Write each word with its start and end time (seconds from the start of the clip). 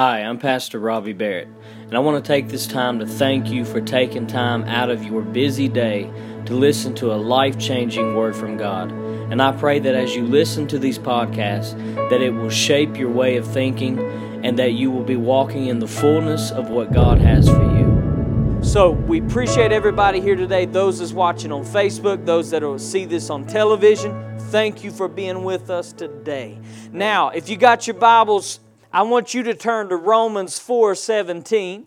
Hi, 0.00 0.20
I'm 0.20 0.38
Pastor 0.38 0.78
Robbie 0.78 1.12
Barrett, 1.12 1.48
and 1.82 1.94
I 1.94 1.98
want 1.98 2.24
to 2.24 2.26
take 2.26 2.48
this 2.48 2.66
time 2.66 3.00
to 3.00 3.06
thank 3.06 3.50
you 3.50 3.66
for 3.66 3.82
taking 3.82 4.26
time 4.26 4.64
out 4.64 4.88
of 4.88 5.04
your 5.04 5.20
busy 5.20 5.68
day 5.68 6.10
to 6.46 6.54
listen 6.54 6.94
to 6.94 7.12
a 7.12 7.16
life 7.16 7.58
changing 7.58 8.14
word 8.14 8.34
from 8.34 8.56
God. 8.56 8.90
And 8.90 9.42
I 9.42 9.52
pray 9.52 9.78
that 9.78 9.94
as 9.94 10.16
you 10.16 10.24
listen 10.24 10.66
to 10.68 10.78
these 10.78 10.98
podcasts, 10.98 11.76
that 12.08 12.22
it 12.22 12.30
will 12.30 12.48
shape 12.48 12.96
your 12.96 13.10
way 13.10 13.36
of 13.36 13.46
thinking 13.46 13.98
and 14.42 14.58
that 14.58 14.72
you 14.72 14.90
will 14.90 15.04
be 15.04 15.16
walking 15.16 15.66
in 15.66 15.80
the 15.80 15.86
fullness 15.86 16.50
of 16.50 16.70
what 16.70 16.94
God 16.94 17.18
has 17.18 17.46
for 17.46 17.60
you. 17.60 18.58
So 18.62 18.92
we 18.92 19.20
appreciate 19.20 19.70
everybody 19.70 20.22
here 20.22 20.34
today, 20.34 20.64
those 20.64 21.00
that's 21.00 21.12
watching 21.12 21.52
on 21.52 21.62
Facebook, 21.62 22.24
those 22.24 22.50
that 22.52 22.62
will 22.62 22.78
see 22.78 23.04
this 23.04 23.28
on 23.28 23.46
television. 23.46 24.38
Thank 24.48 24.82
you 24.82 24.92
for 24.92 25.08
being 25.08 25.44
with 25.44 25.68
us 25.68 25.92
today. 25.92 26.58
Now, 26.90 27.28
if 27.28 27.50
you 27.50 27.58
got 27.58 27.86
your 27.86 27.96
Bibles, 27.96 28.60
I 28.92 29.02
want 29.02 29.34
you 29.34 29.44
to 29.44 29.54
turn 29.54 29.88
to 29.90 29.96
Romans 29.96 30.58
4 30.58 30.96
17. 30.96 31.86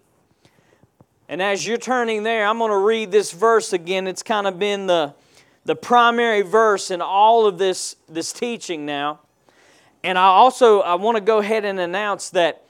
And 1.27 1.41
as 1.41 1.67
you're 1.67 1.77
turning 1.77 2.23
there, 2.23 2.45
I'm 2.45 2.57
going 2.57 2.71
to 2.71 2.77
read 2.77 3.11
this 3.11 3.33
verse 3.33 3.73
again. 3.73 4.07
It's 4.07 4.23
kind 4.23 4.47
of 4.47 4.57
been 4.57 4.87
the, 4.87 5.13
the 5.65 5.75
primary 5.75 6.43
verse 6.43 6.91
in 6.91 7.01
all 7.01 7.45
of 7.45 7.57
this, 7.57 7.97
this 8.07 8.31
teaching 8.31 8.85
now. 8.85 9.19
And 10.01 10.17
I 10.17 10.25
also 10.25 10.79
I 10.79 10.95
want 10.95 11.17
to 11.17 11.21
go 11.21 11.39
ahead 11.39 11.65
and 11.65 11.77
announce 11.77 12.29
that 12.31 12.63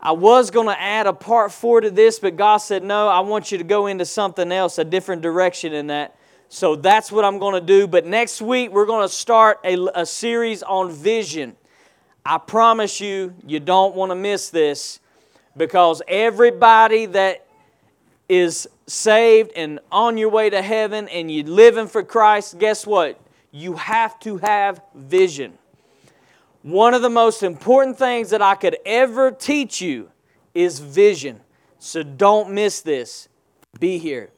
I 0.00 0.12
was 0.12 0.52
going 0.52 0.68
to 0.68 0.80
add 0.80 1.08
a 1.08 1.12
part 1.12 1.50
four 1.50 1.80
to 1.80 1.90
this, 1.90 2.20
but 2.20 2.36
God 2.36 2.58
said, 2.58 2.84
no, 2.84 3.08
I 3.08 3.20
want 3.20 3.50
you 3.50 3.58
to 3.58 3.64
go 3.64 3.86
into 3.88 4.04
something 4.04 4.52
else, 4.52 4.78
a 4.78 4.84
different 4.84 5.22
direction 5.22 5.72
in 5.72 5.88
that. 5.88 6.16
So 6.48 6.76
that's 6.76 7.10
what 7.10 7.24
I'm 7.24 7.38
going 7.38 7.54
to 7.60 7.66
do. 7.66 7.88
But 7.88 8.06
next 8.06 8.40
week, 8.40 8.70
we're 8.70 8.86
going 8.86 9.06
to 9.06 9.12
start 9.12 9.58
a, 9.64 9.76
a 9.94 10.06
series 10.06 10.62
on 10.62 10.90
vision. 10.92 11.56
I 12.24 12.38
promise 12.38 13.00
you, 13.00 13.34
you 13.46 13.60
don't 13.60 13.94
want 13.94 14.10
to 14.10 14.16
miss 14.16 14.50
this 14.50 15.00
because 15.56 16.02
everybody 16.06 17.06
that 17.06 17.46
is 18.28 18.68
saved 18.86 19.52
and 19.56 19.80
on 19.90 20.18
your 20.18 20.28
way 20.28 20.50
to 20.50 20.62
heaven 20.62 21.08
and 21.08 21.30
you're 21.30 21.44
living 21.44 21.86
for 21.86 22.02
Christ, 22.02 22.58
guess 22.58 22.86
what? 22.86 23.20
You 23.50 23.74
have 23.74 24.18
to 24.20 24.38
have 24.38 24.80
vision. 24.94 25.58
One 26.62 26.94
of 26.94 27.02
the 27.02 27.10
most 27.10 27.42
important 27.42 27.98
things 27.98 28.30
that 28.30 28.42
I 28.42 28.54
could 28.54 28.76
ever 28.84 29.30
teach 29.30 29.80
you 29.80 30.10
is 30.54 30.78
vision. 30.78 31.40
So 31.78 32.02
don't 32.02 32.52
miss 32.52 32.82
this. 32.82 33.28
Be 33.78 33.98
here. 33.98 34.30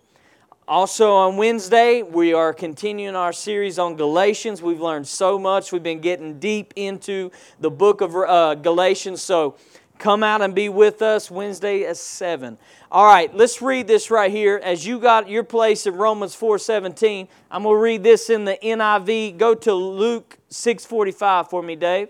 Also, 0.69 1.13
on 1.13 1.37
Wednesday, 1.37 2.03
we 2.03 2.33
are 2.33 2.55
continuing 2.55 3.17
our 3.17 3.33
series 3.33 3.81
on 3.81 3.97
Galatians. 3.97 4.63
We've 4.63 4.81
learned 4.81 5.09
so 5.09 5.37
much. 5.37 5.73
We've 5.73 5.83
been 5.83 6.01
getting 6.01 6.39
deep 6.39 6.73
into 6.77 7.33
the 7.59 7.69
book 7.69 8.01
of 8.01 8.15
uh, 8.15 8.55
Galatians. 8.55 9.21
So, 9.23 9.57
come 9.99 10.23
out 10.23 10.41
and 10.41 10.55
be 10.55 10.69
with 10.69 11.03
us 11.03 11.33
Wednesday 11.33 11.83
at 11.83 11.97
7. 11.97 12.57
All 12.93 13.05
right, 13.05 13.35
let's 13.35 13.61
read 13.61 13.89
this 13.89 14.09
right 14.09 14.31
here. 14.31 14.61
As 14.63 14.87
you 14.87 15.01
got 15.01 15.29
your 15.29 15.43
place 15.43 15.85
in 15.85 15.97
Romans 15.97 16.37
4:17, 16.37 17.27
I'm 17.51 17.65
going 17.65 17.75
to 17.75 17.81
read 17.81 18.05
this 18.05 18.31
in 18.31 18.45
the 18.45 18.57
NIV. 18.63 19.39
Go 19.39 19.57
to 19.57 19.75
Luke 19.75 20.39
6:45 20.49 21.51
for 21.51 21.61
me, 21.61 21.75
Dave. 21.75 22.09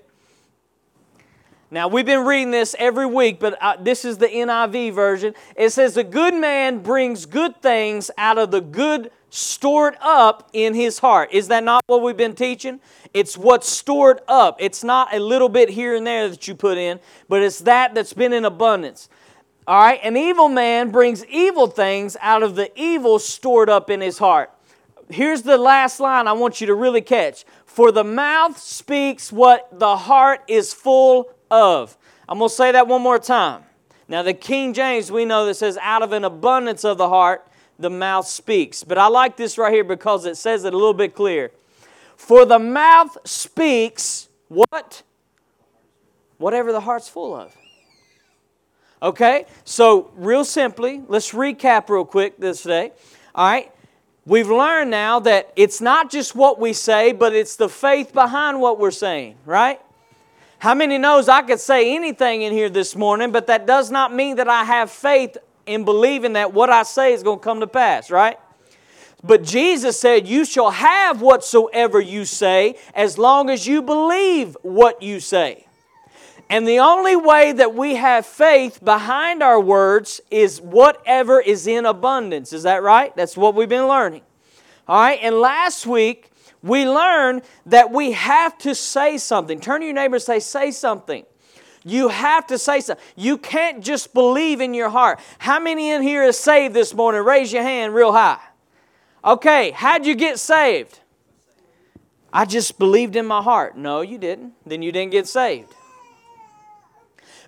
Now, 1.72 1.88
we've 1.88 2.04
been 2.04 2.26
reading 2.26 2.50
this 2.50 2.76
every 2.78 3.06
week, 3.06 3.40
but 3.40 3.56
uh, 3.62 3.78
this 3.80 4.04
is 4.04 4.18
the 4.18 4.28
NIV 4.28 4.92
version. 4.92 5.34
It 5.56 5.70
says, 5.70 5.96
A 5.96 6.04
good 6.04 6.34
man 6.34 6.80
brings 6.80 7.24
good 7.24 7.62
things 7.62 8.10
out 8.18 8.36
of 8.36 8.50
the 8.50 8.60
good 8.60 9.10
stored 9.30 9.96
up 10.02 10.50
in 10.52 10.74
his 10.74 10.98
heart. 10.98 11.30
Is 11.32 11.48
that 11.48 11.64
not 11.64 11.82
what 11.86 12.02
we've 12.02 12.14
been 12.14 12.34
teaching? 12.34 12.78
It's 13.14 13.38
what's 13.38 13.70
stored 13.70 14.20
up. 14.28 14.58
It's 14.60 14.84
not 14.84 15.14
a 15.14 15.18
little 15.18 15.48
bit 15.48 15.70
here 15.70 15.96
and 15.96 16.06
there 16.06 16.28
that 16.28 16.46
you 16.46 16.54
put 16.54 16.76
in, 16.76 17.00
but 17.26 17.40
it's 17.40 17.60
that 17.60 17.94
that's 17.94 18.12
been 18.12 18.34
in 18.34 18.44
abundance. 18.44 19.08
All 19.66 19.80
right, 19.80 20.00
an 20.02 20.14
evil 20.14 20.50
man 20.50 20.90
brings 20.90 21.24
evil 21.24 21.68
things 21.68 22.18
out 22.20 22.42
of 22.42 22.54
the 22.54 22.70
evil 22.78 23.18
stored 23.18 23.70
up 23.70 23.88
in 23.88 24.02
his 24.02 24.18
heart. 24.18 24.50
Here's 25.08 25.40
the 25.40 25.56
last 25.56 26.00
line 26.00 26.28
I 26.28 26.32
want 26.32 26.60
you 26.60 26.66
to 26.66 26.74
really 26.74 27.00
catch. 27.00 27.46
For 27.64 27.90
the 27.90 28.04
mouth 28.04 28.58
speaks 28.58 29.32
what 29.32 29.78
the 29.78 29.96
heart 29.96 30.42
is 30.48 30.74
full 30.74 31.30
of. 31.52 31.96
I'm 32.28 32.38
going 32.38 32.48
to 32.48 32.54
say 32.54 32.72
that 32.72 32.88
one 32.88 33.02
more 33.02 33.18
time. 33.18 33.62
Now, 34.08 34.22
the 34.22 34.34
King 34.34 34.74
James, 34.74 35.12
we 35.12 35.24
know 35.24 35.46
that 35.46 35.54
says, 35.54 35.78
out 35.80 36.02
of 36.02 36.12
an 36.12 36.24
abundance 36.24 36.84
of 36.84 36.98
the 36.98 37.08
heart, 37.08 37.46
the 37.78 37.90
mouth 37.90 38.26
speaks. 38.26 38.82
But 38.82 38.98
I 38.98 39.06
like 39.06 39.36
this 39.36 39.58
right 39.58 39.72
here 39.72 39.84
because 39.84 40.26
it 40.26 40.36
says 40.36 40.64
it 40.64 40.74
a 40.74 40.76
little 40.76 40.94
bit 40.94 41.14
clear. 41.14 41.50
For 42.16 42.44
the 42.44 42.58
mouth 42.58 43.16
speaks 43.24 44.28
what? 44.48 45.02
Whatever 46.38 46.72
the 46.72 46.80
heart's 46.80 47.08
full 47.08 47.34
of. 47.34 47.54
Okay? 49.02 49.46
So, 49.64 50.10
real 50.14 50.44
simply, 50.44 51.02
let's 51.08 51.32
recap 51.32 51.88
real 51.88 52.04
quick 52.04 52.38
this 52.38 52.62
day. 52.62 52.92
All 53.34 53.46
right? 53.46 53.72
We've 54.24 54.48
learned 54.48 54.90
now 54.90 55.20
that 55.20 55.52
it's 55.56 55.80
not 55.80 56.10
just 56.10 56.36
what 56.36 56.60
we 56.60 56.72
say, 56.72 57.12
but 57.12 57.34
it's 57.34 57.56
the 57.56 57.68
faith 57.68 58.12
behind 58.12 58.60
what 58.60 58.78
we're 58.78 58.92
saying, 58.92 59.36
right? 59.44 59.80
How 60.62 60.76
many 60.76 60.96
knows 60.96 61.28
I 61.28 61.42
could 61.42 61.58
say 61.58 61.92
anything 61.96 62.42
in 62.42 62.52
here 62.52 62.68
this 62.68 62.94
morning, 62.94 63.32
but 63.32 63.48
that 63.48 63.66
does 63.66 63.90
not 63.90 64.14
mean 64.14 64.36
that 64.36 64.48
I 64.48 64.62
have 64.62 64.92
faith 64.92 65.36
in 65.66 65.84
believing 65.84 66.34
that 66.34 66.52
what 66.52 66.70
I 66.70 66.84
say 66.84 67.12
is 67.14 67.24
going 67.24 67.40
to 67.40 67.42
come 67.42 67.58
to 67.58 67.66
pass, 67.66 68.12
right? 68.12 68.38
But 69.24 69.42
Jesus 69.42 69.98
said, 69.98 70.28
You 70.28 70.44
shall 70.44 70.70
have 70.70 71.20
whatsoever 71.20 72.00
you 72.00 72.24
say 72.24 72.76
as 72.94 73.18
long 73.18 73.50
as 73.50 73.66
you 73.66 73.82
believe 73.82 74.56
what 74.62 75.02
you 75.02 75.18
say. 75.18 75.66
And 76.48 76.64
the 76.64 76.78
only 76.78 77.16
way 77.16 77.50
that 77.50 77.74
we 77.74 77.96
have 77.96 78.24
faith 78.24 78.84
behind 78.84 79.42
our 79.42 79.60
words 79.60 80.20
is 80.30 80.60
whatever 80.60 81.40
is 81.40 81.66
in 81.66 81.86
abundance. 81.86 82.52
Is 82.52 82.62
that 82.62 82.84
right? 82.84 83.12
That's 83.16 83.36
what 83.36 83.56
we've 83.56 83.68
been 83.68 83.88
learning. 83.88 84.22
All 84.86 85.00
right, 85.00 85.18
and 85.22 85.40
last 85.40 85.88
week 85.88 86.31
we 86.62 86.88
learn 86.88 87.42
that 87.66 87.90
we 87.90 88.12
have 88.12 88.56
to 88.58 88.74
say 88.74 89.18
something. 89.18 89.60
Turn 89.60 89.80
to 89.80 89.86
your 89.86 89.94
neighbor 89.94 90.16
and 90.16 90.22
say, 90.22 90.38
Say 90.38 90.70
something. 90.70 91.24
You 91.84 92.08
have 92.08 92.46
to 92.46 92.58
say 92.58 92.80
something. 92.80 93.04
You 93.16 93.36
can't 93.38 93.82
just 93.82 94.14
believe 94.14 94.60
in 94.60 94.72
your 94.72 94.88
heart. 94.88 95.18
How 95.38 95.58
many 95.58 95.90
in 95.90 96.02
here 96.02 96.22
is 96.22 96.38
saved 96.38 96.74
this 96.74 96.94
morning? 96.94 97.24
Raise 97.24 97.52
your 97.52 97.64
hand 97.64 97.94
real 97.94 98.12
high. 98.12 98.38
Okay, 99.24 99.72
how'd 99.72 100.06
you 100.06 100.14
get 100.14 100.38
saved? 100.38 101.00
I 102.32 102.44
just 102.44 102.78
believed 102.78 103.16
in 103.16 103.26
my 103.26 103.42
heart. 103.42 103.76
No, 103.76 104.00
you 104.00 104.16
didn't. 104.16 104.54
Then 104.64 104.82
you 104.82 104.92
didn't 104.92 105.12
get 105.12 105.26
saved. 105.26 105.74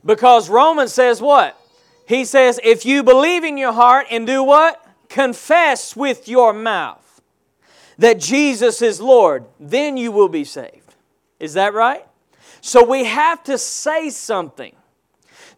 Because 0.04 0.50
Romans 0.50 0.92
says 0.92 1.22
what? 1.22 1.58
He 2.06 2.24
says, 2.24 2.60
if 2.62 2.84
you 2.84 3.02
believe 3.02 3.44
in 3.44 3.56
your 3.56 3.72
heart 3.72 4.06
and 4.10 4.26
do 4.26 4.42
what? 4.42 4.84
Confess 5.08 5.96
with 5.96 6.28
your 6.28 6.52
mouth 6.52 7.13
that 7.98 8.18
Jesus 8.18 8.82
is 8.82 9.00
Lord, 9.00 9.44
then 9.60 9.96
you 9.96 10.12
will 10.12 10.28
be 10.28 10.44
saved. 10.44 10.94
Is 11.38 11.54
that 11.54 11.74
right? 11.74 12.04
So 12.60 12.84
we 12.84 13.04
have 13.04 13.42
to 13.44 13.58
say 13.58 14.10
something. 14.10 14.74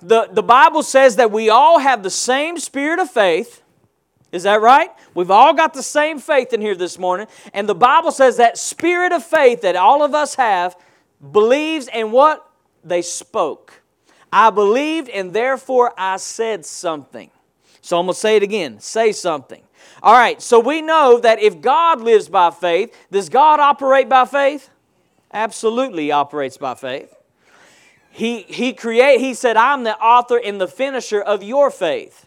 The, 0.00 0.28
the 0.30 0.42
Bible 0.42 0.82
says 0.82 1.16
that 1.16 1.30
we 1.30 1.48
all 1.48 1.78
have 1.78 2.02
the 2.02 2.10
same 2.10 2.58
spirit 2.58 2.98
of 2.98 3.10
faith. 3.10 3.62
Is 4.32 4.42
that 4.42 4.60
right? 4.60 4.90
We've 5.14 5.30
all 5.30 5.54
got 5.54 5.72
the 5.72 5.82
same 5.82 6.18
faith 6.18 6.52
in 6.52 6.60
here 6.60 6.74
this 6.74 6.98
morning. 6.98 7.26
And 7.54 7.68
the 7.68 7.74
Bible 7.74 8.10
says 8.10 8.36
that 8.36 8.58
spirit 8.58 9.12
of 9.12 9.24
faith 9.24 9.62
that 9.62 9.76
all 9.76 10.02
of 10.02 10.14
us 10.14 10.34
have 10.34 10.76
believes 11.32 11.88
in 11.88 12.10
what? 12.10 12.46
They 12.84 13.02
spoke. 13.02 13.82
I 14.32 14.50
believed 14.50 15.08
and 15.08 15.32
therefore 15.32 15.94
I 15.96 16.18
said 16.18 16.66
something. 16.66 17.30
So 17.80 17.98
I'm 17.98 18.06
going 18.06 18.14
to 18.14 18.20
say 18.20 18.36
it 18.36 18.42
again 18.42 18.80
say 18.80 19.12
something. 19.12 19.62
All 20.06 20.14
right, 20.14 20.40
so 20.40 20.60
we 20.60 20.82
know 20.82 21.18
that 21.18 21.40
if 21.40 21.60
God 21.60 22.00
lives 22.00 22.28
by 22.28 22.52
faith, 22.52 22.96
does 23.10 23.28
God 23.28 23.58
operate 23.58 24.08
by 24.08 24.24
faith? 24.24 24.70
Absolutely 25.32 26.12
operates 26.12 26.56
by 26.56 26.76
faith. 26.76 27.12
He, 28.12 28.42
he 28.42 28.72
create, 28.72 29.18
he 29.18 29.34
said, 29.34 29.56
I'm 29.56 29.82
the 29.82 29.98
author 29.98 30.38
and 30.38 30.60
the 30.60 30.68
finisher 30.68 31.20
of 31.20 31.42
your 31.42 31.72
faith. 31.72 32.26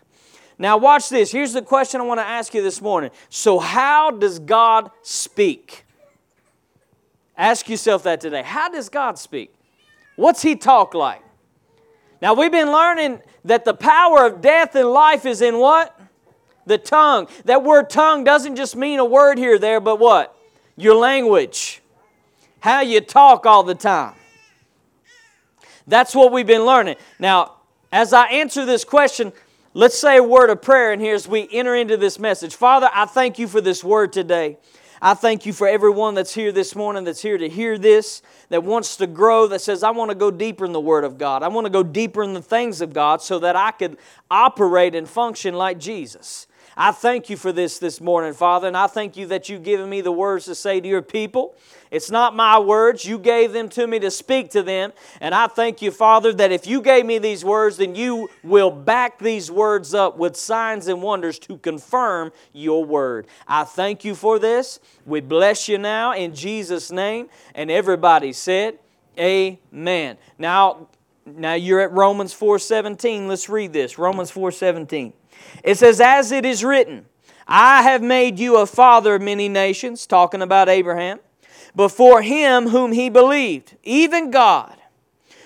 Now 0.58 0.76
watch 0.76 1.08
this. 1.08 1.32
Here's 1.32 1.54
the 1.54 1.62
question 1.62 2.02
I 2.02 2.04
want 2.04 2.20
to 2.20 2.26
ask 2.26 2.54
you 2.54 2.62
this 2.62 2.82
morning. 2.82 3.12
So 3.30 3.60
how 3.60 4.12
does 4.12 4.40
God 4.40 4.92
speak? 5.02 5.86
Ask 7.38 7.70
yourself 7.70 8.04
that 8.04 8.20
today. 8.20 8.44
How 8.44 8.68
does 8.68 8.90
God 8.90 9.18
speak? 9.18 9.54
What's 10.18 10.42
he 10.42 10.58
talk 10.58 10.94
like? 10.94 11.24
Now 12.22 12.34
we've 12.34 12.52
been 12.52 12.74
learning 12.74 13.22
that 13.46 13.64
the 13.64 13.74
power 13.74 14.26
of 14.26 14.42
death 14.42 14.76
and 14.76 14.90
life 14.90 15.26
is 15.26 15.42
in 15.42 15.60
what? 15.60 15.98
The 16.70 16.78
tongue. 16.78 17.28
That 17.46 17.64
word 17.64 17.90
tongue 17.90 18.24
doesn't 18.24 18.56
just 18.56 18.76
mean 18.76 19.00
a 19.00 19.06
word 19.06 19.40
here 19.40 19.58
there, 19.58 19.80
but 19.80 19.98
what? 19.98 20.38
Your 20.78 20.94
language. 20.94 21.82
How 22.60 22.82
you 22.82 23.02
talk 23.02 23.48
all 23.48 23.64
the 23.64 23.74
time. 23.74 24.14
That's 25.88 26.14
what 26.14 26.32
we've 26.32 26.46
been 26.46 26.66
learning. 26.66 26.98
Now, 27.18 27.56
as 27.92 28.14
I 28.14 28.28
answer 28.28 28.66
this 28.66 28.84
question, 28.84 29.34
let's 29.74 29.98
say 29.98 30.18
a 30.18 30.24
word 30.24 30.52
of 30.52 30.62
prayer 30.62 30.94
in 30.94 31.00
here 31.00 31.16
as 31.16 31.28
we 31.28 31.50
enter 31.52 31.74
into 31.74 31.98
this 31.98 32.20
message. 32.20 32.54
Father, 32.54 32.88
I 32.94 33.08
thank 33.08 33.40
you 33.40 33.48
for 33.48 33.62
this 33.62 33.84
word 33.84 34.14
today. 34.14 34.60
I 35.02 35.16
thank 35.16 35.48
you 35.48 35.54
for 35.54 35.68
everyone 35.68 36.14
that's 36.14 36.36
here 36.36 36.52
this 36.52 36.76
morning, 36.76 37.04
that's 37.04 37.24
here 37.24 37.40
to 37.40 37.50
hear 37.50 37.80
this, 37.80 38.22
that 38.50 38.64
wants 38.64 38.96
to 38.98 39.08
grow, 39.08 39.48
that 39.48 39.62
says, 39.62 39.82
I 39.82 39.90
want 39.90 40.12
to 40.12 40.16
go 40.16 40.30
deeper 40.30 40.66
in 40.66 40.74
the 40.74 40.80
Word 40.80 41.06
of 41.06 41.18
God. 41.18 41.42
I 41.42 41.48
want 41.48 41.66
to 41.66 41.72
go 41.72 41.82
deeper 41.82 42.22
in 42.22 42.34
the 42.34 42.42
things 42.42 42.80
of 42.82 42.94
God 42.94 43.24
so 43.24 43.40
that 43.40 43.56
I 43.56 43.72
could 43.72 43.98
operate 44.30 44.94
and 44.94 45.10
function 45.10 45.56
like 45.56 45.80
Jesus. 45.80 46.46
I 46.82 46.94
thank 46.94 47.30
you 47.30 47.36
for 47.36 47.52
this 47.52 47.78
this 47.78 48.00
morning, 48.00 48.32
Father, 48.32 48.66
and 48.66 48.78
I 48.78 48.88
thank 48.88 49.18
you 49.18 49.26
that 49.28 49.50
you've 49.50 49.64
given 49.64 49.90
me 49.90 50.00
the 50.00 50.14
words 50.14 50.46
to 50.46 50.56
say 50.56 50.80
to 50.80 50.88
your 50.88 51.02
people. 51.02 51.54
It's 51.92 52.10
not 52.10 52.38
my 52.38 52.58
words. 52.58 53.04
You 53.04 53.20
gave 53.20 53.52
them 53.52 53.68
to 53.72 53.86
me 53.86 54.00
to 54.00 54.10
speak 54.10 54.52
to 54.52 54.64
them. 54.64 54.94
And 55.20 55.36
I 55.36 55.48
thank 55.48 55.82
you, 55.82 55.92
Father, 55.92 56.32
that 56.32 56.54
if 56.54 56.66
you 56.66 56.82
gave 56.82 57.06
me 57.06 57.18
these 57.18 57.44
words, 57.44 57.76
then 57.76 57.96
you 57.96 58.30
will 58.46 58.72
back 58.72 59.20
these 59.20 59.52
words 59.52 59.94
up 59.94 60.18
with 60.18 60.38
signs 60.38 60.88
and 60.88 61.02
wonders 61.02 61.38
to 61.40 61.58
confirm 61.58 62.32
your 62.54 62.86
word. 62.86 63.28
I 63.46 63.66
thank 63.66 64.06
you 64.06 64.16
for 64.16 64.40
this. 64.40 64.80
We 65.06 65.20
bless 65.20 65.68
you 65.68 65.80
now 65.80 66.14
in 66.14 66.34
Jesus' 66.34 66.94
name. 66.94 67.28
And 67.56 67.70
everybody 67.70 68.32
said, 68.32 68.80
Amen. 69.20 70.18
Now, 70.38 70.88
now 71.26 71.56
you're 71.56 71.82
at 71.82 71.92
Romans 71.92 72.34
4:17. 72.34 73.28
Let's 73.28 73.50
read 73.50 73.74
this. 73.74 73.98
Romans 73.98 74.32
4:17. 74.32 75.12
It 75.64 75.78
says, 75.78 76.00
As 76.02 76.32
it 76.32 76.46
is 76.46 76.64
written, 76.64 77.06
I 77.48 77.82
have 77.82 78.02
made 78.02 78.38
you 78.40 78.58
a 78.58 78.66
father 78.66 79.16
of 79.16 79.22
many 79.22 79.50
nations, 79.50 80.06
talking 80.06 80.42
about 80.42 80.70
Abraham, 80.70 81.20
before 81.76 82.22
him 82.22 82.70
whom 82.70 82.92
he 82.92 83.10
believed, 83.10 83.76
even 83.84 84.32
God, 84.32 84.78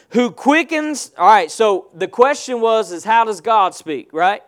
who 0.10 0.32
quickens. 0.32 1.12
All 1.18 1.28
right, 1.28 1.50
so 1.50 1.88
the 1.94 2.08
question 2.08 2.62
was, 2.62 2.92
is 2.92 3.04
how 3.04 3.24
does 3.24 3.42
God 3.42 3.74
speak, 3.74 4.10
right? 4.12 4.44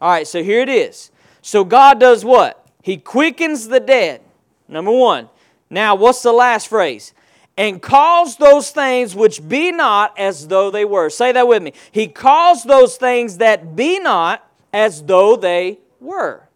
All 0.00 0.10
right, 0.10 0.26
so 0.26 0.42
here 0.42 0.60
it 0.60 0.68
is. 0.68 1.10
So 1.42 1.64
God 1.64 2.00
does 2.00 2.24
what? 2.24 2.66
He 2.82 2.96
quickens 2.96 3.68
the 3.68 3.80
dead. 3.80 4.20
Number 4.68 4.90
one. 4.90 5.28
Now, 5.70 5.94
what's 5.94 6.22
the 6.22 6.32
last 6.32 6.68
phrase? 6.68 7.12
And 7.56 7.80
calls 7.80 8.36
those 8.36 8.70
things 8.70 9.14
which 9.14 9.46
be 9.48 9.72
not 9.72 10.16
as 10.18 10.48
though 10.48 10.70
they 10.70 10.84
were. 10.84 11.08
Say 11.10 11.32
that 11.32 11.48
with 11.48 11.62
me. 11.62 11.72
He 11.90 12.06
calls 12.08 12.64
those 12.64 12.96
things 12.96 13.38
that 13.38 13.74
be 13.74 13.98
not 13.98 14.45
as 14.76 15.02
though 15.02 15.36
they 15.36 15.78
were. 16.00 16.46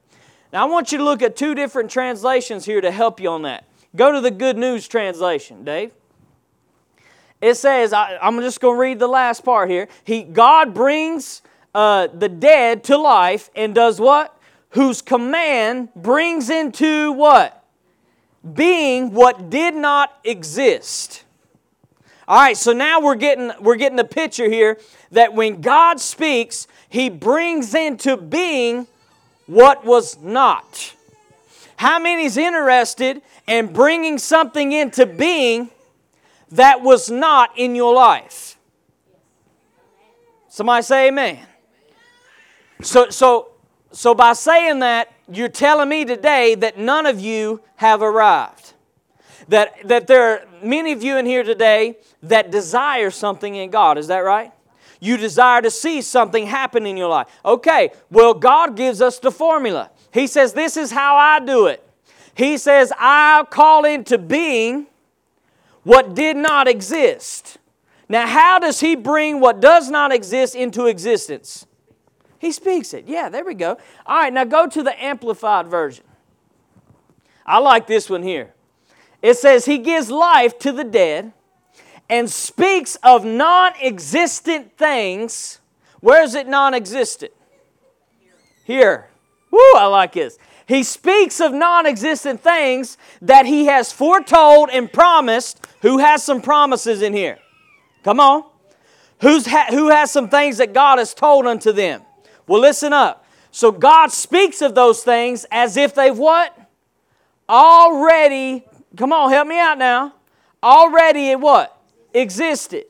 Now, 0.53 0.67
I 0.67 0.71
want 0.71 0.93
you 0.93 0.99
to 0.99 1.05
look 1.05 1.23
at 1.23 1.37
two 1.37 1.55
different 1.55 1.91
translations 1.91 2.67
here 2.67 2.83
to 2.83 2.91
help 2.91 3.19
you 3.19 3.31
on 3.31 3.43
that. 3.43 3.65
Go 3.97 4.13
to 4.13 4.21
the 4.21 4.31
Good 4.31 4.59
News 4.59 4.87
translation, 4.87 5.65
Dave. 5.65 5.93
It 7.41 7.55
says, 7.55 7.95
I, 7.95 8.19
am 8.21 8.39
just 8.43 8.61
going 8.61 8.77
to 8.77 8.81
read 8.81 8.99
the 8.99 9.09
last 9.09 9.43
part 9.43 9.71
here. 9.71 9.89
He, 10.05 10.23
God 10.23 10.75
brings 10.75 11.41
uh, 11.75 12.09
the 12.09 12.29
dead 12.29 12.85
to 12.85 12.99
life 12.99 13.49
and 13.57 13.75
does 13.75 13.99
what? 13.99 14.39
Whose 14.71 15.01
command 15.01 15.89
brings 15.97 16.51
into 16.51 17.13
what? 17.13 17.65
Being 18.53 19.13
what 19.15 19.49
did 19.49 19.75
not 19.75 20.19
exist. 20.25 21.25
All 22.31 22.37
right, 22.37 22.57
so 22.57 22.73
now 22.73 23.01
we're 23.01 23.17
getting 23.17 23.51
we're 23.59 23.75
getting 23.75 23.97
the 23.97 24.05
picture 24.05 24.49
here 24.49 24.79
that 25.11 25.35
when 25.35 25.61
God 25.61 25.99
speaks, 25.99 26.69
he 26.89 27.11
brings 27.11 27.75
into 27.75 28.17
being 28.17 28.87
what 29.47 29.85
was 29.85 30.17
not. 30.21 30.95
How 31.75 31.99
many 31.99 32.27
is 32.27 32.37
interested 32.37 33.21
in 33.49 33.73
bringing 33.73 34.17
something 34.17 34.71
into 34.71 35.07
being 35.07 35.71
that 36.53 36.83
was 36.83 37.11
not 37.11 37.51
in 37.59 37.75
your 37.75 37.93
life? 37.93 38.57
Somebody 40.49 40.85
say 40.85 41.09
amen. 41.09 41.41
So, 42.81 43.11
so, 43.11 43.49
so 43.91 44.15
by 44.15 44.35
saying 44.35 44.79
that, 44.79 45.13
you're 45.33 45.49
telling 45.49 45.89
me 45.89 46.05
today 46.05 46.55
that 46.55 46.79
none 46.79 47.07
of 47.07 47.19
you 47.19 47.61
have 47.75 48.03
arrived. 48.03 48.75
That, 49.49 49.75
that 49.89 50.07
there 50.07 50.47
many 50.63 50.93
of 50.93 51.03
you 51.03 51.17
in 51.17 51.27
here 51.27 51.43
today 51.43 51.97
that 52.23 52.51
desire 52.51 53.11
something 53.11 53.55
in 53.55 53.71
God. 53.71 53.99
Is 53.99 54.09
that 54.09 54.19
right? 54.19 54.53
You 55.01 55.17
desire 55.17 55.63
to 55.63 55.71
see 55.71 56.03
something 56.03 56.47
happen 56.47 56.87
in 56.87 56.97
your 56.97 57.09
life. 57.09 57.29
Okay, 57.45 57.91
well, 58.11 58.35
God 58.35 58.77
gives 58.77 59.01
us 59.01 59.19
the 59.19 59.31
formula. 59.31 59.91
He 60.13 60.27
says, 60.27 60.53
This 60.53 60.77
is 60.77 60.91
how 60.91 61.17
I 61.17 61.41
do 61.41 61.67
it. 61.67 61.87
He 62.35 62.59
says, 62.59 62.93
I 62.99 63.45
call 63.51 63.85
into 63.85 64.19
being 64.19 64.87
what 65.83 66.15
did 66.15 66.37
not 66.37 66.69
exist. 66.69 67.59
Now, 68.09 68.27
how 68.27 68.59
does 68.59 68.81
He 68.81 68.95
bring 68.95 69.41
what 69.41 69.61
does 69.61 69.89
not 69.91 70.13
exist 70.13 70.55
into 70.55 70.87
existence? 70.87 71.67
He 72.39 72.53
speaks 72.53 72.95
it. 72.95 73.05
Yeah, 73.07 73.29
there 73.29 73.45
we 73.45 73.55
go. 73.55 73.79
All 74.07 74.19
right, 74.19 74.33
now 74.33 74.45
go 74.45 74.67
to 74.67 74.83
the 74.83 75.03
Amplified 75.03 75.69
Version. 75.69 76.05
I 77.47 77.59
like 77.59 77.87
this 77.87 78.09
one 78.09 78.23
here. 78.23 78.53
It 79.23 79.37
says, 79.37 79.65
He 79.65 79.79
gives 79.79 80.11
life 80.11 80.59
to 80.61 80.73
the 80.73 80.85
dead 80.85 81.33
and 82.09 82.29
speaks 82.31 82.97
of 83.03 83.25
non 83.25 83.73
existent 83.81 84.77
things. 84.77 85.61
Where 86.01 86.23
is 86.23 86.35
it 86.35 86.49
non 86.49 86.75
existent? 86.75 87.33
Here. 88.65 89.09
Woo, 89.51 89.59
I 89.77 89.87
like 89.87 90.13
this. 90.13 90.39
He 90.67 90.83
speaks 90.83 91.41
of 91.41 91.53
non 91.53 91.87
existent 91.87 92.43
things 92.43 92.97
that 93.23 93.47
he 93.47 93.67
has 93.67 93.93
foretold 93.93 94.71
and 94.71 94.93
promised. 94.93 95.67
Who 95.83 95.99
has 95.99 96.23
some 96.23 96.41
promises 96.41 97.03
in 97.03 97.13
here? 97.13 97.39
Come 98.05 98.21
on. 98.21 98.45
Who's 99.21 99.47
ha- 99.47 99.67
who 99.71 99.89
has 99.89 100.11
some 100.11 100.29
things 100.29 100.59
that 100.59 100.73
God 100.73 100.99
has 100.99 101.13
told 101.13 101.47
unto 101.47 101.73
them? 101.73 102.03
Well, 102.47 102.61
listen 102.61 102.93
up. 102.93 103.25
So 103.51 103.73
God 103.73 104.13
speaks 104.13 104.63
of 104.63 104.75
those 104.75 105.03
things 105.03 105.45
as 105.51 105.77
if 105.77 105.95
they've 105.95 106.17
what? 106.17 106.57
Already, 107.49 108.65
come 108.97 109.13
on, 109.13 109.31
help 109.31 109.47
me 109.49 109.59
out 109.59 109.79
now. 109.79 110.15
Already 110.63 111.31
it 111.31 111.41
what? 111.41 111.81
existed. 112.15 112.85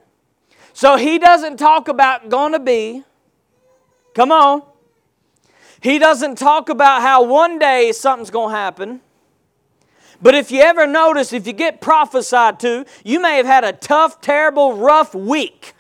So 0.73 0.97
he 0.97 1.19
doesn't 1.19 1.57
talk 1.57 1.89
about 1.89 2.31
to 2.53 2.59
be. 2.59 3.05
Come 4.15 4.33
on. 4.33 4.63
He 5.81 5.99
doesn't 5.99 6.37
talk 6.37 6.69
about 6.69 7.03
how 7.03 7.25
one 7.25 7.59
day 7.59 7.93
something's 7.93 8.31
to 8.51 8.57
happen. 8.57 9.01
But 10.23 10.35
if 10.35 10.51
you 10.51 10.61
ever 10.61 10.87
notice, 10.87 11.33
if 11.33 11.47
you 11.47 11.55
get 11.55 11.81
prophesied 11.81 12.61
to, 12.61 12.85
you 13.05 13.21
may 13.21 13.37
have 13.37 13.47
had 13.47 13.65
a 13.65 13.73
tough, 13.73 14.21
terrible, 14.21 14.75
rough 14.75 15.15
week. 15.15 15.75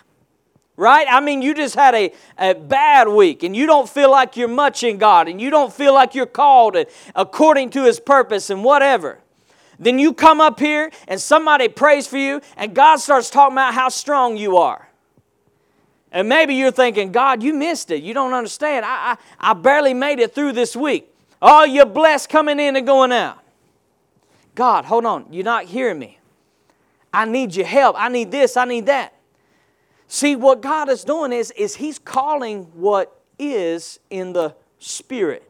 Right? 0.76 1.06
I 1.10 1.20
mean, 1.20 1.42
you 1.42 1.52
just 1.52 1.74
had 1.74 1.94
a, 1.94 2.10
a 2.38 2.54
bad 2.54 3.06
week 3.08 3.42
and 3.42 3.54
you 3.54 3.66
don't 3.66 3.86
feel 3.86 4.10
like 4.10 4.38
you're 4.38 4.48
much 4.48 4.82
in 4.82 4.96
God 4.96 5.28
and 5.28 5.38
you 5.38 5.50
don't 5.50 5.70
feel 5.70 5.92
like 5.92 6.14
you're 6.14 6.24
called 6.24 6.74
according 7.14 7.68
to 7.70 7.84
His 7.84 8.00
purpose 8.00 8.48
and 8.48 8.64
whatever. 8.64 9.18
Then 9.80 9.98
you 9.98 10.12
come 10.12 10.42
up 10.42 10.60
here 10.60 10.92
and 11.08 11.18
somebody 11.18 11.68
prays 11.68 12.06
for 12.06 12.18
you, 12.18 12.42
and 12.56 12.74
God 12.74 12.96
starts 12.96 13.30
talking 13.30 13.54
about 13.54 13.72
how 13.72 13.88
strong 13.88 14.36
you 14.36 14.58
are. 14.58 14.88
And 16.12 16.28
maybe 16.28 16.54
you're 16.54 16.70
thinking, 16.70 17.12
God, 17.12 17.42
you 17.42 17.54
missed 17.54 17.90
it. 17.90 18.02
You 18.02 18.12
don't 18.12 18.34
understand. 18.34 18.84
I, 18.84 19.16
I, 19.40 19.50
I 19.50 19.54
barely 19.54 19.94
made 19.94 20.18
it 20.18 20.34
through 20.34 20.52
this 20.52 20.76
week. 20.76 21.08
Oh, 21.40 21.64
you're 21.64 21.86
blessed 21.86 22.28
coming 22.28 22.60
in 22.60 22.76
and 22.76 22.86
going 22.86 23.10
out. 23.10 23.38
God, 24.54 24.84
hold 24.84 25.06
on. 25.06 25.26
You're 25.32 25.44
not 25.44 25.64
hearing 25.64 25.98
me. 25.98 26.18
I 27.12 27.24
need 27.24 27.54
your 27.54 27.66
help. 27.66 27.96
I 27.98 28.08
need 28.08 28.30
this. 28.30 28.56
I 28.56 28.66
need 28.66 28.86
that. 28.86 29.14
See, 30.08 30.36
what 30.36 30.60
God 30.60 30.88
is 30.88 31.04
doing 31.04 31.32
is, 31.32 31.52
is 31.52 31.76
He's 31.76 31.98
calling 31.98 32.64
what 32.74 33.22
is 33.38 33.98
in 34.10 34.32
the 34.32 34.54
Spirit. 34.78 35.48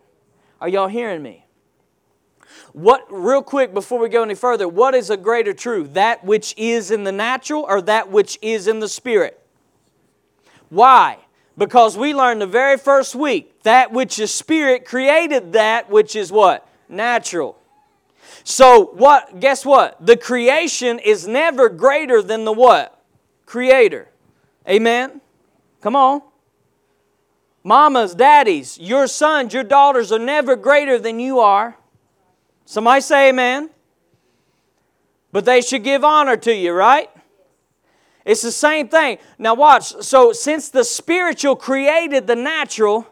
Are 0.60 0.68
y'all 0.68 0.88
hearing 0.88 1.22
me? 1.22 1.39
What, 2.72 3.06
real 3.10 3.42
quick 3.42 3.74
before 3.74 3.98
we 3.98 4.08
go 4.08 4.22
any 4.22 4.34
further, 4.34 4.68
what 4.68 4.94
is 4.94 5.10
a 5.10 5.16
greater 5.16 5.52
truth? 5.52 5.94
That 5.94 6.24
which 6.24 6.54
is 6.56 6.90
in 6.90 7.04
the 7.04 7.12
natural 7.12 7.64
or 7.68 7.82
that 7.82 8.10
which 8.10 8.38
is 8.40 8.68
in 8.68 8.78
the 8.80 8.88
spirit? 8.88 9.40
Why? 10.68 11.18
Because 11.58 11.96
we 11.96 12.14
learned 12.14 12.40
the 12.40 12.46
very 12.46 12.78
first 12.78 13.14
week 13.14 13.62
that 13.64 13.92
which 13.92 14.18
is 14.18 14.32
spirit 14.32 14.84
created 14.84 15.52
that 15.52 15.90
which 15.90 16.14
is 16.14 16.30
what? 16.30 16.66
Natural. 16.88 17.58
So 18.44 18.86
what 18.94 19.40
guess 19.40 19.66
what? 19.66 20.04
The 20.04 20.16
creation 20.16 20.98
is 20.98 21.26
never 21.26 21.68
greater 21.68 22.22
than 22.22 22.44
the 22.44 22.52
what? 22.52 23.02
Creator. 23.46 24.08
Amen. 24.68 25.20
Come 25.80 25.96
on. 25.96 26.22
Mamas, 27.62 28.14
daddies, 28.14 28.78
your 28.78 29.06
sons, 29.06 29.52
your 29.52 29.64
daughters 29.64 30.12
are 30.12 30.18
never 30.18 30.56
greater 30.56 30.98
than 30.98 31.20
you 31.20 31.40
are. 31.40 31.76
Somebody 32.64 33.00
say 33.00 33.30
amen. 33.30 33.70
But 35.32 35.44
they 35.44 35.60
should 35.60 35.84
give 35.84 36.04
honor 36.04 36.36
to 36.38 36.54
you, 36.54 36.72
right? 36.72 37.08
It's 38.24 38.42
the 38.42 38.52
same 38.52 38.88
thing. 38.88 39.18
Now, 39.38 39.54
watch. 39.54 39.92
So, 40.02 40.32
since 40.32 40.68
the 40.68 40.84
spiritual 40.84 41.56
created 41.56 42.26
the 42.26 42.36
natural, 42.36 43.06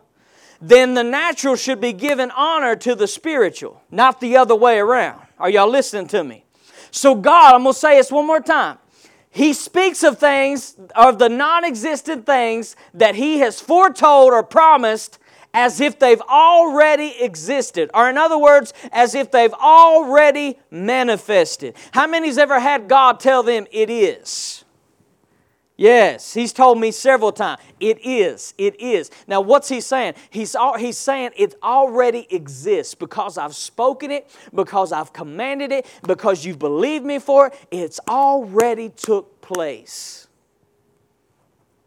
then 0.60 0.94
the 0.94 1.04
natural 1.04 1.56
should 1.56 1.80
be 1.80 1.92
given 1.92 2.30
honor 2.32 2.76
to 2.76 2.94
the 2.94 3.06
spiritual, 3.06 3.82
not 3.90 4.20
the 4.20 4.36
other 4.36 4.54
way 4.54 4.78
around. 4.78 5.20
Are 5.38 5.48
y'all 5.48 5.70
listening 5.70 6.08
to 6.08 6.24
me? 6.24 6.44
So, 6.90 7.14
God, 7.14 7.54
I'm 7.54 7.62
going 7.62 7.74
to 7.74 7.78
say 7.78 7.96
this 7.96 8.10
one 8.10 8.26
more 8.26 8.40
time. 8.40 8.78
He 9.30 9.52
speaks 9.52 10.02
of 10.02 10.18
things, 10.18 10.76
of 10.96 11.18
the 11.18 11.28
non 11.28 11.64
existent 11.64 12.26
things 12.26 12.76
that 12.94 13.14
He 13.14 13.38
has 13.38 13.60
foretold 13.60 14.32
or 14.32 14.42
promised 14.42 15.18
as 15.54 15.80
if 15.80 15.98
they've 15.98 16.20
already 16.22 17.14
existed, 17.20 17.90
or 17.94 18.08
in 18.08 18.18
other 18.18 18.38
words, 18.38 18.72
as 18.92 19.14
if 19.14 19.30
they've 19.30 19.54
already 19.54 20.58
manifested. 20.70 21.74
How 21.92 22.06
many's 22.06 22.38
ever 22.38 22.60
had 22.60 22.88
God 22.88 23.18
tell 23.20 23.42
them 23.42 23.66
it 23.70 23.90
is? 23.90 24.64
Yes, 25.78 26.34
he's 26.34 26.52
told 26.52 26.80
me 26.80 26.90
several 26.90 27.30
times. 27.30 27.60
It 27.78 28.04
is. 28.04 28.52
It 28.58 28.80
is. 28.80 29.12
Now, 29.28 29.40
what's 29.40 29.68
he 29.68 29.80
saying? 29.80 30.14
He's, 30.28 30.56
he's 30.76 30.98
saying 30.98 31.30
it 31.36 31.54
already 31.62 32.26
exists 32.30 32.96
because 32.96 33.38
I've 33.38 33.54
spoken 33.54 34.10
it, 34.10 34.28
because 34.52 34.90
I've 34.90 35.12
commanded 35.12 35.70
it, 35.70 35.86
because 36.02 36.44
you've 36.44 36.58
believed 36.58 37.04
me 37.04 37.20
for 37.20 37.46
it. 37.46 37.54
It's 37.70 38.00
already 38.08 38.88
took 38.88 39.40
place. 39.40 40.26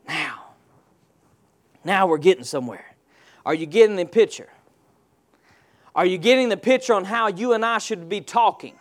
Now, 0.07 0.53
now 1.83 2.07
we're 2.07 2.17
getting 2.17 2.45
somewhere. 2.45 2.90
Are 3.45 3.53
you 3.53 3.65
getting 3.65 3.95
the 3.95 4.05
picture? 4.05 4.49
Are 5.95 6.05
you 6.05 6.17
getting 6.17 6.49
the 6.49 6.57
picture 6.57 6.93
on 6.93 7.05
how 7.05 7.27
you 7.27 7.53
and 7.53 7.65
I 7.65 7.77
should 7.79 8.07
be 8.07 8.21
talking? 8.21 8.75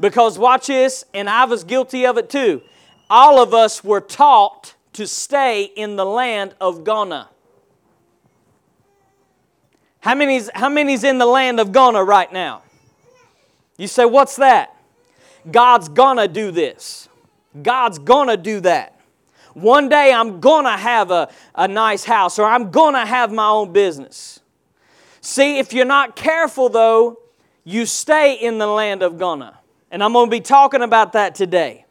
Because 0.00 0.38
watch 0.38 0.68
this, 0.68 1.04
and 1.12 1.28
I 1.28 1.44
was 1.44 1.64
guilty 1.64 2.06
of 2.06 2.18
it 2.18 2.30
too. 2.30 2.62
All 3.10 3.42
of 3.42 3.52
us 3.52 3.84
were 3.84 4.00
taught 4.00 4.74
to 4.94 5.06
stay 5.06 5.64
in 5.64 5.96
the 5.96 6.04
land 6.04 6.54
of 6.60 6.84
gonna. 6.84 7.28
How 10.00 10.14
many's, 10.14 10.50
how 10.54 10.68
many's 10.68 11.04
in 11.04 11.18
the 11.18 11.26
land 11.26 11.60
of 11.60 11.72
gonna 11.72 12.02
right 12.02 12.32
now? 12.32 12.62
You 13.76 13.86
say, 13.86 14.04
what's 14.04 14.36
that? 14.36 14.76
God's 15.50 15.88
gonna 15.88 16.26
do 16.26 16.50
this. 16.50 17.08
God's 17.62 17.98
gonna 17.98 18.36
do 18.36 18.60
that. 18.60 18.98
One 19.54 19.88
day 19.88 20.12
I'm 20.12 20.40
going 20.40 20.64
to 20.64 20.76
have 20.76 21.10
a, 21.10 21.28
a 21.54 21.68
nice 21.68 22.04
house 22.04 22.38
or 22.38 22.44
I'm 22.44 22.70
going 22.70 22.94
to 22.94 23.04
have 23.04 23.32
my 23.32 23.48
own 23.48 23.72
business. 23.72 24.40
See, 25.20 25.58
if 25.58 25.72
you're 25.72 25.84
not 25.84 26.16
careful, 26.16 26.68
though, 26.68 27.18
you 27.64 27.86
stay 27.86 28.34
in 28.34 28.58
the 28.58 28.66
land 28.66 29.02
of 29.02 29.18
gonna. 29.18 29.58
And 29.90 30.02
I'm 30.02 30.12
going 30.14 30.26
to 30.26 30.30
be 30.30 30.40
talking 30.40 30.82
about 30.82 31.12
that 31.12 31.34
today. 31.34 31.84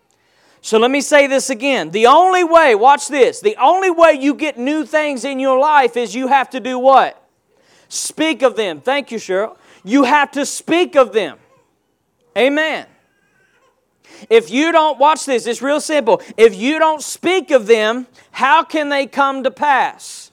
So 0.62 0.77
let 0.77 0.91
me 0.91 1.01
say 1.01 1.27
this 1.27 1.50
again. 1.50 1.91
The 1.91 2.08
only 2.08 2.44
way, 2.44 2.75
watch 2.75 3.08
this, 3.08 3.39
the 3.39 3.56
only 3.56 3.89
way 3.89 4.13
you 4.13 4.36
get 4.36 4.58
new 4.58 4.86
things 4.86 5.25
in 5.25 5.39
your 5.39 5.58
life 5.58 5.98
is 5.98 6.13
you 6.13 6.27
have 6.27 6.50
to 6.51 6.60
do 6.60 6.77
what? 6.77 7.18
Speak 7.89 8.41
of 8.41 8.56
them. 8.56 8.80
Thank 8.80 9.12
you, 9.12 9.18
Cheryl. 9.18 9.58
You 9.84 10.03
have 10.03 10.32
to 10.32 10.46
speak 10.46 10.96
of 10.96 11.13
them. 11.13 11.38
Amen. 12.38 12.86
If 14.30 14.50
you 14.50 14.72
don't, 14.72 15.00
watch 15.00 15.25
this, 15.25 15.48
it's 15.48 15.62
real 15.62 15.82
simple. 15.82 16.22
If 16.38 16.56
you 16.56 16.80
don't 16.80 17.01
speak 17.01 17.51
of 17.51 17.68
them, 17.68 18.08
how 18.32 18.63
can 18.63 18.90
they 18.90 19.08
come 19.08 19.44
to 19.44 19.51
pass? 19.51 20.32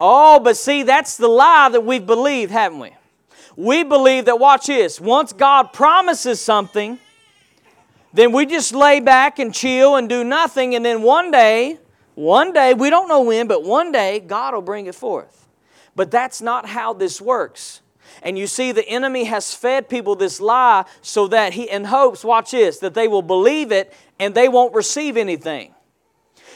Oh, 0.00 0.40
but 0.40 0.56
see, 0.56 0.82
that's 0.82 1.16
the 1.16 1.28
lie 1.28 1.68
that 1.70 1.84
we've 1.84 2.04
believed, 2.04 2.52
haven't 2.52 2.80
we? 2.80 2.90
We 3.56 3.82
believe 3.84 4.26
that, 4.26 4.38
watch 4.38 4.66
this, 4.66 5.00
once 5.00 5.32
God 5.32 5.72
promises 5.72 6.40
something, 6.40 6.98
then 8.12 8.32
we 8.32 8.46
just 8.46 8.74
lay 8.74 9.00
back 9.00 9.38
and 9.38 9.54
chill 9.54 9.96
and 9.96 10.08
do 10.08 10.22
nothing, 10.22 10.74
and 10.74 10.84
then 10.84 11.02
one 11.02 11.30
day, 11.30 11.78
one 12.14 12.52
day, 12.52 12.74
we 12.74 12.90
don't 12.90 13.08
know 13.08 13.22
when, 13.22 13.46
but 13.46 13.62
one 13.62 13.92
day, 13.92 14.20
God 14.20 14.54
will 14.54 14.62
bring 14.62 14.86
it 14.86 14.94
forth. 14.94 15.46
But 15.94 16.10
that's 16.10 16.42
not 16.42 16.66
how 16.66 16.92
this 16.92 17.20
works. 17.20 17.80
And 18.26 18.36
you 18.36 18.48
see, 18.48 18.72
the 18.72 18.86
enemy 18.88 19.22
has 19.26 19.54
fed 19.54 19.88
people 19.88 20.16
this 20.16 20.40
lie 20.40 20.84
so 21.00 21.28
that 21.28 21.52
he, 21.52 21.70
in 21.70 21.84
hopes, 21.84 22.24
watch 22.24 22.50
this, 22.50 22.80
that 22.80 22.92
they 22.92 23.06
will 23.06 23.22
believe 23.22 23.70
it 23.70 23.92
and 24.18 24.34
they 24.34 24.48
won't 24.48 24.74
receive 24.74 25.16
anything. 25.16 25.72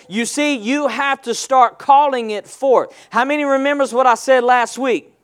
You 0.08 0.26
see, 0.26 0.56
you 0.56 0.88
have 0.88 1.22
to 1.22 1.32
start 1.32 1.78
calling 1.78 2.32
it 2.32 2.48
forth. 2.48 2.92
How 3.10 3.24
many 3.24 3.44
remembers 3.44 3.94
what 3.94 4.08
I 4.08 4.16
said 4.16 4.42
last 4.42 4.78
week? 4.78 5.14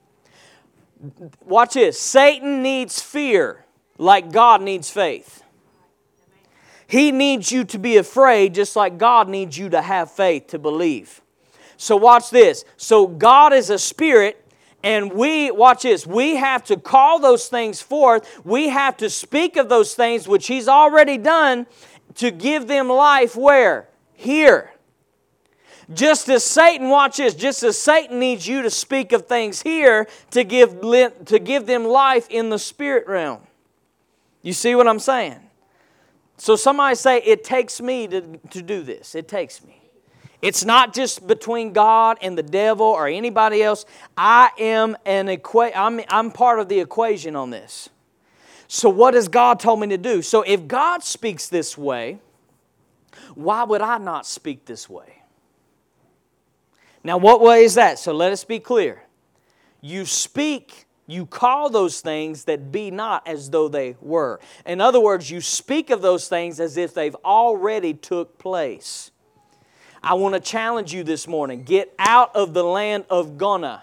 Watch 1.44 1.74
this. 1.74 1.98
Satan 2.00 2.62
needs 2.62 3.02
fear 3.02 3.64
like 3.98 4.30
God 4.30 4.62
needs 4.62 4.88
faith. 4.88 5.42
He 6.86 7.10
needs 7.10 7.50
you 7.50 7.64
to 7.64 7.78
be 7.80 7.96
afraid 7.96 8.54
just 8.54 8.76
like 8.76 8.98
God 8.98 9.28
needs 9.28 9.58
you 9.58 9.68
to 9.70 9.82
have 9.82 10.12
faith 10.12 10.46
to 10.48 10.60
believe. 10.60 11.22
So 11.76 11.96
watch 11.96 12.30
this. 12.30 12.64
So 12.76 13.08
God 13.08 13.52
is 13.52 13.68
a 13.68 13.80
spirit 13.80 14.45
and 14.86 15.12
we, 15.12 15.50
watch 15.50 15.82
this, 15.82 16.06
we 16.06 16.36
have 16.36 16.62
to 16.66 16.76
call 16.76 17.18
those 17.18 17.48
things 17.48 17.82
forth. 17.82 18.40
We 18.44 18.68
have 18.68 18.96
to 18.98 19.10
speak 19.10 19.56
of 19.56 19.68
those 19.68 19.96
things 19.96 20.28
which 20.28 20.46
He's 20.46 20.68
already 20.68 21.18
done 21.18 21.66
to 22.14 22.30
give 22.30 22.68
them 22.68 22.88
life 22.88 23.34
where? 23.34 23.88
Here. 24.14 24.70
Just 25.92 26.28
as 26.28 26.44
Satan, 26.44 26.88
watch 26.88 27.16
this, 27.16 27.34
just 27.34 27.64
as 27.64 27.76
Satan 27.76 28.20
needs 28.20 28.46
you 28.46 28.62
to 28.62 28.70
speak 28.70 29.10
of 29.10 29.26
things 29.26 29.62
here 29.62 30.06
to 30.30 30.44
give, 30.44 30.80
to 31.24 31.40
give 31.40 31.66
them 31.66 31.84
life 31.84 32.28
in 32.30 32.50
the 32.50 32.58
spirit 32.58 33.08
realm. 33.08 33.40
You 34.42 34.52
see 34.52 34.76
what 34.76 34.86
I'm 34.86 35.00
saying? 35.00 35.40
So 36.36 36.54
somebody 36.54 36.94
say, 36.94 37.18
It 37.22 37.42
takes 37.42 37.80
me 37.80 38.06
to, 38.06 38.38
to 38.50 38.62
do 38.62 38.84
this. 38.84 39.16
It 39.16 39.26
takes 39.26 39.64
me. 39.64 39.85
It's 40.42 40.64
not 40.64 40.92
just 40.92 41.26
between 41.26 41.72
God 41.72 42.18
and 42.20 42.36
the 42.36 42.42
devil 42.42 42.86
or 42.86 43.08
anybody 43.08 43.62
else. 43.62 43.84
I 44.16 44.50
am 44.58 44.96
an 45.06 45.26
equa- 45.26 45.72
I'm, 45.74 46.00
I'm 46.08 46.30
part 46.30 46.60
of 46.60 46.68
the 46.68 46.80
equation 46.80 47.34
on 47.34 47.50
this. 47.50 47.88
So, 48.68 48.88
what 48.88 49.14
has 49.14 49.28
God 49.28 49.60
told 49.60 49.80
me 49.80 49.88
to 49.88 49.98
do? 49.98 50.22
So, 50.22 50.42
if 50.42 50.66
God 50.66 51.02
speaks 51.02 51.48
this 51.48 51.78
way, 51.78 52.18
why 53.34 53.64
would 53.64 53.80
I 53.80 53.98
not 53.98 54.26
speak 54.26 54.64
this 54.66 54.88
way? 54.88 55.22
Now, 57.04 57.16
what 57.18 57.40
way 57.40 57.64
is 57.64 57.74
that? 57.76 57.98
So, 57.98 58.12
let 58.12 58.32
us 58.32 58.44
be 58.44 58.58
clear. 58.58 59.04
You 59.80 60.04
speak, 60.04 60.86
you 61.06 61.26
call 61.26 61.70
those 61.70 62.00
things 62.00 62.44
that 62.44 62.72
be 62.72 62.90
not 62.90 63.26
as 63.26 63.50
though 63.50 63.68
they 63.68 63.96
were. 64.00 64.40
In 64.66 64.80
other 64.80 65.00
words, 65.00 65.30
you 65.30 65.40
speak 65.40 65.90
of 65.90 66.02
those 66.02 66.28
things 66.28 66.58
as 66.58 66.76
if 66.76 66.92
they've 66.92 67.14
already 67.24 67.94
took 67.94 68.36
place. 68.38 69.12
I 70.06 70.14
want 70.14 70.34
to 70.34 70.40
challenge 70.40 70.94
you 70.94 71.02
this 71.02 71.26
morning 71.26 71.64
get 71.64 71.92
out 71.98 72.36
of 72.36 72.54
the 72.54 72.62
land 72.62 73.06
of 73.10 73.36
gonna. 73.36 73.82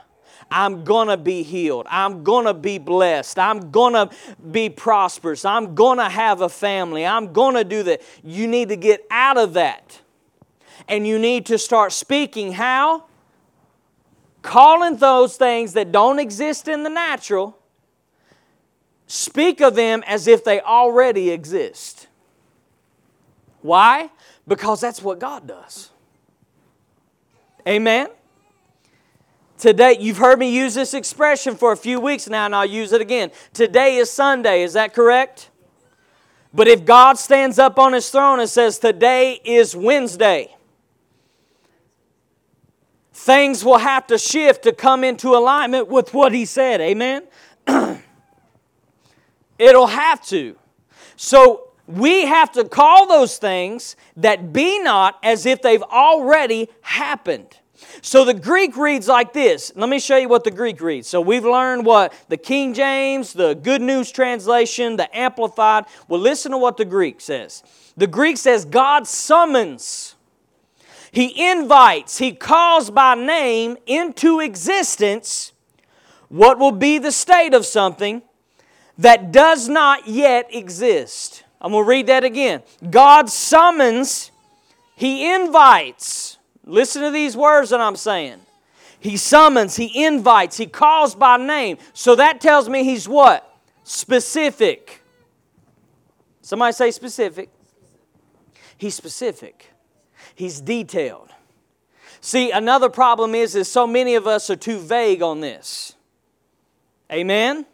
I'm 0.50 0.86
gonna 0.86 1.18
be 1.18 1.44
healed. 1.44 1.86
I'm 1.90 2.24
gonna 2.24 2.54
be 2.54 2.78
blessed. 2.78 3.38
I'm 3.38 3.72
gonna 3.72 4.10
be 4.50 4.70
prosperous. 4.70 5.44
I'm 5.44 5.76
gonna 5.76 6.10
have 6.10 6.40
a 6.40 6.48
family. 6.48 7.06
I'm 7.06 7.34
gonna 7.34 7.66
do 7.66 7.84
that. 7.84 8.02
You 8.24 8.48
need 8.48 8.70
to 8.70 8.78
get 8.78 9.06
out 9.12 9.38
of 9.38 9.56
that. 9.56 10.00
And 10.88 11.06
you 11.06 11.20
need 11.20 11.46
to 11.48 11.58
start 11.58 11.92
speaking 11.92 12.54
how? 12.54 13.04
Calling 14.44 14.96
those 14.96 15.36
things 15.36 15.74
that 15.74 15.92
don't 15.92 16.20
exist 16.20 16.70
in 16.70 16.84
the 16.84 16.90
natural, 16.90 17.60
speak 19.08 19.60
of 19.60 19.76
them 19.76 20.02
as 20.08 20.28
if 20.28 20.46
they 20.46 20.62
already 20.62 21.32
exist. 21.32 22.08
Why? 23.62 24.10
Because 24.48 24.80
that's 24.80 25.02
what 25.02 25.20
God 25.20 25.48
does. 25.48 25.90
Amen? 27.68 28.08
Today, 29.58 29.98
you've 30.00 30.18
heard 30.18 30.40
me 30.40 30.54
use 30.54 30.74
this 30.74 30.94
expression 30.94 31.56
for 31.56 31.72
a 31.72 31.78
few 31.78 32.00
weeks 32.00 32.28
now, 32.28 32.46
and 32.46 32.56
I'll 32.56 32.66
use 32.66 32.92
it 32.92 33.00
again. 33.00 33.32
Today 33.54 33.96
is 33.96 34.12
Sunday, 34.12 34.64
is 34.64 34.74
that 34.74 34.94
correct? 34.94 35.50
But 36.54 36.68
if 36.68 36.86
God 36.86 37.18
stands 37.18 37.58
up 37.58 37.80
on 37.80 37.94
his 37.94 38.10
throne 38.10 38.40
and 38.40 38.50
says, 38.50 38.78
Today 38.78 39.40
is 39.44 39.76
Wednesday, 39.76 40.54
things 43.14 43.64
will 43.64 43.78
have 43.78 44.06
to 44.08 44.18
shift 44.18 44.64
to 44.64 44.74
come 44.74 45.04
into 45.04 45.30
alignment 45.30 45.88
with 45.88 46.14
what 46.14 46.34
he 46.34 46.46
said. 46.46 46.82
Amen? 46.82 47.24
It'll 49.58 49.88
have 49.88 50.26
to. 50.28 50.58
So 51.16 51.73
we 51.88 52.26
have 52.26 52.52
to 52.54 52.64
call 52.64 53.08
those 53.08 53.38
things 53.38 53.96
that 54.18 54.54
be 54.54 54.80
not 54.80 55.20
as 55.24 55.46
if 55.46 55.62
they've 55.62 55.84
already 55.84 56.70
happened. 56.82 57.58
So 58.02 58.26
the 58.26 58.34
Greek 58.34 58.78
reads 58.78 59.08
like 59.08 59.34
this. 59.34 59.72
Let 59.76 59.90
me 59.90 60.00
show 60.00 60.18
you 60.18 60.30
what 60.30 60.44
the 60.44 60.52
Greek 60.52 60.82
reads. 60.82 61.08
So 61.08 61.22
we've 61.22 61.44
learned 61.44 61.86
what 61.86 62.14
the 62.30 62.38
King 62.38 62.74
James, 62.74 63.34
the 63.34 63.54
Good 63.54 63.82
News 63.82 64.12
Translation, 64.12 64.96
the 64.96 65.16
Amplified. 65.16 65.86
Well, 66.08 66.20
listen 66.20 66.52
to 66.52 66.58
what 66.58 66.78
the 66.78 66.86
Greek 66.86 67.22
says. 67.22 67.64
The 67.98 68.08
Greek 68.08 68.38
says, 68.38 68.66
God 68.66 69.06
summons, 69.08 70.16
He 71.12 71.50
invites, 71.52 72.18
He 72.18 72.32
calls 72.32 72.90
by 72.90 73.16
name 73.16 73.78
into 73.86 74.40
existence 74.40 75.52
what 76.30 76.58
will 76.58 76.72
be 76.72 76.98
the 76.98 77.12
state 77.12 77.54
of 77.54 77.66
something 77.66 78.24
that 78.98 79.32
does 79.32 79.70
not 79.70 80.08
yet 80.08 80.48
exist. 80.54 81.44
I'm 81.64 81.72
going 81.72 81.86
to 81.86 81.90
read 81.90 82.08
that 82.08 82.24
again. 82.26 82.62
God 82.90 83.30
summons, 83.30 84.32
He 84.96 85.34
invites. 85.34 86.38
Listen 86.66 87.02
to 87.04 87.12
these 87.12 87.38
words 87.38 87.70
that 87.70 87.80
I'm 87.80 87.96
saying. 87.96 88.40
He 89.00 89.16
summons, 89.18 89.78
He 89.78 90.06
invites, 90.06 90.58
He 90.58 90.66
calls 90.68 91.16
by 91.16 91.38
name. 91.38 91.78
So 91.94 92.16
that 92.16 92.42
tells 92.42 92.68
me 92.68 92.84
He's 92.84 93.08
what? 93.08 93.50
Specific. 93.86 95.02
Somebody 96.42 96.74
say 96.74 96.92
specific. 96.92 97.50
He's 98.78 98.96
specific. 98.96 99.70
He's 100.36 100.60
detailed. 100.60 101.30
See, 102.20 102.52
another 102.52 102.90
problem 102.90 103.36
is 103.36 103.56
is 103.56 103.70
so 103.70 103.88
many 103.88 104.16
of 104.16 104.28
us 104.28 104.50
are 104.50 104.56
too 104.58 104.80
vague 104.80 105.22
on 105.22 105.40
this. 105.40 105.96
Amen. 107.12 107.66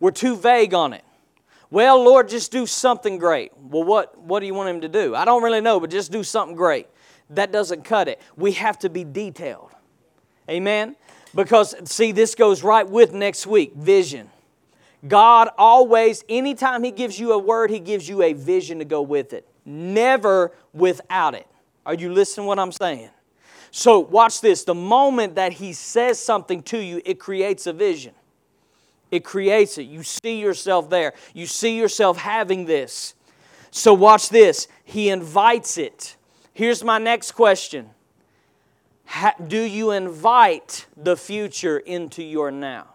We're 0.00 0.10
too 0.10 0.36
vague 0.36 0.74
on 0.74 0.92
it. 0.92 1.04
Well, 1.70 2.02
Lord, 2.02 2.28
just 2.28 2.50
do 2.50 2.66
something 2.66 3.18
great. 3.18 3.52
Well, 3.56 3.84
what, 3.84 4.18
what 4.18 4.40
do 4.40 4.46
you 4.46 4.54
want 4.54 4.70
him 4.70 4.80
to 4.80 4.88
do? 4.88 5.14
I 5.14 5.24
don't 5.24 5.42
really 5.42 5.60
know, 5.60 5.78
but 5.80 5.90
just 5.90 6.10
do 6.10 6.22
something 6.22 6.56
great. 6.56 6.88
That 7.30 7.52
doesn't 7.52 7.84
cut 7.84 8.08
it. 8.08 8.20
We 8.36 8.52
have 8.52 8.78
to 8.80 8.88
be 8.88 9.04
detailed. 9.04 9.70
Amen? 10.48 10.96
Because, 11.34 11.74
see, 11.90 12.12
this 12.12 12.34
goes 12.34 12.62
right 12.62 12.88
with 12.88 13.12
next 13.12 13.46
week 13.46 13.74
vision. 13.74 14.30
God 15.06 15.50
always, 15.58 16.24
anytime 16.28 16.82
He 16.82 16.90
gives 16.90 17.20
you 17.20 17.32
a 17.32 17.38
word, 17.38 17.70
He 17.70 17.80
gives 17.80 18.08
you 18.08 18.22
a 18.22 18.32
vision 18.32 18.78
to 18.78 18.84
go 18.86 19.02
with 19.02 19.34
it. 19.34 19.46
Never 19.66 20.52
without 20.72 21.34
it. 21.34 21.46
Are 21.84 21.94
you 21.94 22.12
listening 22.12 22.46
what 22.46 22.58
I'm 22.58 22.72
saying? 22.72 23.10
So, 23.70 24.00
watch 24.00 24.40
this. 24.40 24.64
The 24.64 24.74
moment 24.74 25.34
that 25.34 25.52
He 25.52 25.74
says 25.74 26.18
something 26.18 26.62
to 26.64 26.78
you, 26.78 27.02
it 27.04 27.20
creates 27.20 27.66
a 27.66 27.74
vision. 27.74 28.14
It 29.10 29.24
creates 29.24 29.78
it. 29.78 29.84
You 29.84 30.02
see 30.02 30.40
yourself 30.40 30.90
there. 30.90 31.14
You 31.34 31.46
see 31.46 31.78
yourself 31.78 32.18
having 32.18 32.66
this. 32.66 33.14
So, 33.70 33.94
watch 33.94 34.28
this. 34.28 34.68
He 34.84 35.08
invites 35.08 35.78
it. 35.78 36.16
Here's 36.52 36.82
my 36.82 36.98
next 36.98 37.32
question 37.32 37.90
Do 39.46 39.60
you 39.60 39.92
invite 39.92 40.86
the 40.96 41.16
future 41.16 41.78
into 41.78 42.22
your 42.22 42.50
now? 42.50 42.86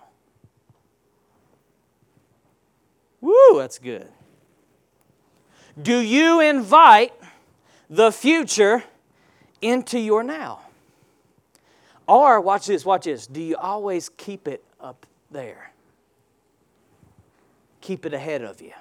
Woo, 3.21 3.57
that's 3.57 3.79
good. 3.79 4.07
Do 5.81 5.97
you 5.97 6.41
invite 6.41 7.13
the 7.89 8.11
future 8.11 8.83
into 9.61 9.97
your 9.97 10.23
now? 10.23 10.59
Or, 12.05 12.41
watch 12.41 12.67
this, 12.67 12.85
watch 12.85 13.05
this. 13.05 13.25
Do 13.25 13.41
you 13.41 13.55
always 13.55 14.09
keep 14.09 14.47
it 14.47 14.63
up 14.79 15.05
there? 15.31 15.72
Keep 17.83 18.05
it 18.05 18.13
ahead 18.13 18.41
of 18.41 18.61
you. 18.61 18.71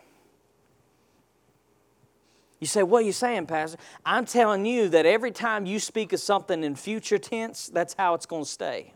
You 2.61 2.67
say, 2.69 2.85
What 2.85 3.03
are 3.03 3.07
you 3.07 3.13
saying, 3.13 3.47
Pastor? 3.47 3.77
I'm 4.07 4.25
telling 4.25 4.65
you 4.65 4.89
that 4.91 5.05
every 5.05 5.33
time 5.33 5.67
you 5.67 5.81
speak 5.81 6.13
of 6.13 6.21
something 6.21 6.63
in 6.63 6.77
future 6.77 7.19
tense, 7.19 7.67
that's 7.67 7.95
how 7.95 8.15
it's 8.15 8.25
going 8.25 8.45
to 8.45 8.49
stay. 8.49 8.95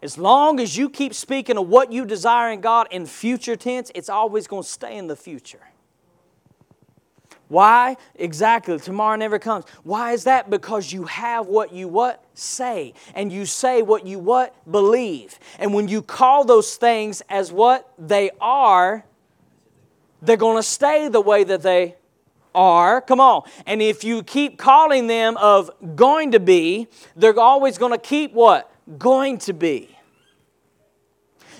As 0.00 0.16
long 0.16 0.60
as 0.60 0.76
you 0.76 0.88
keep 0.88 1.12
speaking 1.12 1.58
of 1.58 1.68
what 1.68 1.90
you 1.90 2.04
desire 2.04 2.52
in 2.52 2.60
God 2.60 2.86
in 2.92 3.04
future 3.04 3.56
tense, 3.56 3.90
it's 3.96 4.08
always 4.08 4.46
going 4.46 4.62
to 4.62 4.68
stay 4.68 4.96
in 4.96 5.08
the 5.08 5.16
future. 5.16 5.67
Why? 7.48 7.96
Exactly. 8.14 8.78
Tomorrow 8.78 9.16
never 9.16 9.38
comes. 9.38 9.64
Why 9.82 10.12
is 10.12 10.24
that? 10.24 10.50
Because 10.50 10.92
you 10.92 11.04
have 11.04 11.46
what 11.46 11.72
you 11.72 11.88
what? 11.88 12.24
Say. 12.34 12.94
And 13.14 13.32
you 13.32 13.46
say 13.46 13.82
what 13.82 14.06
you 14.06 14.18
what? 14.18 14.54
Believe. 14.70 15.38
And 15.58 15.72
when 15.72 15.88
you 15.88 16.02
call 16.02 16.44
those 16.44 16.76
things 16.76 17.22
as 17.28 17.50
what 17.50 17.90
they 17.98 18.30
are, 18.40 19.04
they're 20.20 20.36
going 20.36 20.58
to 20.58 20.62
stay 20.62 21.08
the 21.08 21.20
way 21.20 21.44
that 21.44 21.62
they 21.62 21.96
are. 22.54 23.00
Come 23.00 23.20
on. 23.20 23.42
And 23.66 23.80
if 23.80 24.04
you 24.04 24.22
keep 24.22 24.58
calling 24.58 25.06
them 25.06 25.36
of 25.38 25.70
going 25.96 26.32
to 26.32 26.40
be, 26.40 26.88
they're 27.16 27.38
always 27.38 27.78
going 27.78 27.92
to 27.92 27.98
keep 27.98 28.32
what? 28.32 28.70
Going 28.98 29.38
to 29.38 29.52
be. 29.52 29.97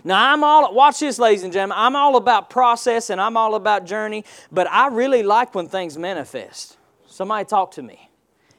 Now, 0.04 0.32
I'm 0.32 0.44
all, 0.44 0.74
watch 0.74 1.00
this, 1.00 1.18
ladies 1.18 1.42
and 1.42 1.52
gentlemen. 1.52 1.76
I'm 1.78 1.96
all 1.96 2.16
about 2.16 2.50
process 2.50 3.10
and 3.10 3.20
I'm 3.20 3.36
all 3.36 3.54
about 3.54 3.86
journey, 3.86 4.24
but 4.50 4.70
I 4.70 4.88
really 4.88 5.22
like 5.22 5.54
when 5.54 5.68
things 5.68 5.98
manifest. 5.98 6.76
Somebody 7.06 7.44
talk 7.44 7.72
to 7.72 7.82
me. 7.82 8.08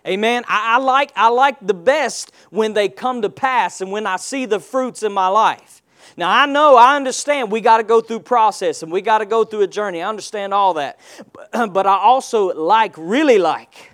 Amen. 0.07 0.43
I, 0.47 0.75
I, 0.75 0.77
like, 0.77 1.11
I 1.15 1.29
like 1.29 1.57
the 1.61 1.73
best 1.73 2.31
when 2.49 2.73
they 2.73 2.89
come 2.89 3.21
to 3.21 3.29
pass 3.29 3.81
and 3.81 3.91
when 3.91 4.07
I 4.07 4.15
see 4.15 4.45
the 4.45 4.59
fruits 4.59 5.03
in 5.03 5.11
my 5.11 5.27
life. 5.27 5.81
Now, 6.17 6.31
I 6.31 6.45
know, 6.45 6.75
I 6.75 6.95
understand 6.95 7.51
we 7.51 7.61
got 7.61 7.77
to 7.77 7.83
go 7.83 8.01
through 8.01 8.21
process 8.21 8.81
and 8.81 8.91
we 8.91 9.01
got 9.01 9.19
to 9.19 9.25
go 9.25 9.43
through 9.43 9.61
a 9.61 9.67
journey. 9.67 10.01
I 10.01 10.09
understand 10.09 10.53
all 10.53 10.73
that. 10.75 10.99
But, 11.33 11.67
but 11.73 11.85
I 11.85 11.97
also 11.97 12.53
like, 12.53 12.95
really 12.97 13.37
like, 13.37 13.91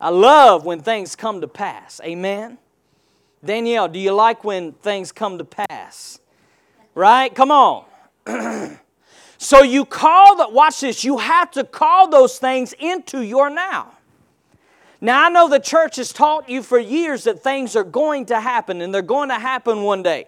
I 0.00 0.08
love 0.08 0.64
when 0.64 0.80
things 0.80 1.14
come 1.14 1.40
to 1.42 1.48
pass. 1.48 2.00
Amen. 2.02 2.58
Danielle, 3.44 3.88
do 3.88 3.98
you 3.98 4.12
like 4.12 4.44
when 4.44 4.72
things 4.72 5.12
come 5.12 5.38
to 5.38 5.44
pass? 5.44 6.19
Right? 6.94 7.34
Come 7.34 7.50
on. 7.50 7.84
so 9.38 9.62
you 9.62 9.84
call 9.84 10.36
that, 10.36 10.52
watch 10.52 10.80
this, 10.80 11.04
you 11.04 11.18
have 11.18 11.50
to 11.52 11.64
call 11.64 12.08
those 12.08 12.38
things 12.38 12.74
into 12.78 13.22
your 13.22 13.50
now. 13.50 13.92
Now, 15.00 15.24
I 15.24 15.30
know 15.30 15.48
the 15.48 15.60
church 15.60 15.96
has 15.96 16.12
taught 16.12 16.48
you 16.48 16.62
for 16.62 16.78
years 16.78 17.24
that 17.24 17.42
things 17.42 17.74
are 17.74 17.84
going 17.84 18.26
to 18.26 18.38
happen 18.38 18.82
and 18.82 18.92
they're 18.92 19.00
going 19.00 19.30
to 19.30 19.38
happen 19.38 19.82
one 19.82 20.02
day. 20.02 20.26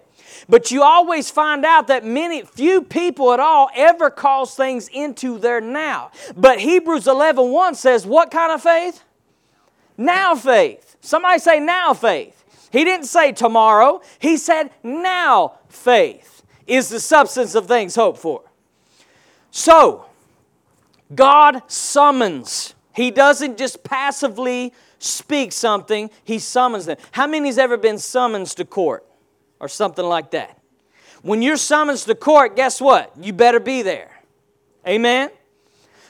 But 0.49 0.71
you 0.71 0.83
always 0.83 1.31
find 1.31 1.65
out 1.65 1.89
that 1.89 2.05
many, 2.05 2.43
few 2.43 2.81
people 2.81 3.35
at 3.35 3.41
all 3.41 3.69
ever 3.75 4.09
calls 4.09 4.55
things 4.55 4.89
into 4.89 5.39
their 5.39 5.61
now. 5.61 6.11
But 6.35 6.59
Hebrews 6.59 7.07
11 7.07 7.51
1 7.51 7.75
says, 7.75 8.07
what 8.07 8.31
kind 8.31 8.51
of 8.51 8.63
faith? 8.63 9.05
Now 9.99 10.35
faith. 10.35 10.97
Somebody 11.03 11.39
say 11.39 11.61
now 11.61 11.93
faith. 11.93 12.43
He 12.73 12.85
didn't 12.85 13.07
say 13.07 13.33
tomorrow, 13.33 14.01
he 14.19 14.39
said 14.39 14.71
now 14.83 15.59
faith 15.69 16.32
is 16.67 16.89
the 16.89 17.01
substance 17.01 17.55
of 17.55 17.67
things 17.67 17.95
hoped 17.95 18.19
for. 18.19 18.43
So, 19.51 20.07
God 21.15 21.63
summons. 21.67 22.75
He 22.95 23.11
doesn't 23.11 23.59
just 23.59 23.85
passively 23.85 24.73
speak 24.99 25.53
something, 25.53 26.11
He 26.25 26.39
summons 26.39 26.87
them. 26.87 26.97
How 27.11 27.27
many's 27.27 27.59
ever 27.59 27.77
been 27.77 27.99
summoned 27.99 28.47
to 28.49 28.65
court 28.65 29.05
or 29.61 29.69
something 29.69 30.05
like 30.05 30.31
that? 30.31 30.59
When 31.23 31.43
you're 31.43 31.57
summoned 31.57 31.99
to 31.99 32.15
court, 32.15 32.57
guess 32.57 32.81
what? 32.81 33.13
You 33.21 33.33
better 33.33 33.61
be 33.61 33.83
there. 33.83 34.21
Amen? 34.87 35.31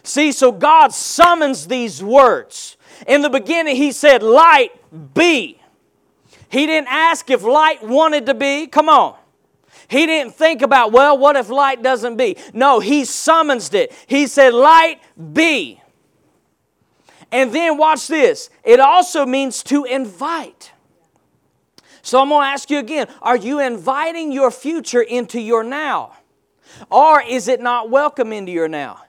See, 0.02 0.32
so 0.32 0.50
God 0.50 0.92
summons 0.92 1.66
these 1.66 2.02
words. 2.02 2.76
In 3.06 3.22
the 3.22 3.30
beginning, 3.30 3.76
He 3.76 3.92
said, 3.92 4.22
Light 4.22 4.70
be. 5.14 5.58
He 6.48 6.66
didn't 6.66 6.88
ask 6.90 7.30
if 7.30 7.42
light 7.42 7.82
wanted 7.82 8.26
to 8.26 8.34
be. 8.34 8.66
Come 8.66 8.90
on. 8.90 9.16
He 9.88 10.06
didn't 10.06 10.34
think 10.34 10.62
about, 10.62 10.92
well, 10.92 11.16
what 11.18 11.36
if 11.36 11.48
light 11.48 11.82
doesn't 11.82 12.16
be? 12.16 12.36
No, 12.52 12.80
he 12.80 13.04
summons 13.04 13.72
it. 13.74 13.92
He 14.06 14.26
said, 14.26 14.54
Light 14.54 15.00
be. 15.32 15.80
And 17.32 17.52
then 17.52 17.78
watch 17.78 18.06
this 18.06 18.50
it 18.62 18.78
also 18.78 19.24
means 19.26 19.62
to 19.64 19.84
invite. 19.84 20.72
So 22.02 22.20
I'm 22.20 22.28
going 22.28 22.44
to 22.44 22.50
ask 22.50 22.68
you 22.70 22.78
again 22.78 23.06
are 23.22 23.36
you 23.36 23.60
inviting 23.60 24.32
your 24.32 24.50
future 24.50 25.02
into 25.02 25.40
your 25.40 25.64
now? 25.64 26.16
Or 26.90 27.22
is 27.22 27.48
it 27.48 27.60
not 27.60 27.90
welcome 27.90 28.32
into 28.32 28.52
your 28.52 28.68
now? 28.68 29.02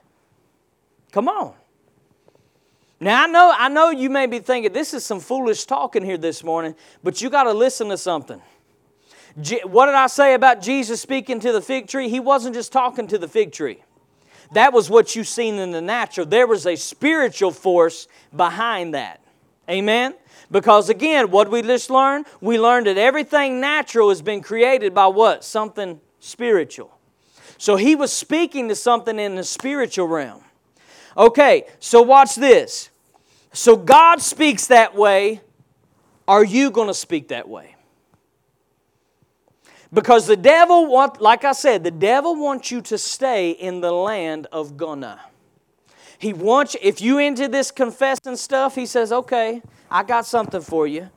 Come 1.12 1.28
on. 1.28 1.54
Now 3.00 3.24
I 3.24 3.26
know 3.26 3.52
I 3.56 3.68
know 3.68 3.90
you 3.90 4.08
may 4.08 4.26
be 4.26 4.38
thinking 4.38 4.72
this 4.72 4.94
is 4.94 5.04
some 5.04 5.20
foolish 5.20 5.64
talking 5.64 6.04
here 6.04 6.16
this 6.16 6.42
morning, 6.42 6.74
but 7.02 7.20
you 7.20 7.28
got 7.28 7.44
to 7.44 7.52
listen 7.52 7.88
to 7.90 7.98
something. 7.98 8.40
What 9.64 9.86
did 9.86 9.94
I 9.94 10.06
say 10.06 10.34
about 10.34 10.62
Jesus 10.62 11.00
speaking 11.00 11.40
to 11.40 11.52
the 11.52 11.60
fig 11.60 11.88
tree? 11.88 12.08
He 12.08 12.20
wasn't 12.20 12.54
just 12.54 12.72
talking 12.72 13.08
to 13.08 13.18
the 13.18 13.26
fig 13.26 13.52
tree. 13.52 13.82
That 14.52 14.72
was 14.72 14.88
what 14.88 15.16
you've 15.16 15.28
seen 15.28 15.56
in 15.56 15.72
the 15.72 15.80
natural. 15.80 16.26
There 16.26 16.46
was 16.46 16.66
a 16.66 16.76
spiritual 16.76 17.50
force 17.50 18.06
behind 18.34 18.94
that. 18.94 19.20
Amen? 19.68 20.14
Because 20.50 20.88
again, 20.88 21.30
what 21.30 21.50
we 21.50 21.62
just 21.62 21.90
learned? 21.90 22.26
We 22.40 22.60
learned 22.60 22.86
that 22.86 22.98
everything 22.98 23.60
natural 23.60 24.10
has 24.10 24.22
been 24.22 24.40
created 24.40 24.94
by 24.94 25.08
what? 25.08 25.42
Something 25.42 26.00
spiritual. 26.20 26.96
So 27.58 27.76
he 27.76 27.96
was 27.96 28.12
speaking 28.12 28.68
to 28.68 28.76
something 28.76 29.18
in 29.18 29.34
the 29.34 29.44
spiritual 29.44 30.06
realm. 30.06 30.44
Okay, 31.16 31.64
so 31.80 32.02
watch 32.02 32.34
this. 32.34 32.90
So 33.52 33.76
God 33.76 34.20
speaks 34.20 34.66
that 34.68 34.94
way. 34.94 35.40
Are 36.28 36.44
you 36.44 36.70
going 36.70 36.88
to 36.88 36.94
speak 36.94 37.28
that 37.28 37.48
way? 37.48 37.73
Because 39.94 40.26
the 40.26 40.36
devil 40.36 40.86
want, 40.86 41.20
like 41.20 41.44
I 41.44 41.52
said, 41.52 41.84
the 41.84 41.90
devil 41.92 42.34
wants 42.34 42.72
you 42.72 42.80
to 42.82 42.98
stay 42.98 43.52
in 43.52 43.80
the 43.80 43.92
land 43.92 44.48
of 44.50 44.76
gonna. 44.76 45.20
He 46.18 46.32
wants 46.32 46.74
if 46.82 47.00
you 47.00 47.18
into 47.18 47.46
this 47.46 47.70
confessing 47.70 48.36
stuff, 48.36 48.74
he 48.74 48.86
says, 48.86 49.12
"Okay, 49.12 49.62
I 49.88 50.02
got 50.02 50.26
something 50.26 50.60
for 50.60 50.88
you." 50.88 51.10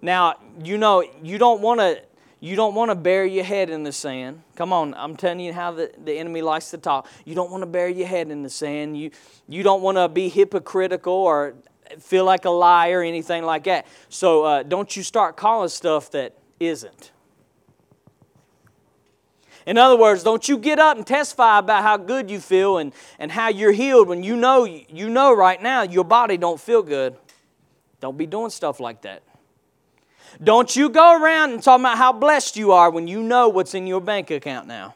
Now, 0.00 0.36
you 0.64 0.78
know, 0.78 1.04
you 1.22 1.36
don't 1.36 1.60
want 1.60 1.80
to 1.80 2.00
you 2.40 2.56
don't 2.56 2.74
want 2.74 2.90
to 2.90 2.94
bury 2.94 3.32
your 3.32 3.44
head 3.44 3.68
in 3.68 3.82
the 3.82 3.92
sand. 3.92 4.42
Come 4.54 4.72
on, 4.72 4.94
I'm 4.94 5.16
telling 5.16 5.40
you 5.40 5.52
how 5.52 5.72
the, 5.72 5.90
the 6.02 6.12
enemy 6.18 6.40
likes 6.40 6.70
to 6.70 6.78
talk. 6.78 7.06
You 7.26 7.34
don't 7.34 7.50
want 7.50 7.62
to 7.62 7.66
bury 7.66 7.92
your 7.92 8.06
head 8.06 8.30
in 8.30 8.42
the 8.42 8.50
sand. 8.50 8.98
You 8.98 9.10
you 9.46 9.62
don't 9.62 9.82
want 9.82 9.98
to 9.98 10.08
be 10.08 10.30
hypocritical 10.30 11.12
or 11.12 11.54
feel 11.98 12.24
like 12.24 12.46
a 12.46 12.50
liar 12.50 13.00
or 13.00 13.02
anything 13.02 13.44
like 13.44 13.64
that. 13.64 13.86
So 14.08 14.44
uh, 14.44 14.62
don't 14.62 14.96
you 14.96 15.02
start 15.02 15.36
calling 15.36 15.68
stuff 15.68 16.10
that 16.12 16.34
isn't. 16.60 17.12
In 19.66 19.76
other 19.78 19.96
words, 19.96 20.22
don't 20.22 20.48
you 20.48 20.58
get 20.58 20.78
up 20.78 20.96
and 20.96 21.04
testify 21.04 21.58
about 21.58 21.82
how 21.82 21.96
good 21.96 22.30
you 22.30 22.38
feel 22.38 22.78
and, 22.78 22.92
and 23.18 23.32
how 23.32 23.48
you're 23.48 23.72
healed 23.72 24.06
when 24.06 24.22
you 24.22 24.36
know 24.36 24.64
you 24.64 25.10
know 25.10 25.34
right 25.34 25.60
now 25.60 25.82
your 25.82 26.04
body 26.04 26.36
don't 26.36 26.60
feel 26.60 26.82
good. 26.82 27.16
Don't 28.00 28.16
be 28.16 28.26
doing 28.26 28.50
stuff 28.50 28.78
like 28.78 29.02
that. 29.02 29.22
Don't 30.42 30.76
you 30.76 30.88
go 30.88 31.20
around 31.20 31.52
and 31.52 31.62
talk 31.62 31.80
about 31.80 31.98
how 31.98 32.12
blessed 32.12 32.56
you 32.56 32.70
are 32.72 32.90
when 32.90 33.08
you 33.08 33.22
know 33.22 33.48
what's 33.48 33.74
in 33.74 33.86
your 33.86 34.00
bank 34.00 34.30
account 34.30 34.68
now. 34.68 34.94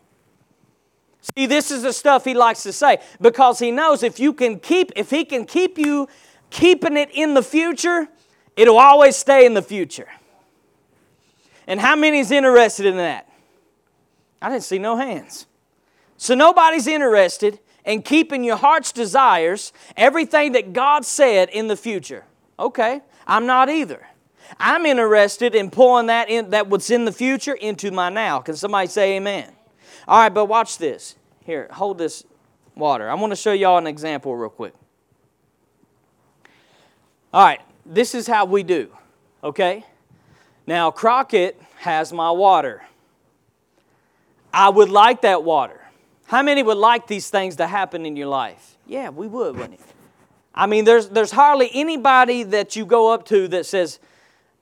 See, 1.20 1.46
this 1.46 1.70
is 1.70 1.82
the 1.82 1.92
stuff 1.92 2.24
he 2.24 2.34
likes 2.34 2.62
to 2.62 2.72
say 2.72 2.98
because 3.20 3.58
he 3.58 3.70
knows 3.70 4.02
if 4.02 4.20
you 4.20 4.32
can 4.32 4.60
keep 4.60 4.92
if 4.94 5.10
he 5.10 5.24
can 5.24 5.46
keep 5.46 5.78
you 5.78 6.08
keeping 6.50 6.96
it 6.96 7.10
in 7.12 7.34
the 7.34 7.42
future, 7.42 8.08
it'll 8.56 8.78
always 8.78 9.16
stay 9.16 9.46
in 9.46 9.54
the 9.54 9.62
future. 9.62 10.08
And 11.66 11.80
how 11.80 11.96
many's 11.96 12.30
interested 12.30 12.86
in 12.86 12.96
that? 12.96 13.29
I 14.40 14.48
didn't 14.48 14.64
see 14.64 14.78
no 14.78 14.96
hands. 14.96 15.46
So 16.16 16.34
nobody's 16.34 16.86
interested 16.86 17.60
in 17.84 18.02
keeping 18.02 18.44
your 18.44 18.56
heart's 18.56 18.92
desires, 18.92 19.72
everything 19.96 20.52
that 20.52 20.72
God 20.72 21.04
said 21.04 21.48
in 21.48 21.68
the 21.68 21.76
future. 21.76 22.24
Okay, 22.58 23.00
I'm 23.26 23.46
not 23.46 23.70
either. 23.70 24.06
I'm 24.58 24.84
interested 24.84 25.54
in 25.54 25.70
pulling 25.70 26.06
that 26.06 26.28
in 26.28 26.50
that 26.50 26.68
what's 26.68 26.90
in 26.90 27.04
the 27.04 27.12
future 27.12 27.54
into 27.54 27.90
my 27.90 28.08
now. 28.08 28.40
Can 28.40 28.56
somebody 28.56 28.88
say 28.88 29.16
amen? 29.16 29.50
All 30.08 30.18
right, 30.18 30.28
but 30.28 30.46
watch 30.46 30.78
this. 30.78 31.16
Here, 31.44 31.68
hold 31.72 31.98
this 31.98 32.24
water. 32.74 33.08
I 33.08 33.14
want 33.14 33.30
to 33.30 33.36
show 33.36 33.52
y'all 33.52 33.78
an 33.78 33.86
example 33.86 34.36
real 34.36 34.50
quick. 34.50 34.74
All 37.32 37.44
right, 37.44 37.60
this 37.86 38.14
is 38.14 38.26
how 38.26 38.44
we 38.44 38.62
do, 38.64 38.90
okay? 39.44 39.86
Now, 40.66 40.90
Crockett 40.90 41.60
has 41.78 42.12
my 42.12 42.30
water. 42.30 42.82
I 44.52 44.68
would 44.68 44.88
like 44.88 45.22
that 45.22 45.44
water. 45.44 45.80
How 46.26 46.42
many 46.42 46.62
would 46.62 46.76
like 46.76 47.06
these 47.06 47.30
things 47.30 47.56
to 47.56 47.66
happen 47.66 48.06
in 48.06 48.16
your 48.16 48.28
life? 48.28 48.76
Yeah, 48.86 49.10
we 49.10 49.26
would, 49.26 49.56
wouldn't 49.56 49.74
it? 49.74 49.86
I 50.54 50.66
mean, 50.66 50.84
there's, 50.84 51.08
there's 51.08 51.30
hardly 51.30 51.70
anybody 51.72 52.42
that 52.42 52.76
you 52.76 52.84
go 52.84 53.12
up 53.12 53.24
to 53.26 53.48
that 53.48 53.66
says, 53.66 53.98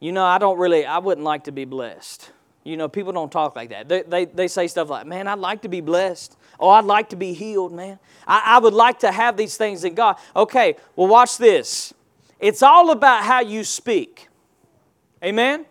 you 0.01 0.13
know, 0.13 0.25
I 0.25 0.39
don't 0.39 0.59
really, 0.59 0.87
I 0.87 0.99
wouldn't 0.99 1.25
like 1.25 1.45
to 1.45 1.53
be 1.53 1.65
blessed. 1.65 2.31
You 2.65 2.77
know, 2.77 2.89
people 2.89 3.13
don't 3.13 3.33
talk 3.33 3.57
like 3.57 3.71
that. 3.71 3.89
They, 3.89 4.03
they, 4.03 4.25
they 4.27 4.49
say 4.49 4.67
stuff 4.67 4.91
like, 4.91 5.07
man, 5.07 5.27
I'd 5.27 5.39
like 5.39 5.63
to 5.63 5.69
be 5.69 5.81
blessed. 5.81 6.37
Oh, 6.61 6.69
I'd 6.69 6.85
like 6.85 7.09
to 7.11 7.17
be 7.17 7.33
healed, 7.33 7.73
man. 7.73 7.99
I, 8.27 8.43
I 8.45 8.59
would 8.59 8.75
like 8.75 8.99
to 9.01 9.11
have 9.11 9.37
these 9.37 9.57
things 9.57 9.85
in 9.85 9.95
God. 9.95 10.17
Okay, 10.37 10.77
well, 10.95 11.09
watch 11.09 11.39
this. 11.39 11.95
It's 12.39 12.63
all 12.63 12.91
about 12.91 13.25
how 13.25 13.41
you 13.41 13.65
speak. 13.65 14.29
Amen? 15.25 15.67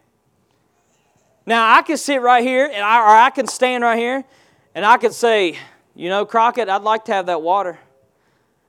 Now, 1.47 1.77
I 1.77 1.81
can 1.81 1.95
sit 1.95 2.21
right 2.21 2.43
here, 2.43 2.65
and 2.65 2.83
I, 2.83 2.99
or 2.99 3.15
I 3.15 3.29
can 3.29 3.47
stand 3.47 3.81
right 3.81 3.97
here, 3.97 4.25
and 4.75 4.85
I 4.85 4.97
can 4.97 5.13
say, 5.13 5.57
you 5.95 6.09
know, 6.09 6.25
Crockett, 6.25 6.67
I'd 6.67 6.81
like 6.81 7.05
to 7.05 7.13
have 7.13 7.27
that 7.27 7.41
water. 7.41 7.79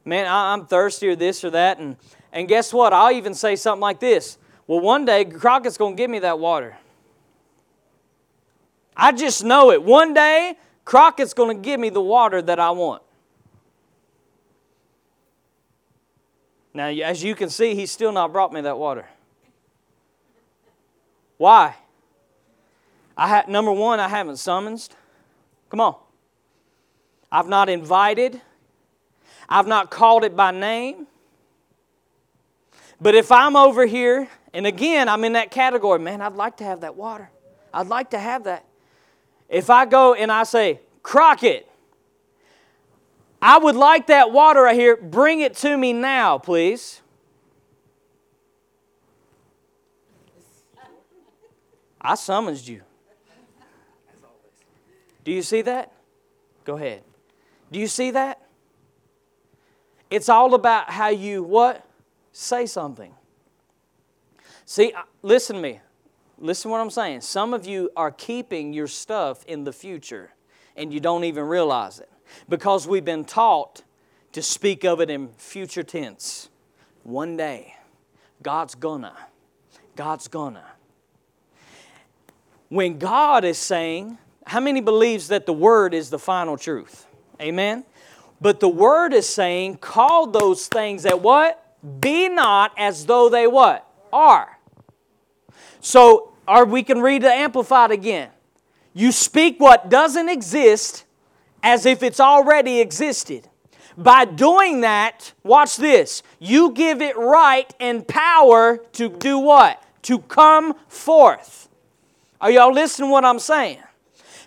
Man, 0.05 0.27
I, 0.27 0.53
I'm 0.53 0.65
thirsty 0.65 1.09
or 1.09 1.17
this 1.17 1.43
or 1.43 1.51
that. 1.51 1.81
And, 1.81 1.97
and 2.33 2.47
guess 2.47 2.73
what? 2.73 2.93
I'll 2.93 3.11
even 3.11 3.35
say 3.35 3.57
something 3.57 3.81
like 3.81 3.99
this. 3.99 4.39
Well, 4.69 4.79
one 4.79 5.05
day, 5.05 5.25
Crockett's 5.25 5.77
going 5.77 5.97
to 5.97 6.01
give 6.01 6.09
me 6.09 6.21
that 6.21 6.39
water. 6.39 6.77
I 8.97 9.11
just 9.11 9.43
know 9.43 9.73
it. 9.73 9.83
One 9.83 10.15
day, 10.15 10.55
Crockett's 10.85 11.35
going 11.35 11.57
to 11.57 11.61
give 11.61 11.81
me 11.81 11.89
the 11.89 12.01
water 12.01 12.41
that 12.41 12.61
I 12.61 12.71
want. 12.71 13.03
Now, 16.73 16.87
as 16.87 17.25
you 17.25 17.35
can 17.35 17.51
see, 17.51 17.75
he's 17.75 17.91
still 17.91 18.13
not 18.13 18.33
brought 18.33 18.53
me 18.53 18.61
that 18.61 18.79
water. 18.79 19.07
Why? 21.39 21.75
I 23.19 23.27
ha- 23.27 23.45
number 23.49 23.73
one, 23.73 23.99
I 23.99 24.09
haven't 24.09 24.37
summoned. 24.37 24.89
Come 25.71 25.81
on. 25.81 25.97
I've 27.33 27.49
not 27.49 27.69
invited. 27.69 28.41
I've 29.49 29.67
not 29.67 29.91
called 29.91 30.23
it 30.23 30.37
by 30.37 30.53
name. 30.53 31.09
But 33.01 33.17
if 33.17 33.33
I'm 33.33 33.57
over 33.57 33.87
here, 33.87 34.29
and 34.55 34.67
again, 34.67 35.09
I'm 35.09 35.25
in 35.25 35.33
that 35.33 35.51
category, 35.51 35.99
man, 35.99 36.21
I'd 36.21 36.35
like 36.35 36.59
to 36.59 36.65
have 36.65 36.81
that 36.83 36.95
water. 36.95 37.29
I'd 37.75 37.89
like 37.89 38.11
to 38.11 38.19
have 38.19 38.45
that. 38.45 38.65
If 39.49 39.69
I 39.69 39.85
go 39.85 40.15
and 40.15 40.31
I 40.31 40.45
say, 40.45 40.81
Crockett, 41.03 41.69
I 43.43 43.59
would 43.59 43.77
like 43.77 44.07
that 44.07 44.31
water 44.31 44.63
right 44.63 44.77
here. 44.77 44.97
Bring 44.97 45.41
it 45.41 45.57
to 45.59 45.77
me 45.77 45.93
now, 45.93 46.39
please. 46.39 47.01
I 52.01 52.15
summoned 52.15 52.67
you. 52.67 52.83
Do 55.29 55.35
you 55.35 55.43
see 55.43 55.61
that? 55.61 55.93
Go 56.65 56.77
ahead. 56.77 57.03
Do 57.71 57.79
you 57.79 57.87
see 57.87 58.13
that? 58.13 58.41
It's 60.09 60.31
all 60.31 60.55
about 60.55 60.89
how 60.89 61.09
you 61.09 61.43
what? 61.43 61.85
Say 62.33 62.65
something. 62.65 63.13
See, 64.65 64.95
listen 65.21 65.57
to 65.57 65.61
me. 65.61 65.81
Listen 66.39 66.71
to 66.71 66.73
what 66.73 66.81
I'm 66.81 66.89
saying. 66.89 67.21
Some 67.21 67.53
of 67.53 67.67
you 67.67 67.91
are 67.95 68.11
keeping 68.11 68.73
your 68.73 68.87
stuff 68.87 69.45
in 69.45 69.65
the 69.65 69.73
future 69.73 70.31
and 70.77 70.95
you 70.95 70.99
don't 70.99 71.25
even 71.25 71.45
realize 71.45 72.01
it 72.01 72.09
because 72.49 72.89
we've 72.89 73.05
been 73.05 73.27
taught 73.27 73.83
to 74.33 74.41
speak 74.41 74.83
of 74.83 74.99
it 74.99 75.11
in 75.11 75.29
future 75.37 75.83
tense. 75.83 76.49
One 77.03 77.37
day, 77.37 77.75
God's 78.43 78.75
gonna. 78.75 79.13
God's 79.95 80.27
gonna. 80.27 80.65
When 82.71 82.99
God 82.99 83.45
is 83.45 83.59
saying, 83.59 84.17
how 84.49 84.61
many 84.61 84.81
believes 84.81 85.29
that 85.29 85.45
the 85.45 85.53
word 85.53 85.93
is 85.93 86.09
the 86.09 86.19
final 86.19 86.57
truth? 86.57 87.07
Amen. 87.41 87.85
But 88.41 88.61
the 88.61 88.69
word 88.69 89.13
is 89.13 89.29
saying, 89.29 89.77
call 89.77 90.27
those 90.27 90.69
things 90.69 91.03
that 91.03 91.21
what? 91.21 91.63
Be 92.01 92.29
not 92.29 92.73
as 92.79 93.05
though 93.05 93.29
they 93.29 93.47
what? 93.47 93.87
Are. 94.11 94.59
So, 95.81 96.33
or 96.47 96.65
we 96.65 96.83
can 96.83 97.03
read 97.03 97.23
the 97.23 97.33
Amplified 97.33 97.91
again. 97.91 98.31
You 98.95 99.13
speak 99.13 99.61
what 99.61 99.91
doesn't 99.91 100.31
exist 100.31 101.05
as 101.63 101.85
if 101.85 102.03
it's 102.03 102.19
already 102.19 102.81
existed. 102.81 103.49
By 103.99 104.25
doing 104.25 104.81
that, 104.81 105.35
watch 105.43 105.77
this, 105.77 106.23
you 106.39 106.73
give 106.73 107.03
it 107.03 107.19
right 107.19 107.71
and 107.79 108.09
power 108.09 108.79
to 108.93 109.11
do 109.11 109.39
what? 109.39 109.83
To 110.05 110.21
come 110.21 110.75
forth. 110.89 111.69
Are 112.41 112.51
y'all 112.51 112.73
listening 112.73 113.11
what 113.11 113.27
I'm 113.27 113.41
saying? 113.41 113.83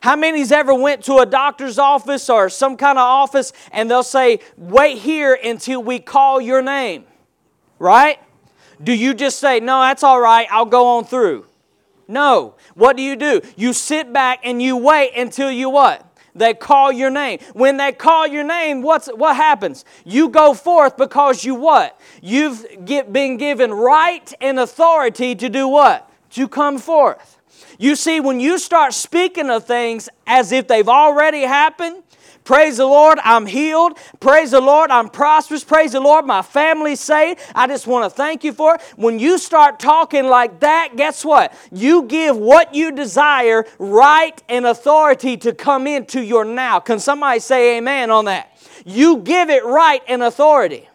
How 0.02 0.16
many's 0.16 0.52
ever 0.52 0.74
went 0.74 1.04
to 1.06 1.18
a 1.18 1.26
doctor's 1.26 1.78
office 1.78 2.30
or 2.30 2.50
some 2.50 2.76
kind 2.76 2.98
of 2.98 3.04
office 3.04 3.54
and 3.72 3.90
they'll 3.90 4.02
say, 4.02 4.40
wait 4.58 4.98
here 4.98 5.38
until 5.42 5.82
we 5.82 6.00
call 6.00 6.42
your 6.42 6.62
name? 6.62 7.06
Right? 7.78 8.20
Do 8.84 8.94
you 8.94 9.14
just 9.14 9.40
say, 9.40 9.60
no, 9.60 9.80
that's 9.82 10.04
all 10.04 10.20
right, 10.20 10.48
I'll 10.52 10.66
go 10.66 10.98
on 10.98 11.06
through? 11.06 11.46
No. 12.08 12.56
What 12.74 12.98
do 12.98 13.04
you 13.04 13.16
do? 13.16 13.42
You 13.56 13.74
sit 13.74 14.12
back 14.12 14.40
and 14.44 14.62
you 14.62 14.76
wait 14.76 15.14
until 15.16 15.52
you 15.52 15.70
what? 15.70 16.08
They 16.34 16.54
call 16.54 16.92
your 16.92 17.10
name. 17.10 17.40
When 17.54 17.78
they 17.78 17.92
call 17.92 18.26
your 18.26 18.44
name, 18.44 18.82
what's, 18.82 19.08
what 19.08 19.36
happens? 19.36 19.86
You 20.04 20.30
go 20.30 20.54
forth 20.54 20.98
because 20.98 21.44
you 21.44 21.56
what? 21.56 22.00
You've 22.22 22.66
get, 22.86 23.14
been 23.14 23.38
given 23.38 23.72
right 23.72 24.34
and 24.42 24.60
authority 24.60 25.36
to 25.36 25.50
do 25.50 25.68
what? 25.68 26.10
To 26.32 26.48
come 26.48 26.80
forth. 26.80 27.41
You 27.80 27.96
see, 27.96 28.20
when 28.20 28.40
you 28.40 28.60
start 28.60 28.94
speaking 28.94 29.50
of 29.50 29.66
things 29.66 30.10
as 30.28 30.52
if 30.52 30.68
they've 30.68 30.90
already 30.90 31.42
happened, 31.42 32.04
Praise 32.44 32.78
the 32.78 32.86
Lord, 32.86 33.20
I'm 33.24 33.46
healed. 33.46 33.98
Praise 34.20 34.52
the 34.52 34.62
Lord, 34.62 34.90
I'm 34.90 35.10
prosperous. 35.10 35.64
Praise 35.64 35.92
the 35.92 36.00
Lord, 36.00 36.26
my 36.26 36.42
family's 36.42 37.00
saved. 37.00 37.40
I 37.54 37.68
just 37.68 37.86
want 37.86 38.04
to 38.04 38.10
thank 38.10 38.44
you 38.44 38.52
for 38.52 38.76
it. 38.76 38.82
When 38.96 39.20
you 39.20 39.38
start 39.38 39.80
talking 39.80 40.26
like 40.26 40.60
that, 40.62 40.96
guess 40.96 41.24
what? 41.24 41.54
You 41.72 42.04
give 42.04 42.36
what 42.36 42.74
you 42.74 42.92
desire 42.92 43.66
right 43.78 44.42
and 44.50 44.66
authority 44.66 45.38
to 45.38 45.54
come 45.54 45.86
into 45.86 46.24
your 46.24 46.44
now. 46.44 46.80
Can 46.80 47.00
somebody 47.00 47.40
say 47.40 47.78
amen 47.78 48.10
on 48.10 48.26
that? 48.26 48.58
You 48.86 49.18
give 49.18 49.50
it 49.50 49.64
right 49.64 50.02
and 50.08 50.24
authority. 50.24 50.90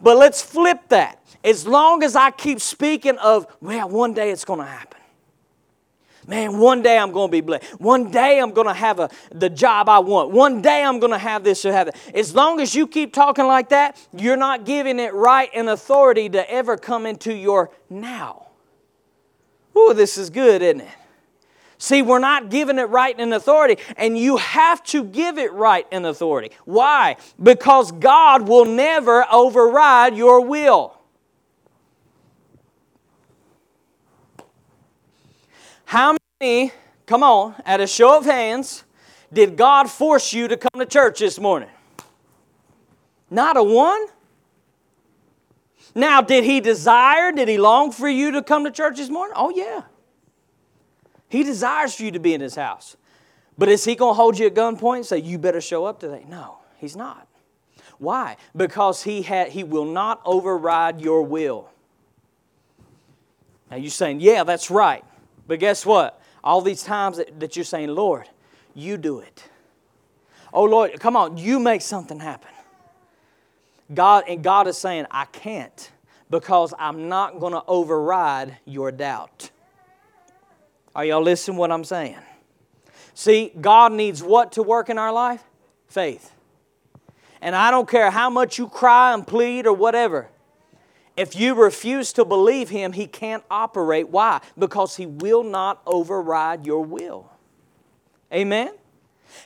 But 0.00 0.16
let's 0.16 0.42
flip 0.42 0.80
that. 0.88 1.22
As 1.44 1.66
long 1.66 2.02
as 2.02 2.16
I 2.16 2.32
keep 2.32 2.60
speaking 2.60 3.16
of, 3.18 3.46
well, 3.60 3.88
one 3.88 4.14
day 4.14 4.30
it's 4.30 4.44
going 4.44 4.60
to 4.60 4.66
happen. 4.66 4.97
Man, 6.28 6.58
one 6.58 6.82
day 6.82 6.98
I'm 6.98 7.10
going 7.10 7.28
to 7.28 7.32
be 7.32 7.40
blessed. 7.40 7.80
One 7.80 8.10
day 8.10 8.38
I'm 8.38 8.50
going 8.50 8.66
to 8.66 8.74
have 8.74 9.00
a, 9.00 9.08
the 9.32 9.48
job 9.48 9.88
I 9.88 9.98
want. 10.00 10.30
One 10.30 10.60
day 10.60 10.84
I'm 10.84 11.00
going 11.00 11.12
to 11.12 11.18
have 11.18 11.42
this 11.42 11.64
or 11.64 11.72
have 11.72 11.86
that. 11.86 11.96
As 12.14 12.34
long 12.34 12.60
as 12.60 12.74
you 12.74 12.86
keep 12.86 13.14
talking 13.14 13.46
like 13.46 13.70
that, 13.70 13.98
you're 14.12 14.36
not 14.36 14.66
giving 14.66 15.00
it 15.00 15.14
right 15.14 15.48
and 15.54 15.70
authority 15.70 16.28
to 16.28 16.50
ever 16.50 16.76
come 16.76 17.06
into 17.06 17.34
your 17.34 17.70
now. 17.88 18.48
Ooh, 19.74 19.94
this 19.94 20.18
is 20.18 20.28
good, 20.28 20.60
isn't 20.60 20.82
it? 20.82 20.88
See, 21.78 22.02
we're 22.02 22.18
not 22.18 22.50
giving 22.50 22.78
it 22.78 22.90
right 22.90 23.18
and 23.18 23.32
authority, 23.32 23.82
and 23.96 24.18
you 24.18 24.36
have 24.36 24.82
to 24.84 25.04
give 25.04 25.38
it 25.38 25.52
right 25.54 25.86
and 25.90 26.04
authority. 26.04 26.50
Why? 26.66 27.16
Because 27.42 27.90
God 27.90 28.46
will 28.46 28.66
never 28.66 29.24
override 29.32 30.14
your 30.14 30.44
will. 30.44 30.97
How 35.88 36.18
many, 36.38 36.70
come 37.06 37.22
on, 37.22 37.54
at 37.64 37.80
a 37.80 37.86
show 37.86 38.18
of 38.18 38.26
hands, 38.26 38.84
Did 39.32 39.56
God 39.56 39.88
force 39.88 40.34
you 40.34 40.46
to 40.46 40.54
come 40.58 40.78
to 40.80 40.84
church 40.84 41.20
this 41.20 41.40
morning? 41.40 41.70
Not 43.30 43.56
a 43.56 43.62
one? 43.62 44.06
Now, 45.94 46.20
did 46.20 46.44
He 46.44 46.60
desire, 46.60 47.32
did 47.32 47.48
He 47.48 47.56
long 47.56 47.90
for 47.90 48.06
you 48.06 48.32
to 48.32 48.42
come 48.42 48.64
to 48.64 48.70
church 48.70 48.98
this 48.98 49.08
morning? 49.08 49.32
Oh, 49.34 49.48
yeah. 49.48 49.84
He 51.30 51.42
desires 51.42 51.94
for 51.94 52.02
you 52.02 52.10
to 52.10 52.18
be 52.18 52.34
in 52.34 52.42
His 52.42 52.54
house. 52.54 52.98
But 53.56 53.70
is 53.70 53.86
He 53.86 53.94
going 53.94 54.10
to 54.10 54.14
hold 54.14 54.38
you 54.38 54.44
at 54.48 54.54
gunpoint 54.54 54.96
and 54.96 55.06
say, 55.06 55.16
you 55.16 55.38
better 55.38 55.62
show 55.62 55.86
up 55.86 56.00
today? 56.00 56.26
No, 56.28 56.58
He's 56.76 56.96
not. 56.96 57.26
Why? 57.96 58.36
Because 58.54 59.04
He, 59.04 59.22
ha- 59.22 59.48
he 59.48 59.64
will 59.64 59.86
not 59.86 60.20
override 60.26 61.00
your 61.00 61.22
will. 61.22 61.70
Now, 63.70 63.78
you're 63.78 63.90
saying, 63.90 64.20
yeah, 64.20 64.44
that's 64.44 64.70
right. 64.70 65.02
But 65.48 65.58
guess 65.58 65.84
what? 65.84 66.22
All 66.44 66.60
these 66.60 66.84
times 66.84 67.16
that, 67.16 67.40
that 67.40 67.56
you're 67.56 67.64
saying, 67.64 67.88
Lord, 67.88 68.28
you 68.74 68.96
do 68.96 69.18
it. 69.18 69.48
Oh, 70.52 70.64
Lord, 70.64 71.00
come 71.00 71.16
on, 71.16 71.36
you 71.36 71.58
make 71.58 71.82
something 71.82 72.20
happen. 72.20 72.50
God, 73.92 74.24
and 74.28 74.44
God 74.44 74.68
is 74.68 74.78
saying, 74.78 75.06
I 75.10 75.24
can't 75.24 75.90
because 76.30 76.74
I'm 76.78 77.08
not 77.08 77.40
going 77.40 77.54
to 77.54 77.64
override 77.66 78.58
your 78.66 78.92
doubt. 78.92 79.50
Are 80.94 81.04
y'all 81.04 81.22
listening 81.22 81.56
what 81.56 81.72
I'm 81.72 81.84
saying? 81.84 82.18
See, 83.14 83.52
God 83.60 83.92
needs 83.92 84.22
what 84.22 84.52
to 84.52 84.62
work 84.62 84.90
in 84.90 84.98
our 84.98 85.12
life? 85.12 85.42
Faith. 85.88 86.32
And 87.40 87.56
I 87.56 87.70
don't 87.70 87.88
care 87.88 88.10
how 88.10 88.30
much 88.30 88.58
you 88.58 88.68
cry 88.68 89.14
and 89.14 89.26
plead 89.26 89.66
or 89.66 89.72
whatever. 89.72 90.28
If 91.18 91.34
you 91.34 91.56
refuse 91.56 92.12
to 92.12 92.24
believe 92.24 92.68
Him, 92.68 92.92
He 92.92 93.08
can't 93.08 93.42
operate. 93.50 94.08
Why? 94.08 94.40
Because 94.56 94.96
He 94.96 95.04
will 95.04 95.42
not 95.42 95.82
override 95.84 96.64
your 96.64 96.84
will. 96.84 97.28
Amen? 98.32 98.70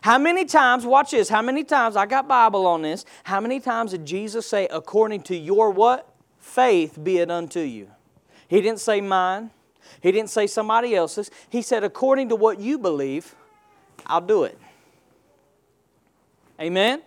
How 0.03 0.19
many 0.19 0.45
times, 0.45 0.85
watch 0.85 1.13
this, 1.13 1.31
how 1.31 1.41
many 1.41 1.65
times, 1.65 1.97
I 1.97 2.05
got 2.05 2.29
Bible 2.29 2.67
on 2.67 2.83
this, 2.83 3.07
how 3.25 3.41
many 3.41 3.59
times 3.59 3.93
did 3.93 4.05
Jesus 4.05 4.47
say, 4.47 4.69
according 4.69 5.23
to 5.23 5.37
your 5.37 5.71
what? 5.71 6.15
Faith 6.39 6.99
be 7.03 7.19
it 7.19 7.31
unto 7.31 7.61
you. 7.61 7.89
He 8.49 8.61
didn't 8.61 8.81
say 8.81 9.01
mine. 9.01 9.51
He 10.03 10.13
didn't 10.13 10.31
say 10.31 10.47
somebody 10.47 10.95
else's. 10.95 11.31
He 11.49 11.63
said, 11.63 11.85
according 11.85 12.29
to 12.29 12.37
what 12.37 12.61
you 12.61 12.79
believe, 12.79 13.35
I'll 14.07 14.21
do 14.21 14.45
it. 14.45 14.59
Amen? 16.61 17.03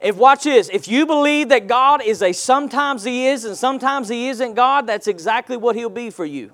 If 0.00 0.16
watch 0.16 0.44
this, 0.44 0.68
if 0.70 0.88
you 0.88 1.06
believe 1.06 1.50
that 1.50 1.66
God 1.66 2.02
is 2.02 2.22
a 2.22 2.32
sometimes 2.32 3.04
He 3.04 3.26
is 3.26 3.44
and 3.44 3.56
sometimes 3.56 4.08
He 4.08 4.28
isn't 4.28 4.54
God, 4.54 4.86
that's 4.86 5.06
exactly 5.06 5.56
what 5.56 5.76
He'll 5.76 5.90
be 5.90 6.10
for 6.10 6.24
you. 6.24 6.52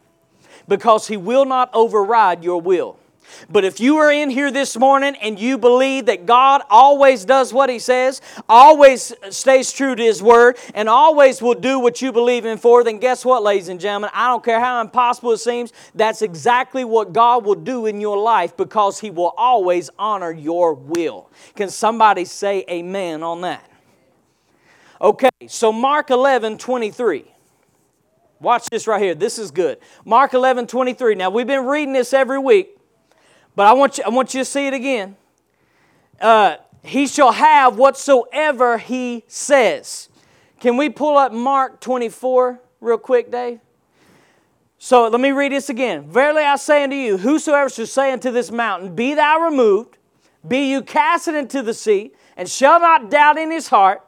Because 0.67 1.07
He 1.07 1.17
will 1.17 1.45
not 1.45 1.71
override 1.73 2.43
your 2.43 2.61
will. 2.61 2.98
But 3.51 3.65
if 3.65 3.81
you 3.81 3.97
are 3.97 4.11
in 4.11 4.31
here 4.31 4.51
this 4.51 4.77
morning 4.77 5.17
and 5.21 5.39
you 5.39 5.59
believe 5.59 6.07
that 6.07 6.27
God 6.27 6.63
always 6.71 7.25
does 7.25 7.53
what 7.53 7.71
He 7.71 7.79
says, 7.79 8.21
always 8.49 9.13
stays 9.31 9.73
true 9.73 9.95
to 9.95 10.03
His 10.03 10.23
Word, 10.23 10.59
and 10.75 10.89
always 10.89 11.41
will 11.41 11.55
do 11.55 11.79
what 11.79 12.03
you 12.03 12.13
believe 12.13 12.45
in 12.45 12.59
for, 12.59 12.85
then 12.85 12.99
guess 12.99 13.25
what, 13.25 13.43
ladies 13.43 13.69
and 13.69 13.81
gentlemen? 13.81 14.11
I 14.13 14.29
don't 14.29 14.45
care 14.45 14.61
how 14.61 14.81
impossible 14.81 15.33
it 15.33 15.39
seems, 15.39 15.73
that's 15.95 16.23
exactly 16.23 16.85
what 16.85 17.13
God 17.13 17.45
will 17.45 17.55
do 17.55 17.87
in 17.87 18.01
your 18.01 18.19
life 18.19 18.57
because 18.57 19.01
He 19.01 19.11
will 19.11 19.35
always 19.37 19.91
honor 19.99 20.33
your 20.33 20.75
will. 20.75 21.31
Can 21.55 21.69
somebody 21.69 22.25
say 22.25 22.65
amen 22.71 23.23
on 23.23 23.43
that? 23.43 23.69
Okay, 25.01 25.29
so 25.47 25.73
Mark 25.73 26.11
11 26.11 26.59
23. 26.59 27.25
Watch 28.41 28.67
this 28.71 28.87
right 28.87 29.03
here. 29.03 29.15
This 29.15 29.39
is 29.39 29.51
good. 29.51 29.79
Mark 30.05 30.35
11 30.35 30.67
23. 30.67 31.15
Now, 31.15 31.31
we've 31.31 31.47
been 31.47 31.67
reading 31.67 31.93
this 31.93 32.13
every 32.13 32.39
week. 32.39 32.78
But 33.59 33.67
I 33.67 33.73
want 33.73 33.99
you, 33.99 34.05
I 34.07 34.11
want 34.11 34.35
you 34.35 34.43
to 34.43 34.45
see 34.45 34.69
it 34.69 34.73
again. 34.73 35.17
Uh, 36.21 36.59
he 36.85 37.09
shall 37.09 37.33
have 37.33 37.77
whatsoever 37.77 38.79
he 38.79 39.25
says. 39.27 40.09
Can 40.61 40.77
we 40.77 40.89
pull 40.89 41.17
up 41.19 41.33
Mark 41.33 41.81
24 41.81 42.61
real 42.81 42.99
quick, 42.99 43.33
Dave? 43.33 43.59
So 44.79 45.09
let 45.09 45.21
me 45.21 45.33
read 45.33 45.51
this 45.51 45.71
again. 45.71 46.09
Verily 46.09 46.45
I 46.45 46.55
say 46.55 46.85
unto 46.85 46.95
you, 46.95 47.17
whosoever 47.17 47.69
shall 47.69 47.87
say 47.87 48.13
unto 48.13 48.31
this 48.31 48.53
mountain, 48.53 48.95
Be 48.95 49.15
thou 49.15 49.41
removed, 49.41 49.99
be 50.47 50.71
you 50.71 50.81
cast 50.81 51.27
into 51.27 51.61
the 51.61 51.75
sea, 51.75 52.13
and 52.37 52.49
shall 52.49 52.79
not 52.79 53.11
doubt 53.11 53.39
in 53.39 53.51
his 53.51 53.67
heart, 53.67 54.07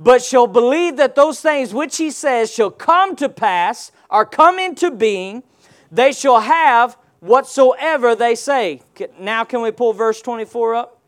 but 0.00 0.22
shall 0.22 0.46
believe 0.46 0.96
that 0.96 1.16
those 1.16 1.42
things 1.42 1.74
which 1.74 1.98
he 1.98 2.10
says 2.10 2.50
shall 2.50 2.70
come 2.70 3.14
to 3.16 3.28
pass, 3.28 3.92
or 4.08 4.24
come 4.24 4.58
into 4.58 4.90
being, 4.90 5.42
they 5.92 6.12
shall 6.12 6.40
have 6.40 6.96
whatsoever 7.20 8.14
they 8.14 8.34
say. 8.34 8.82
Now, 9.18 9.44
can 9.44 9.62
we 9.62 9.70
pull 9.70 9.92
verse 9.92 10.20
24 10.20 10.74
up? 10.74 11.00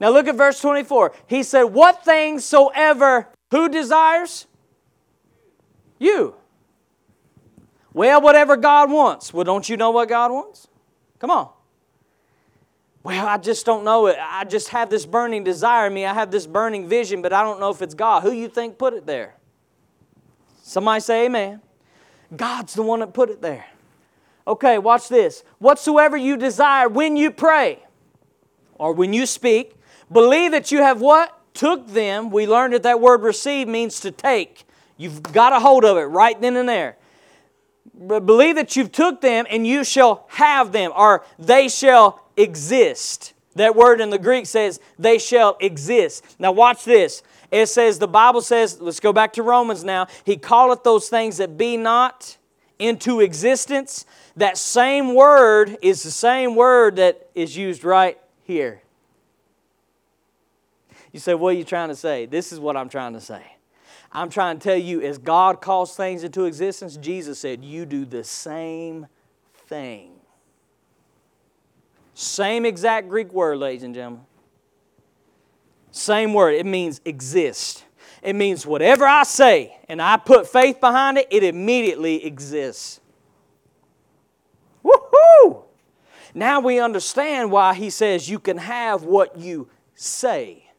Now, 0.00 0.10
look 0.10 0.26
at 0.26 0.36
verse 0.36 0.60
24. 0.60 1.12
He 1.26 1.42
said, 1.42 1.64
What 1.64 2.04
things 2.04 2.44
soever 2.44 3.28
who 3.50 3.68
desires? 3.68 4.46
You. 5.98 6.34
Well, 7.92 8.20
whatever 8.20 8.56
God 8.56 8.90
wants. 8.90 9.32
Well, 9.32 9.44
don't 9.44 9.68
you 9.68 9.76
know 9.76 9.90
what 9.90 10.08
God 10.08 10.32
wants? 10.32 10.66
Come 11.18 11.30
on. 11.30 11.50
Well, 13.04 13.26
I 13.26 13.36
just 13.36 13.66
don't 13.66 13.84
know 13.84 14.06
it. 14.06 14.16
I 14.20 14.44
just 14.44 14.68
have 14.68 14.88
this 14.88 15.06
burning 15.06 15.44
desire 15.44 15.88
in 15.88 15.94
me. 15.94 16.06
I 16.06 16.14
have 16.14 16.30
this 16.30 16.46
burning 16.46 16.88
vision, 16.88 17.20
but 17.20 17.32
I 17.32 17.42
don't 17.42 17.60
know 17.60 17.70
if 17.70 17.82
it's 17.82 17.94
God. 17.94 18.22
Who 18.22 18.32
you 18.32 18.48
think 18.48 18.78
put 18.78 18.94
it 18.94 19.06
there? 19.06 19.34
Somebody 20.62 21.00
say 21.00 21.26
amen. 21.26 21.60
God's 22.34 22.74
the 22.74 22.82
one 22.82 23.00
that 23.00 23.12
put 23.12 23.28
it 23.28 23.42
there. 23.42 23.66
Okay, 24.46 24.78
watch 24.78 25.08
this. 25.08 25.44
Whatsoever 25.58 26.16
you 26.16 26.36
desire 26.36 26.88
when 26.88 27.16
you 27.16 27.30
pray 27.30 27.78
or 28.74 28.92
when 28.92 29.12
you 29.12 29.26
speak, 29.26 29.74
believe 30.10 30.50
that 30.50 30.72
you 30.72 30.78
have 30.78 31.00
what? 31.00 31.38
Took 31.54 31.88
them. 31.88 32.30
We 32.30 32.46
learned 32.46 32.74
that 32.74 32.82
that 32.82 33.00
word 33.00 33.22
receive 33.22 33.68
means 33.68 34.00
to 34.00 34.10
take. 34.10 34.64
You've 34.96 35.22
got 35.22 35.52
a 35.52 35.60
hold 35.60 35.84
of 35.84 35.96
it 35.96 36.02
right 36.02 36.40
then 36.40 36.56
and 36.56 36.68
there. 36.68 36.96
But 37.94 38.26
Believe 38.26 38.56
that 38.56 38.74
you've 38.74 38.90
took 38.90 39.20
them 39.20 39.46
and 39.48 39.66
you 39.66 39.84
shall 39.84 40.26
have 40.30 40.72
them 40.72 40.92
or 40.96 41.24
they 41.38 41.68
shall 41.68 42.20
exist. 42.36 43.34
That 43.54 43.76
word 43.76 44.00
in 44.00 44.10
the 44.10 44.18
Greek 44.18 44.46
says 44.46 44.80
they 44.98 45.18
shall 45.18 45.56
exist. 45.60 46.24
Now 46.38 46.52
watch 46.52 46.84
this. 46.84 47.22
It 47.50 47.66
says, 47.66 47.98
the 47.98 48.08
Bible 48.08 48.40
says, 48.40 48.80
let's 48.80 48.98
go 48.98 49.12
back 49.12 49.34
to 49.34 49.42
Romans 49.42 49.84
now. 49.84 50.06
He 50.24 50.38
calleth 50.38 50.84
those 50.84 51.10
things 51.10 51.36
that 51.36 51.58
be 51.58 51.76
not 51.76 52.38
into 52.78 53.20
existence 53.20 54.06
that 54.36 54.56
same 54.56 55.14
word 55.14 55.78
is 55.82 56.02
the 56.02 56.10
same 56.10 56.54
word 56.54 56.96
that 56.96 57.28
is 57.34 57.56
used 57.56 57.84
right 57.84 58.18
here. 58.44 58.82
You 61.12 61.20
say, 61.20 61.34
What 61.34 61.50
are 61.54 61.58
you 61.58 61.64
trying 61.64 61.88
to 61.88 61.96
say? 61.96 62.26
This 62.26 62.52
is 62.52 62.58
what 62.58 62.76
I'm 62.76 62.88
trying 62.88 63.12
to 63.12 63.20
say. 63.20 63.42
I'm 64.10 64.28
trying 64.28 64.58
to 64.58 64.62
tell 64.62 64.76
you, 64.76 65.00
as 65.00 65.18
God 65.18 65.60
calls 65.60 65.96
things 65.96 66.22
into 66.24 66.44
existence, 66.44 66.96
Jesus 66.96 67.38
said, 67.38 67.64
You 67.64 67.86
do 67.86 68.04
the 68.04 68.24
same 68.24 69.06
thing. 69.66 70.10
Same 72.14 72.66
exact 72.66 73.08
Greek 73.08 73.32
word, 73.32 73.58
ladies 73.58 73.82
and 73.82 73.94
gentlemen. 73.94 74.24
Same 75.90 76.32
word. 76.32 76.54
It 76.54 76.66
means 76.66 77.00
exist. 77.04 77.84
It 78.22 78.34
means 78.34 78.66
whatever 78.66 79.04
I 79.04 79.24
say 79.24 79.76
and 79.88 80.00
I 80.00 80.16
put 80.16 80.46
faith 80.46 80.80
behind 80.80 81.18
it, 81.18 81.26
it 81.30 81.42
immediately 81.42 82.24
exists. 82.24 83.00
Woohoo! 85.12 85.64
Now 86.34 86.60
we 86.60 86.80
understand 86.80 87.50
why 87.50 87.74
he 87.74 87.90
says 87.90 88.28
you 88.28 88.38
can 88.38 88.58
have 88.58 89.04
what 89.04 89.36
you 89.36 89.68
say. 89.94 90.70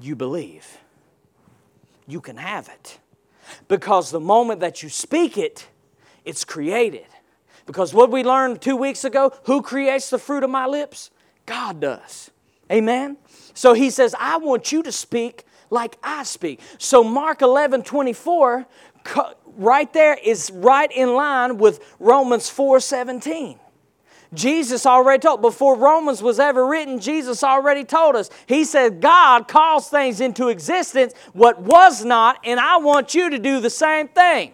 You 0.00 0.16
believe. 0.16 0.78
You 2.06 2.20
can 2.20 2.36
have 2.36 2.68
it. 2.68 2.98
Because 3.68 4.10
the 4.10 4.20
moment 4.20 4.60
that 4.60 4.82
you 4.82 4.88
speak 4.88 5.36
it, 5.36 5.68
it's 6.24 6.44
created. 6.44 7.06
Because 7.66 7.94
what 7.94 8.10
we 8.10 8.22
learned 8.22 8.60
two 8.60 8.76
weeks 8.76 9.04
ago, 9.04 9.32
who 9.44 9.62
creates 9.62 10.10
the 10.10 10.18
fruit 10.18 10.42
of 10.42 10.50
my 10.50 10.66
lips? 10.66 11.10
God 11.46 11.80
does. 11.80 12.30
Amen? 12.70 13.16
So 13.52 13.74
he 13.74 13.90
says, 13.90 14.14
I 14.18 14.38
want 14.38 14.72
you 14.72 14.82
to 14.82 14.92
speak 14.92 15.44
like 15.70 15.96
I 16.02 16.22
speak. 16.24 16.60
So 16.78 17.04
Mark 17.04 17.42
11 17.42 17.82
24 17.82 18.66
right 19.56 19.92
there 19.92 20.18
is 20.22 20.50
right 20.52 20.90
in 20.92 21.14
line 21.14 21.58
with 21.58 21.80
Romans 21.98 22.50
4:17. 22.50 23.58
Jesus 24.32 24.84
already 24.84 25.20
told, 25.20 25.42
before 25.42 25.76
Romans 25.76 26.22
was 26.22 26.40
ever 26.40 26.66
written, 26.66 26.98
Jesus 26.98 27.44
already 27.44 27.84
told 27.84 28.16
us. 28.16 28.30
He 28.46 28.64
said, 28.64 29.00
God 29.00 29.46
calls 29.46 29.88
things 29.88 30.20
into 30.20 30.48
existence 30.48 31.14
what 31.32 31.60
was 31.60 32.04
not, 32.04 32.40
and 32.44 32.58
I 32.58 32.78
want 32.78 33.14
you 33.14 33.30
to 33.30 33.38
do 33.38 33.60
the 33.60 33.70
same 33.70 34.08
thing. 34.08 34.52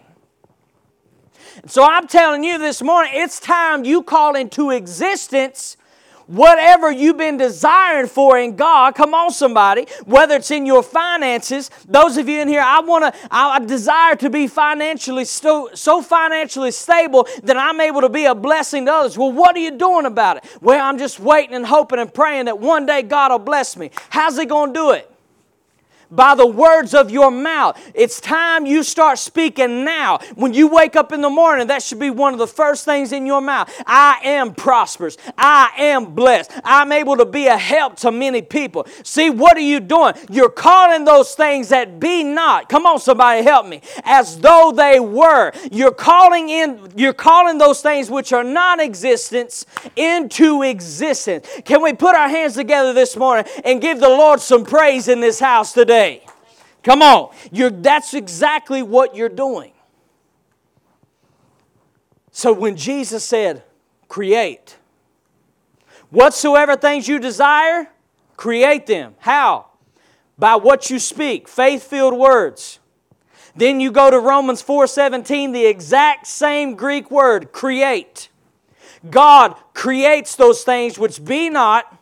So 1.65 1.83
I'm 1.83 2.07
telling 2.07 2.43
you 2.43 2.57
this 2.57 2.81
morning, 2.81 3.11
it's 3.15 3.39
time 3.39 3.83
you 3.83 4.03
call 4.03 4.35
into 4.35 4.69
existence 4.69 5.77
whatever 6.31 6.89
you've 6.89 7.17
been 7.17 7.37
desiring 7.37 8.07
for 8.07 8.39
in 8.39 8.55
God, 8.55 8.95
come 8.95 9.13
on, 9.13 9.31
somebody, 9.31 9.85
whether 10.05 10.35
it's 10.35 10.49
in 10.49 10.65
your 10.65 10.81
finances, 10.81 11.69
those 11.87 12.17
of 12.17 12.29
you 12.29 12.39
in 12.39 12.47
here, 12.47 12.61
I 12.61 12.79
want 12.79 13.13
to, 13.13 13.19
I 13.29 13.59
desire 13.59 14.15
to 14.15 14.29
be 14.29 14.47
financially, 14.47 15.25
so, 15.25 15.69
so 15.73 16.01
financially 16.01 16.71
stable 16.71 17.27
that 17.43 17.57
I'm 17.57 17.81
able 17.81 18.01
to 18.01 18.09
be 18.09 18.25
a 18.25 18.33
blessing 18.33 18.85
to 18.85 18.93
others. 18.93 19.17
Well, 19.17 19.31
what 19.31 19.55
are 19.55 19.59
you 19.59 19.71
doing 19.71 20.05
about 20.05 20.37
it? 20.37 20.45
Well, 20.61 20.81
I'm 20.81 20.97
just 20.97 21.19
waiting 21.19 21.55
and 21.55 21.65
hoping 21.65 21.99
and 21.99 22.13
praying 22.13 22.45
that 22.45 22.59
one 22.59 22.85
day 22.85 23.01
God 23.01 23.31
will 23.31 23.39
bless 23.39 23.75
me. 23.75 23.91
How's 24.09 24.37
He 24.39 24.45
going 24.45 24.73
to 24.73 24.73
do 24.73 24.91
it? 24.91 25.10
By 26.11 26.35
the 26.35 26.45
words 26.45 26.93
of 26.93 27.09
your 27.09 27.31
mouth. 27.31 27.81
It's 27.95 28.19
time 28.19 28.65
you 28.65 28.83
start 28.83 29.17
speaking 29.17 29.85
now. 29.85 30.19
When 30.35 30.53
you 30.53 30.67
wake 30.67 30.95
up 30.95 31.11
in 31.11 31.21
the 31.21 31.29
morning, 31.29 31.67
that 31.67 31.81
should 31.81 31.99
be 31.99 32.09
one 32.09 32.33
of 32.33 32.39
the 32.39 32.47
first 32.47 32.85
things 32.85 33.11
in 33.11 33.25
your 33.25 33.41
mouth. 33.41 33.71
I 33.87 34.19
am 34.23 34.53
prosperous. 34.53 35.17
I 35.37 35.71
am 35.77 36.13
blessed. 36.13 36.51
I'm 36.63 36.91
able 36.91 37.17
to 37.17 37.25
be 37.25 37.47
a 37.47 37.57
help 37.57 37.95
to 37.97 38.11
many 38.11 38.41
people. 38.41 38.85
See, 39.03 39.29
what 39.29 39.55
are 39.55 39.61
you 39.61 39.79
doing? 39.79 40.13
You're 40.29 40.49
calling 40.49 41.05
those 41.05 41.33
things 41.33 41.69
that 41.69 41.99
be 41.99 42.23
not. 42.23 42.67
Come 42.69 42.85
on, 42.85 42.99
somebody 42.99 43.43
help 43.43 43.65
me. 43.65 43.81
As 44.03 44.39
though 44.39 44.73
they 44.75 44.99
were. 44.99 45.53
You're 45.71 45.93
calling 45.93 46.49
in, 46.49 46.91
you're 46.95 47.13
calling 47.13 47.57
those 47.57 47.81
things 47.81 48.11
which 48.11 48.33
are 48.33 48.43
non-existence 48.43 49.65
into 49.95 50.63
existence. 50.63 51.47
Can 51.63 51.81
we 51.81 51.93
put 51.93 52.15
our 52.15 52.27
hands 52.27 52.55
together 52.55 52.93
this 52.93 53.15
morning 53.15 53.45
and 53.63 53.81
give 53.81 53.99
the 53.99 54.09
Lord 54.09 54.41
some 54.41 54.65
praise 54.65 55.07
in 55.07 55.21
this 55.21 55.39
house 55.39 55.71
today? 55.73 56.00
Come 56.83 57.01
on. 57.01 57.33
You're, 57.51 57.69
that's 57.69 58.13
exactly 58.13 58.81
what 58.81 59.15
you're 59.15 59.29
doing. 59.29 59.73
So 62.31 62.53
when 62.53 62.75
Jesus 62.75 63.23
said, 63.23 63.63
create, 64.07 64.77
whatsoever 66.09 66.75
things 66.75 67.07
you 67.07 67.19
desire, 67.19 67.89
create 68.37 68.87
them. 68.87 69.15
How? 69.19 69.67
By 70.37 70.55
what 70.55 70.89
you 70.89 70.97
speak, 70.97 71.47
faith 71.47 71.83
filled 71.83 72.17
words. 72.17 72.79
Then 73.55 73.79
you 73.79 73.91
go 73.91 74.09
to 74.09 74.17
Romans 74.17 74.63
4:17, 74.63 75.51
the 75.51 75.65
exact 75.65 76.25
same 76.25 76.75
Greek 76.75 77.11
word, 77.11 77.51
create. 77.51 78.29
God 79.09 79.55
creates 79.73 80.35
those 80.35 80.63
things 80.63 80.97
which 80.97 81.23
be 81.23 81.49
not 81.49 81.97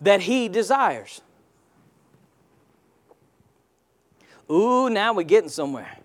that 0.00 0.22
he 0.22 0.48
desires. 0.48 1.20
Ooh, 4.50 4.88
now 4.88 5.12
we're 5.12 5.22
getting 5.22 5.50
somewhere. 5.50 5.98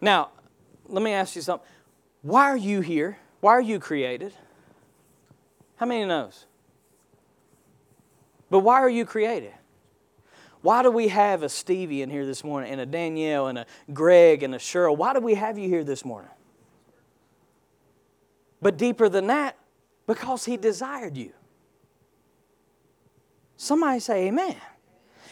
Now, 0.00 0.30
let 0.86 1.02
me 1.02 1.12
ask 1.12 1.34
you 1.34 1.42
something. 1.42 1.66
Why 2.22 2.44
are 2.44 2.56
you 2.56 2.80
here? 2.80 3.18
Why 3.40 3.52
are 3.52 3.60
you 3.60 3.78
created? 3.78 4.32
How 5.76 5.86
many 5.86 6.04
knows? 6.04 6.46
But 8.50 8.60
why 8.60 8.76
are 8.76 8.88
you 8.88 9.04
created? 9.04 9.52
Why 10.60 10.82
do 10.82 10.90
we 10.90 11.08
have 11.08 11.42
a 11.42 11.48
Stevie 11.48 12.02
in 12.02 12.10
here 12.10 12.26
this 12.26 12.42
morning 12.42 12.72
and 12.72 12.80
a 12.80 12.86
Danielle 12.86 13.46
and 13.46 13.58
a 13.58 13.66
Greg 13.92 14.42
and 14.42 14.54
a 14.54 14.58
Cheryl? 14.58 14.96
Why 14.96 15.12
do 15.12 15.20
we 15.20 15.34
have 15.34 15.58
you 15.58 15.68
here 15.68 15.84
this 15.84 16.04
morning? 16.04 16.30
But 18.60 18.76
deeper 18.76 19.08
than 19.08 19.28
that, 19.28 19.56
because 20.06 20.44
He 20.44 20.56
desired 20.56 21.16
you. 21.16 21.32
Somebody 23.56 24.00
say, 24.00 24.26
Amen. 24.28 24.56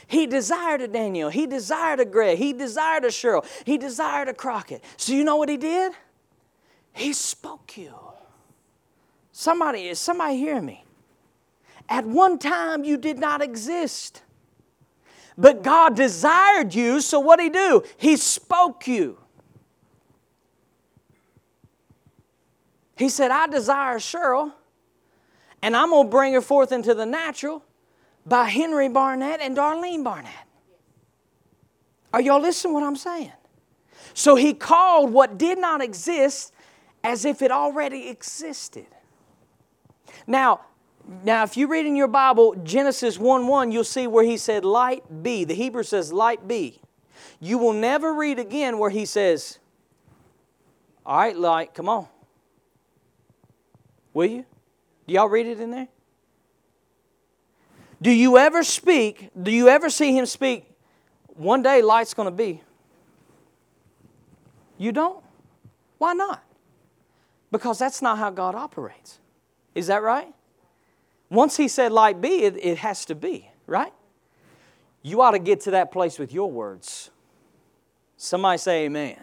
He 0.06 0.26
desired 0.26 0.80
a 0.80 0.88
Daniel. 0.88 1.30
He 1.30 1.46
desired 1.46 2.00
a 2.00 2.04
Greg. 2.04 2.38
He 2.38 2.52
desired 2.52 3.04
a 3.04 3.08
Cheryl. 3.08 3.44
He 3.64 3.76
desired 3.76 4.28
a 4.28 4.34
Crockett. 4.34 4.84
So 4.96 5.12
you 5.12 5.24
know 5.24 5.36
what 5.36 5.48
he 5.48 5.56
did? 5.56 5.92
He 6.92 7.12
spoke 7.12 7.76
you. 7.76 7.94
Somebody, 9.32 9.88
is 9.88 9.98
somebody 9.98 10.36
hearing 10.36 10.64
me? 10.64 10.84
At 11.88 12.06
one 12.06 12.38
time 12.38 12.84
you 12.84 12.96
did 12.96 13.18
not 13.18 13.42
exist. 13.42 14.22
But 15.36 15.62
God 15.62 15.94
desired 15.94 16.74
you, 16.74 17.00
so 17.00 17.20
what 17.20 17.36
did 17.36 17.44
He 17.44 17.50
do? 17.50 17.82
He 17.98 18.16
spoke 18.16 18.86
you. 18.86 19.18
He 22.96 23.10
said, 23.10 23.30
I 23.30 23.46
desire 23.46 23.98
Cheryl, 23.98 24.52
and 25.60 25.76
I'm 25.76 25.90
going 25.90 26.06
to 26.06 26.10
bring 26.10 26.32
her 26.32 26.40
forth 26.40 26.72
into 26.72 26.94
the 26.94 27.04
natural 27.04 27.62
by 28.26 28.48
Henry 28.48 28.88
Barnett 28.88 29.40
and 29.40 29.56
Darlene 29.56 30.02
Barnett. 30.02 30.32
Are 32.12 32.20
y'all 32.20 32.40
listening 32.40 32.72
to 32.72 32.74
what 32.74 32.82
I'm 32.82 32.96
saying? 32.96 33.32
So 34.14 34.34
he 34.34 34.54
called 34.54 35.12
what 35.12 35.38
did 35.38 35.58
not 35.58 35.80
exist 35.80 36.52
as 37.04 37.24
if 37.24 37.40
it 37.40 37.50
already 37.50 38.08
existed. 38.08 38.86
Now, 40.26 40.62
now 41.22 41.44
if 41.44 41.56
you 41.56 41.68
read 41.68 41.86
in 41.86 41.94
your 41.94 42.08
Bible 42.08 42.54
Genesis 42.64 43.18
1 43.18 43.46
1, 43.46 43.70
you'll 43.70 43.84
see 43.84 44.06
where 44.06 44.24
he 44.24 44.36
said, 44.36 44.64
Light 44.64 45.22
be. 45.22 45.44
The 45.44 45.54
Hebrew 45.54 45.82
says, 45.82 46.12
Light 46.12 46.48
be. 46.48 46.80
You 47.38 47.58
will 47.58 47.74
never 47.74 48.14
read 48.14 48.38
again 48.38 48.78
where 48.78 48.90
he 48.90 49.04
says, 49.04 49.58
All 51.04 51.18
right, 51.18 51.36
light, 51.36 51.74
come 51.74 51.88
on. 51.88 52.08
Will 54.14 54.26
you? 54.26 54.46
Do 55.06 55.14
y'all 55.14 55.28
read 55.28 55.46
it 55.46 55.60
in 55.60 55.70
there? 55.70 55.88
Do 58.06 58.12
you 58.12 58.38
ever 58.38 58.62
speak? 58.62 59.30
Do 59.42 59.50
you 59.50 59.68
ever 59.68 59.90
see 59.90 60.16
him 60.16 60.26
speak? 60.26 60.70
One 61.26 61.60
day 61.60 61.82
light's 61.82 62.14
going 62.14 62.26
to 62.26 62.30
be. 62.30 62.62
You 64.78 64.92
don't? 64.92 65.24
Why 65.98 66.12
not? 66.12 66.40
Because 67.50 67.80
that's 67.80 68.00
not 68.00 68.16
how 68.16 68.30
God 68.30 68.54
operates. 68.54 69.18
Is 69.74 69.88
that 69.88 70.04
right? 70.04 70.32
Once 71.30 71.56
he 71.56 71.66
said 71.66 71.90
light 71.90 72.20
be, 72.20 72.44
it, 72.44 72.56
it 72.64 72.78
has 72.78 73.04
to 73.06 73.16
be, 73.16 73.50
right? 73.66 73.92
You 75.02 75.20
ought 75.20 75.32
to 75.32 75.40
get 75.40 75.62
to 75.62 75.72
that 75.72 75.90
place 75.90 76.16
with 76.16 76.32
your 76.32 76.48
words. 76.48 77.10
Somebody 78.16 78.58
say 78.58 78.84
amen. 78.84 79.16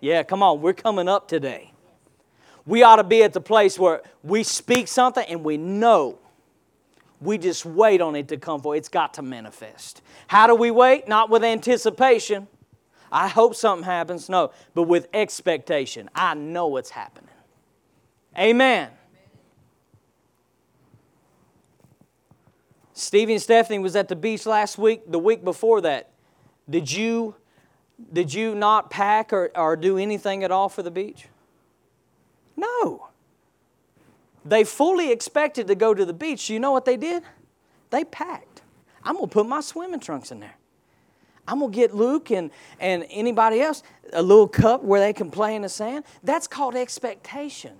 Yeah, 0.00 0.22
come 0.22 0.42
on, 0.42 0.62
we're 0.62 0.72
coming 0.72 1.10
up 1.10 1.28
today. 1.28 1.74
We 2.64 2.84
ought 2.84 2.96
to 2.96 3.04
be 3.04 3.22
at 3.22 3.34
the 3.34 3.42
place 3.42 3.78
where 3.78 4.00
we 4.22 4.44
speak 4.44 4.88
something 4.88 5.26
and 5.28 5.44
we 5.44 5.58
know 5.58 6.19
we 7.20 7.38
just 7.38 7.66
wait 7.66 8.00
on 8.00 8.16
it 8.16 8.28
to 8.28 8.36
come 8.36 8.60
forth. 8.60 8.78
It's 8.78 8.88
got 8.88 9.14
to 9.14 9.22
manifest. 9.22 10.02
How 10.26 10.46
do 10.46 10.54
we 10.54 10.70
wait? 10.70 11.06
Not 11.06 11.30
with 11.30 11.44
anticipation. 11.44 12.48
I 13.12 13.28
hope 13.28 13.54
something 13.54 13.84
happens. 13.84 14.28
No, 14.28 14.52
but 14.74 14.84
with 14.84 15.08
expectation. 15.12 16.08
I 16.14 16.34
know 16.34 16.76
it's 16.76 16.90
happening. 16.90 17.28
Amen. 18.38 18.90
Stevie 22.92 23.34
and 23.34 23.42
Stephanie 23.42 23.78
was 23.78 23.96
at 23.96 24.08
the 24.08 24.16
beach 24.16 24.46
last 24.46 24.78
week, 24.78 25.10
the 25.10 25.18
week 25.18 25.42
before 25.42 25.80
that. 25.80 26.10
Did 26.68 26.92
you 26.92 27.34
did 28.12 28.32
you 28.32 28.54
not 28.54 28.90
pack 28.90 29.32
or, 29.32 29.50
or 29.54 29.76
do 29.76 29.98
anything 29.98 30.42
at 30.44 30.50
all 30.50 30.68
for 30.68 30.82
the 30.82 30.90
beach? 30.90 31.26
No. 32.56 33.09
They 34.44 34.64
fully 34.64 35.10
expected 35.12 35.66
to 35.68 35.74
go 35.74 35.94
to 35.94 36.04
the 36.04 36.12
beach. 36.12 36.48
You 36.48 36.60
know 36.60 36.72
what 36.72 36.84
they 36.84 36.96
did? 36.96 37.22
They 37.90 38.04
packed. 38.04 38.62
I'm 39.02 39.16
going 39.16 39.28
to 39.28 39.32
put 39.32 39.46
my 39.46 39.60
swimming 39.60 40.00
trunks 40.00 40.30
in 40.30 40.40
there. 40.40 40.56
I'm 41.46 41.58
going 41.58 41.72
to 41.72 41.76
get 41.76 41.94
Luke 41.94 42.30
and, 42.30 42.50
and 42.78 43.04
anybody 43.10 43.60
else 43.60 43.82
a 44.12 44.22
little 44.22 44.48
cup 44.48 44.82
where 44.82 45.00
they 45.00 45.12
can 45.12 45.30
play 45.30 45.56
in 45.56 45.62
the 45.62 45.68
sand. 45.68 46.04
That's 46.22 46.46
called 46.46 46.76
expectation. 46.76 47.72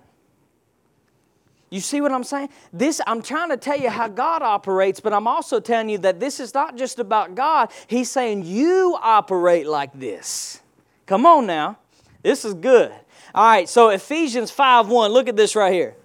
You 1.69 1.79
see 1.79 2.01
what 2.01 2.11
I'm 2.11 2.25
saying? 2.25 2.49
This 2.73 2.99
I'm 3.07 3.21
trying 3.21 3.49
to 3.49 3.55
tell 3.55 3.79
you 3.79 3.89
how 3.89 4.09
God 4.09 4.41
operates, 4.41 4.99
but 4.99 5.13
I'm 5.13 5.25
also 5.25 5.61
telling 5.61 5.87
you 5.87 5.97
that 5.99 6.19
this 6.19 6.41
is 6.41 6.53
not 6.53 6.75
just 6.75 6.99
about 6.99 7.33
God. 7.33 7.71
He's 7.87 8.11
saying 8.11 8.43
you 8.43 8.97
operate 9.01 9.67
like 9.67 9.97
this. 9.97 10.59
Come 11.05 11.25
on 11.25 11.47
now. 11.47 11.77
This 12.23 12.43
is 12.43 12.53
good. 12.53 12.91
All 13.33 13.45
right, 13.45 13.69
so 13.69 13.87
Ephesians 13.87 14.51
5:1. 14.51 15.11
Look 15.11 15.29
at 15.29 15.37
this 15.37 15.55
right 15.55 15.71
here. 15.71 15.95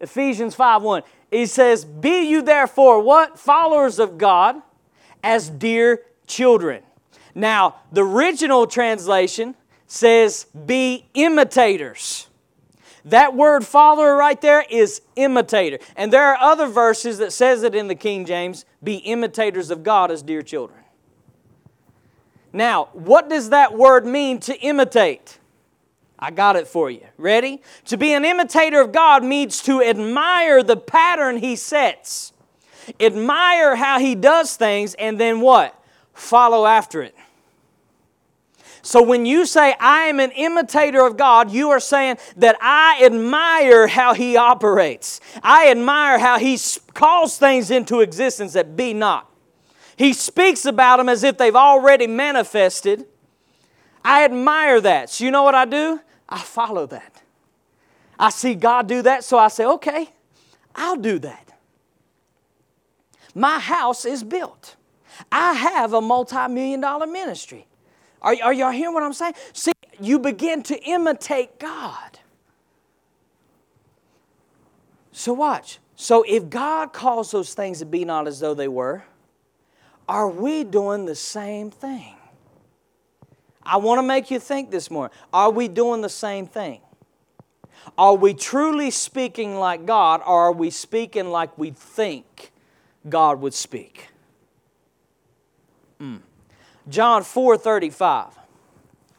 Ephesians 0.00 0.54
5 0.54 0.82
1. 0.82 1.02
He 1.30 1.46
says, 1.46 1.84
Be 1.84 2.28
you 2.28 2.42
therefore 2.42 3.00
what? 3.02 3.38
Followers 3.38 3.98
of 3.98 4.18
God 4.18 4.60
as 5.22 5.48
dear 5.48 6.02
children. 6.26 6.82
Now, 7.34 7.76
the 7.92 8.04
original 8.04 8.66
translation 8.66 9.54
says, 9.86 10.46
Be 10.66 11.06
imitators. 11.14 12.28
That 13.04 13.34
word 13.34 13.64
follower 13.66 14.14
right 14.16 14.40
there 14.40 14.64
is 14.68 15.02
imitator. 15.16 15.78
And 15.96 16.12
there 16.12 16.24
are 16.24 16.36
other 16.36 16.66
verses 16.66 17.18
that 17.18 17.32
says 17.32 17.62
it 17.62 17.74
in 17.74 17.88
the 17.88 17.94
King 17.94 18.26
James, 18.26 18.64
be 18.82 18.96
imitators 18.96 19.70
of 19.70 19.82
God 19.82 20.10
as 20.10 20.22
dear 20.22 20.42
children. 20.42 20.80
Now, 22.52 22.88
what 22.92 23.28
does 23.28 23.50
that 23.50 23.76
word 23.76 24.04
mean 24.04 24.38
to 24.40 24.58
imitate? 24.60 25.39
I 26.20 26.30
got 26.30 26.56
it 26.56 26.68
for 26.68 26.90
you. 26.90 27.06
Ready? 27.16 27.62
To 27.86 27.96
be 27.96 28.12
an 28.12 28.24
imitator 28.26 28.80
of 28.80 28.92
God 28.92 29.24
means 29.24 29.62
to 29.62 29.82
admire 29.82 30.62
the 30.62 30.76
pattern 30.76 31.38
He 31.38 31.56
sets, 31.56 32.34
admire 33.00 33.74
how 33.76 33.98
He 33.98 34.14
does 34.14 34.54
things, 34.56 34.94
and 34.94 35.18
then 35.18 35.40
what? 35.40 35.74
Follow 36.12 36.66
after 36.66 37.02
it. 37.02 37.14
So 38.82 39.02
when 39.02 39.26
you 39.26 39.46
say, 39.46 39.74
I 39.78 40.04
am 40.04 40.20
an 40.20 40.30
imitator 40.32 41.04
of 41.06 41.16
God, 41.16 41.50
you 41.50 41.70
are 41.70 41.80
saying 41.80 42.16
that 42.36 42.56
I 42.60 43.02
admire 43.02 43.86
how 43.86 44.14
He 44.14 44.36
operates. 44.36 45.20
I 45.42 45.70
admire 45.70 46.18
how 46.18 46.38
He 46.38 46.58
calls 46.92 47.38
things 47.38 47.70
into 47.70 48.00
existence 48.00 48.52
that 48.52 48.76
be 48.76 48.92
not. 48.92 49.30
He 49.96 50.12
speaks 50.12 50.64
about 50.64 50.96
them 50.96 51.08
as 51.08 51.24
if 51.24 51.36
they've 51.38 51.56
already 51.56 52.06
manifested. 52.06 53.06
I 54.02 54.24
admire 54.24 54.80
that. 54.80 55.10
So 55.10 55.24
you 55.24 55.30
know 55.30 55.42
what 55.42 55.54
I 55.54 55.66
do? 55.66 56.00
I 56.30 56.38
follow 56.40 56.86
that. 56.86 57.22
I 58.18 58.30
see 58.30 58.54
God 58.54 58.86
do 58.86 59.02
that, 59.02 59.24
so 59.24 59.38
I 59.38 59.48
say, 59.48 59.64
okay, 59.64 60.10
I'll 60.74 60.96
do 60.96 61.18
that. 61.20 61.52
My 63.34 63.58
house 63.58 64.04
is 64.04 64.22
built. 64.22 64.76
I 65.30 65.54
have 65.54 65.92
a 65.92 66.00
multi 66.00 66.48
million 66.48 66.80
dollar 66.80 67.06
ministry. 67.06 67.66
Are, 68.22 68.34
are 68.42 68.52
y'all 68.52 68.70
hearing 68.70 68.94
what 68.94 69.02
I'm 69.02 69.12
saying? 69.12 69.34
See, 69.52 69.72
you 70.00 70.18
begin 70.18 70.62
to 70.64 70.78
imitate 70.82 71.58
God. 71.58 72.18
So, 75.12 75.32
watch. 75.32 75.78
So, 75.96 76.22
if 76.26 76.48
God 76.48 76.92
calls 76.92 77.30
those 77.30 77.54
things 77.54 77.80
to 77.80 77.86
be 77.86 78.04
not 78.04 78.26
as 78.26 78.40
though 78.40 78.54
they 78.54 78.68
were, 78.68 79.04
are 80.08 80.28
we 80.28 80.64
doing 80.64 81.04
the 81.04 81.14
same 81.14 81.70
thing? 81.70 82.14
I 83.62 83.76
want 83.76 83.98
to 83.98 84.02
make 84.02 84.30
you 84.30 84.38
think 84.38 84.70
this 84.70 84.90
morning. 84.90 85.16
Are 85.32 85.50
we 85.50 85.68
doing 85.68 86.00
the 86.00 86.08
same 86.08 86.46
thing? 86.46 86.80
Are 87.96 88.14
we 88.14 88.34
truly 88.34 88.90
speaking 88.90 89.56
like 89.56 89.86
God, 89.86 90.22
or 90.26 90.46
are 90.46 90.52
we 90.52 90.70
speaking 90.70 91.30
like 91.30 91.56
we 91.58 91.70
think 91.70 92.52
God 93.08 93.40
would 93.40 93.54
speak? 93.54 94.08
Mm. 96.00 96.20
John 96.88 97.22
4:35. 97.22 98.32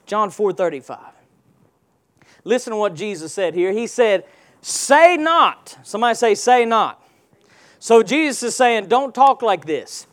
John 0.05 0.29
4:35. 0.29 0.99
Listen 2.43 2.71
to 2.71 2.77
what 2.77 2.95
Jesus 2.95 3.33
said 3.33 3.53
here. 3.53 3.71
He 3.71 3.87
said, 3.87 4.25
"Say 4.61 5.17
not." 5.17 5.77
Somebody 5.83 6.15
say 6.15 6.35
say 6.35 6.65
not. 6.65 6.97
So 7.79 8.03
Jesus 8.03 8.43
is 8.43 8.55
saying, 8.55 8.87
don't 8.87 9.13
talk 9.13 9.41
like 9.41 9.65
this. 9.65 10.05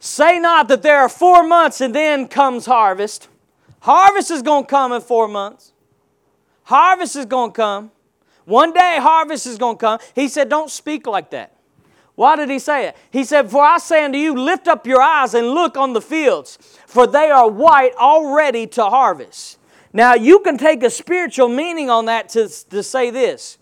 Say 0.00 0.38
not 0.38 0.68
that 0.68 0.82
there 0.82 0.98
are 0.98 1.10
4 1.10 1.42
months 1.42 1.82
and 1.82 1.94
then 1.94 2.26
comes 2.26 2.64
harvest. 2.64 3.28
Harvest 3.80 4.30
is 4.30 4.42
going 4.42 4.64
to 4.64 4.68
come 4.68 4.92
in 4.92 5.00
4 5.00 5.28
months. 5.28 5.72
Harvest 6.64 7.16
is 7.16 7.26
going 7.26 7.52
to 7.52 7.56
come. 7.56 7.90
One 8.44 8.72
day 8.72 8.98
harvest 9.00 9.46
is 9.46 9.58
going 9.58 9.76
to 9.76 9.80
come. 9.80 9.98
He 10.14 10.28
said, 10.28 10.48
don't 10.48 10.70
speak 10.70 11.06
like 11.06 11.30
that. 11.30 11.56
Why 12.14 12.34
did 12.34 12.48
he 12.48 12.58
say 12.58 12.88
it? 12.88 12.96
He 13.10 13.24
said, 13.24 13.50
For 13.50 13.62
I 13.62 13.78
say 13.78 14.04
unto 14.04 14.18
you, 14.18 14.34
lift 14.34 14.68
up 14.68 14.86
your 14.86 15.02
eyes 15.02 15.34
and 15.34 15.48
look 15.48 15.76
on 15.76 15.92
the 15.92 16.00
fields, 16.00 16.58
for 16.86 17.06
they 17.06 17.30
are 17.30 17.48
white 17.48 17.94
already 17.96 18.66
to 18.68 18.84
harvest. 18.84 19.58
Now, 19.92 20.14
you 20.14 20.40
can 20.40 20.56
take 20.56 20.82
a 20.82 20.90
spiritual 20.90 21.48
meaning 21.48 21.90
on 21.90 22.06
that 22.06 22.30
to, 22.30 22.48
to 22.70 22.82
say 22.82 23.10
this. 23.10 23.58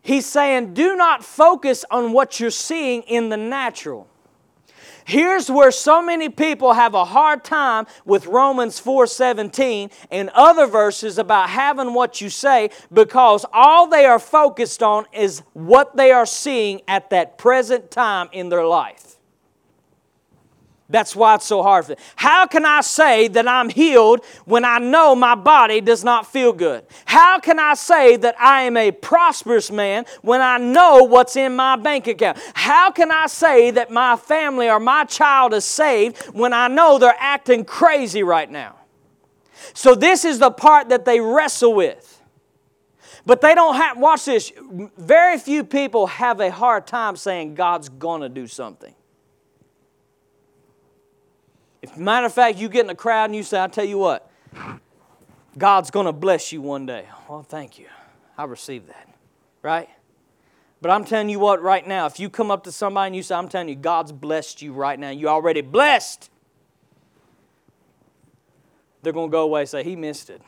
He's 0.00 0.26
saying, 0.26 0.74
Do 0.74 0.96
not 0.96 1.22
focus 1.22 1.84
on 1.90 2.12
what 2.12 2.40
you're 2.40 2.50
seeing 2.50 3.02
in 3.02 3.28
the 3.28 3.36
natural. 3.36 4.08
Here's 5.12 5.50
where 5.50 5.70
so 5.70 6.00
many 6.00 6.30
people 6.30 6.72
have 6.72 6.94
a 6.94 7.04
hard 7.04 7.44
time 7.44 7.86
with 8.06 8.24
Romans 8.24 8.80
4:17 8.80 9.90
and 10.10 10.30
other 10.30 10.66
verses 10.66 11.18
about 11.18 11.50
having 11.50 11.92
what 11.92 12.22
you 12.22 12.30
say 12.30 12.70
because 12.90 13.44
all 13.52 13.86
they 13.86 14.06
are 14.06 14.18
focused 14.18 14.82
on 14.82 15.04
is 15.12 15.42
what 15.52 15.98
they 15.98 16.12
are 16.12 16.24
seeing 16.24 16.80
at 16.88 17.10
that 17.10 17.36
present 17.36 17.90
time 17.90 18.30
in 18.32 18.48
their 18.48 18.64
life. 18.64 19.18
That's 20.92 21.16
why 21.16 21.36
it's 21.36 21.46
so 21.46 21.62
hard 21.62 21.86
for 21.86 21.94
them. 21.94 22.04
How 22.16 22.46
can 22.46 22.66
I 22.66 22.82
say 22.82 23.26
that 23.28 23.48
I'm 23.48 23.70
healed 23.70 24.22
when 24.44 24.62
I 24.62 24.78
know 24.78 25.14
my 25.14 25.34
body 25.34 25.80
does 25.80 26.04
not 26.04 26.26
feel 26.26 26.52
good? 26.52 26.84
How 27.06 27.40
can 27.40 27.58
I 27.58 27.72
say 27.72 28.16
that 28.18 28.38
I 28.38 28.64
am 28.64 28.76
a 28.76 28.90
prosperous 28.90 29.70
man 29.70 30.04
when 30.20 30.42
I 30.42 30.58
know 30.58 31.04
what's 31.04 31.34
in 31.34 31.56
my 31.56 31.76
bank 31.76 32.08
account? 32.08 32.38
How 32.52 32.90
can 32.90 33.10
I 33.10 33.26
say 33.26 33.70
that 33.70 33.90
my 33.90 34.16
family 34.16 34.68
or 34.68 34.78
my 34.78 35.04
child 35.04 35.54
is 35.54 35.64
saved 35.64 36.26
when 36.34 36.52
I 36.52 36.68
know 36.68 36.98
they're 36.98 37.16
acting 37.18 37.64
crazy 37.64 38.22
right 38.22 38.50
now? 38.50 38.76
So, 39.72 39.94
this 39.94 40.26
is 40.26 40.40
the 40.40 40.50
part 40.50 40.90
that 40.90 41.06
they 41.06 41.20
wrestle 41.20 41.72
with. 41.72 42.20
But 43.24 43.40
they 43.40 43.54
don't 43.54 43.76
have, 43.76 43.96
watch 43.96 44.26
this, 44.26 44.52
very 44.98 45.38
few 45.38 45.64
people 45.64 46.08
have 46.08 46.40
a 46.40 46.50
hard 46.50 46.86
time 46.86 47.16
saying 47.16 47.54
God's 47.54 47.88
gonna 47.88 48.28
do 48.28 48.46
something. 48.46 48.94
If 51.82 51.96
matter 51.96 52.26
of 52.26 52.32
fact, 52.32 52.58
you 52.58 52.68
get 52.68 52.84
in 52.84 52.90
a 52.90 52.94
crowd 52.94 53.26
and 53.26 53.36
you 53.36 53.42
say, 53.42 53.60
I 53.62 53.66
tell 53.66 53.84
you 53.84 53.98
what, 53.98 54.30
God's 55.58 55.90
going 55.90 56.06
to 56.06 56.12
bless 56.12 56.52
you 56.52 56.62
one 56.62 56.86
day. 56.86 57.06
Well, 57.28 57.42
thank 57.42 57.78
you. 57.78 57.86
I 58.38 58.44
receive 58.44 58.86
that. 58.86 59.08
Right? 59.62 59.88
But 60.80 60.90
I'm 60.90 61.04
telling 61.04 61.28
you 61.28 61.38
what, 61.38 61.60
right 61.62 61.86
now, 61.86 62.06
if 62.06 62.18
you 62.18 62.30
come 62.30 62.50
up 62.50 62.64
to 62.64 62.72
somebody 62.72 63.08
and 63.08 63.16
you 63.16 63.22
say, 63.22 63.34
I'm 63.34 63.48
telling 63.48 63.68
you, 63.68 63.74
God's 63.74 64.12
blessed 64.12 64.62
you 64.62 64.72
right 64.72 64.98
now, 64.98 65.10
you're 65.10 65.30
already 65.30 65.60
blessed, 65.60 66.30
they're 69.02 69.12
going 69.12 69.28
to 69.28 69.32
go 69.32 69.42
away 69.42 69.60
and 69.60 69.68
say, 69.68 69.82
He 69.82 69.96
missed 69.96 70.30
it. 70.30 70.40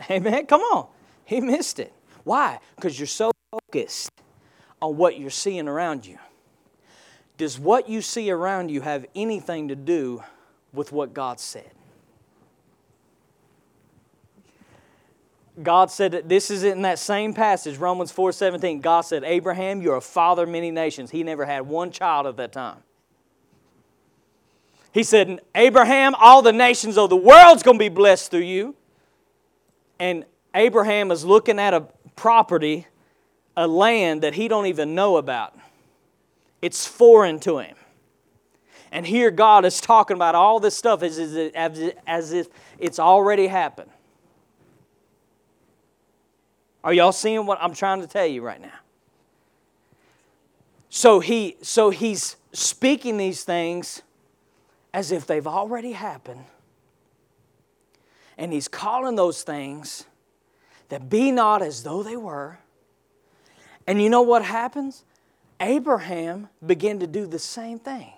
Amen? 0.10 0.46
Come 0.46 0.60
on. 0.60 0.88
He 1.24 1.40
missed 1.40 1.78
it. 1.78 1.92
Why? 2.24 2.60
Because 2.76 2.98
you're 2.98 3.06
so 3.06 3.32
focused 3.50 4.10
on 4.80 4.96
what 4.96 5.18
you're 5.18 5.30
seeing 5.30 5.68
around 5.68 6.06
you. 6.06 6.18
Does 7.38 7.58
what 7.58 7.88
you 7.88 8.02
see 8.02 8.30
around 8.30 8.68
you 8.70 8.80
have 8.80 9.06
anything 9.14 9.68
to 9.68 9.76
do 9.76 10.22
with 10.72 10.92
what 10.92 11.14
God 11.14 11.40
said? 11.40 11.70
God 15.62 15.90
said 15.90 16.12
that 16.12 16.28
this 16.28 16.50
is 16.50 16.64
in 16.64 16.82
that 16.82 16.98
same 16.98 17.32
passage, 17.32 17.78
Romans 17.78 18.12
4 18.12 18.32
17. 18.32 18.80
God 18.80 19.02
said, 19.02 19.24
Abraham, 19.24 19.80
you're 19.80 19.96
a 19.96 20.00
father 20.00 20.42
of 20.42 20.48
many 20.48 20.70
nations. 20.70 21.10
He 21.10 21.22
never 21.22 21.44
had 21.44 21.66
one 21.66 21.90
child 21.90 22.26
at 22.26 22.36
that 22.36 22.52
time. 22.52 22.78
He 24.92 25.02
said, 25.02 25.40
Abraham, 25.54 26.14
all 26.16 26.42
the 26.42 26.52
nations 26.52 26.98
of 26.98 27.10
the 27.10 27.16
world's 27.16 27.62
going 27.62 27.76
to 27.76 27.84
be 27.84 27.88
blessed 27.88 28.30
through 28.30 28.40
you. 28.40 28.74
And 30.00 30.24
Abraham 30.54 31.10
is 31.10 31.24
looking 31.24 31.58
at 31.58 31.74
a 31.74 31.86
property, 32.16 32.86
a 33.56 33.66
land 33.66 34.22
that 34.22 34.34
he 34.34 34.48
don't 34.48 34.66
even 34.66 34.94
know 34.94 35.16
about. 35.16 35.54
It's 36.60 36.86
foreign 36.86 37.38
to 37.40 37.58
him. 37.58 37.76
And 38.90 39.06
here 39.06 39.30
God 39.30 39.64
is 39.64 39.80
talking 39.80 40.16
about 40.16 40.34
all 40.34 40.60
this 40.60 40.74
stuff 40.74 41.02
as, 41.02 41.18
as, 41.54 42.32
if 42.32 42.48
it's 42.78 42.98
already 42.98 43.46
happened. 43.46 43.90
Are 46.82 46.92
y'all 46.92 47.12
seeing 47.12 47.44
what 47.44 47.58
I'm 47.60 47.74
trying 47.74 48.00
to 48.00 48.06
tell 48.06 48.26
you 48.26 48.42
right 48.42 48.60
now? 48.60 48.72
So 50.88 51.20
he 51.20 51.56
so 51.60 51.90
he's 51.90 52.36
speaking 52.52 53.18
these 53.18 53.44
things 53.44 54.02
as 54.94 55.12
if 55.12 55.26
they've 55.26 55.46
already 55.46 55.92
happened. 55.92 56.44
And 58.38 58.52
he's 58.52 58.68
calling 58.68 59.16
those 59.16 59.42
things 59.42 60.04
that 60.88 61.10
be 61.10 61.30
not 61.30 61.60
as 61.60 61.82
though 61.82 62.02
they 62.02 62.16
were. 62.16 62.58
And 63.86 64.00
you 64.00 64.08
know 64.08 64.22
what 64.22 64.44
happens? 64.44 65.04
Abraham 65.60 66.48
began 66.64 66.98
to 67.00 67.06
do 67.06 67.26
the 67.26 67.38
same 67.38 67.78
thing. 67.78 68.12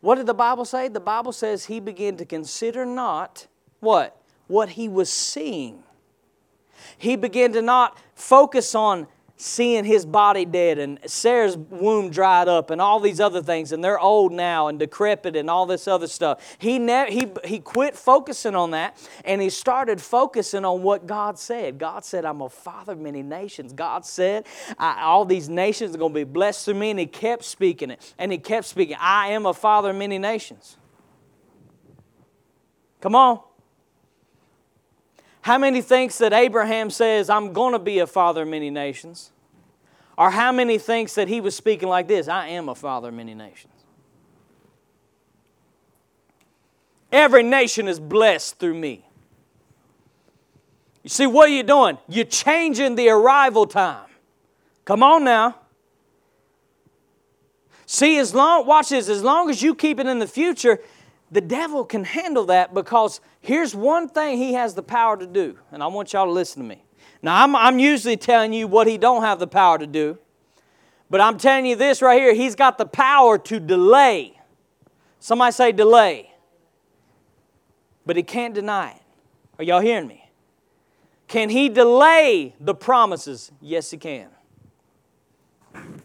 What 0.00 0.16
did 0.16 0.26
the 0.26 0.34
Bible 0.34 0.64
say? 0.64 0.88
The 0.88 1.00
Bible 1.00 1.32
says 1.32 1.66
he 1.66 1.80
began 1.80 2.16
to 2.16 2.24
consider 2.24 2.84
not 2.84 3.46
what? 3.80 4.20
What 4.48 4.70
he 4.70 4.88
was 4.88 5.10
seeing. 5.10 5.84
He 6.98 7.16
began 7.16 7.52
to 7.52 7.62
not 7.62 7.96
focus 8.14 8.74
on 8.74 9.06
seeing 9.42 9.84
his 9.84 10.06
body 10.06 10.44
dead 10.44 10.78
and 10.78 11.00
Sarah's 11.04 11.56
womb 11.56 12.10
dried 12.10 12.46
up 12.46 12.70
and 12.70 12.80
all 12.80 13.00
these 13.00 13.18
other 13.18 13.42
things 13.42 13.72
and 13.72 13.82
they're 13.82 13.98
old 13.98 14.32
now 14.32 14.68
and 14.68 14.78
decrepit 14.78 15.34
and 15.34 15.50
all 15.50 15.66
this 15.66 15.88
other 15.88 16.06
stuff. 16.06 16.56
He, 16.58 16.78
ne- 16.78 17.10
he, 17.10 17.26
he 17.44 17.58
quit 17.58 17.96
focusing 17.96 18.54
on 18.54 18.70
that 18.70 18.96
and 19.24 19.42
he 19.42 19.50
started 19.50 20.00
focusing 20.00 20.64
on 20.64 20.82
what 20.82 21.08
God 21.08 21.40
said. 21.40 21.76
God 21.78 22.04
said, 22.04 22.24
I'm 22.24 22.40
a 22.40 22.48
father 22.48 22.92
of 22.92 23.00
many 23.00 23.22
nations. 23.22 23.72
God 23.72 24.06
said, 24.06 24.46
all 24.78 25.24
these 25.24 25.48
nations 25.48 25.96
are 25.96 25.98
going 25.98 26.12
to 26.12 26.20
be 26.20 26.24
blessed 26.24 26.64
through 26.64 26.74
me 26.74 26.90
and 26.90 27.00
he 27.00 27.06
kept 27.06 27.42
speaking 27.44 27.90
it. 27.90 28.14
And 28.18 28.30
he 28.30 28.38
kept 28.38 28.66
speaking, 28.66 28.96
I 29.00 29.28
am 29.28 29.44
a 29.44 29.54
father 29.54 29.90
of 29.90 29.96
many 29.96 30.20
nations. 30.20 30.76
Come 33.00 33.16
on. 33.16 33.40
How 35.40 35.58
many 35.58 35.82
thinks 35.82 36.18
that 36.18 36.32
Abraham 36.32 36.90
says, 36.90 37.28
I'm 37.28 37.52
going 37.52 37.72
to 37.72 37.80
be 37.80 37.98
a 37.98 38.06
father 38.06 38.42
of 38.42 38.48
many 38.48 38.70
nations? 38.70 39.31
Or 40.16 40.30
how 40.30 40.52
many 40.52 40.78
thinks 40.78 41.14
that 41.14 41.28
he 41.28 41.40
was 41.40 41.56
speaking 41.56 41.88
like 41.88 42.08
this, 42.08 42.28
I 42.28 42.48
am 42.48 42.68
a 42.68 42.74
father 42.74 43.08
of 43.08 43.14
many 43.14 43.34
nations? 43.34 43.72
Every 47.10 47.42
nation 47.42 47.88
is 47.88 48.00
blessed 48.00 48.58
through 48.58 48.74
me. 48.74 49.06
You 51.02 51.10
see, 51.10 51.26
what 51.26 51.48
are 51.48 51.52
you 51.52 51.62
doing? 51.62 51.98
You're 52.08 52.24
changing 52.24 52.94
the 52.94 53.08
arrival 53.08 53.66
time. 53.66 54.08
Come 54.84 55.02
on 55.02 55.24
now. 55.24 55.56
See, 57.86 58.18
as 58.18 58.34
long, 58.34 58.66
watch 58.66 58.88
this, 58.90 59.08
as 59.08 59.22
long 59.22 59.50
as 59.50 59.62
you 59.62 59.74
keep 59.74 59.98
it 59.98 60.06
in 60.06 60.18
the 60.18 60.26
future, 60.26 60.80
the 61.30 61.40
devil 61.40 61.84
can 61.84 62.04
handle 62.04 62.46
that 62.46 62.72
because 62.72 63.20
here's 63.40 63.74
one 63.74 64.08
thing 64.08 64.38
he 64.38 64.54
has 64.54 64.74
the 64.74 64.82
power 64.82 65.16
to 65.16 65.26
do, 65.26 65.58
and 65.70 65.82
I 65.82 65.88
want 65.88 66.12
y'all 66.12 66.26
to 66.26 66.32
listen 66.32 66.62
to 66.62 66.68
me. 66.68 66.82
Now, 67.22 67.44
I'm, 67.44 67.54
I'm 67.54 67.78
usually 67.78 68.16
telling 68.16 68.52
you 68.52 68.66
what 68.66 68.88
he 68.88 68.98
don't 68.98 69.22
have 69.22 69.38
the 69.38 69.46
power 69.46 69.78
to 69.78 69.86
do, 69.86 70.18
but 71.08 71.20
I'm 71.20 71.38
telling 71.38 71.66
you 71.66 71.76
this 71.76 72.02
right 72.02 72.20
here. 72.20 72.34
He's 72.34 72.56
got 72.56 72.78
the 72.78 72.86
power 72.86 73.38
to 73.38 73.60
delay. 73.60 74.40
Somebody 75.20 75.52
say 75.52 75.72
delay. 75.72 76.32
But 78.04 78.16
he 78.16 78.24
can't 78.24 78.54
deny 78.54 78.90
it. 78.90 79.02
Are 79.58 79.64
y'all 79.64 79.80
hearing 79.80 80.08
me? 80.08 80.28
Can 81.28 81.48
he 81.48 81.68
delay 81.68 82.54
the 82.60 82.74
promises? 82.74 83.52
Yes, 83.60 83.90
he 83.90 83.98
can. 83.98 84.28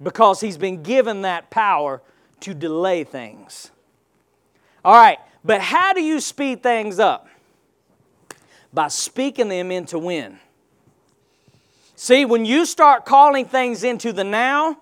Because 0.01 0.39
he's 0.39 0.57
been 0.57 0.83
given 0.83 1.23
that 1.23 1.49
power 1.49 2.01
to 2.41 2.53
delay 2.53 3.03
things. 3.03 3.71
All 4.85 4.93
right, 4.93 5.17
but 5.43 5.59
how 5.59 5.93
do 5.93 6.01
you 6.01 6.19
speed 6.19 6.61
things 6.61 6.99
up? 6.99 7.27
By 8.71 8.89
speaking 8.89 9.49
them 9.49 9.71
into 9.71 9.97
when? 9.97 10.39
See, 11.99 12.25
when 12.25 12.45
you 12.45 12.67
start 12.67 13.05
calling 13.05 13.45
things 13.45 13.83
into 13.83 14.13
the 14.13 14.23
now, 14.23 14.77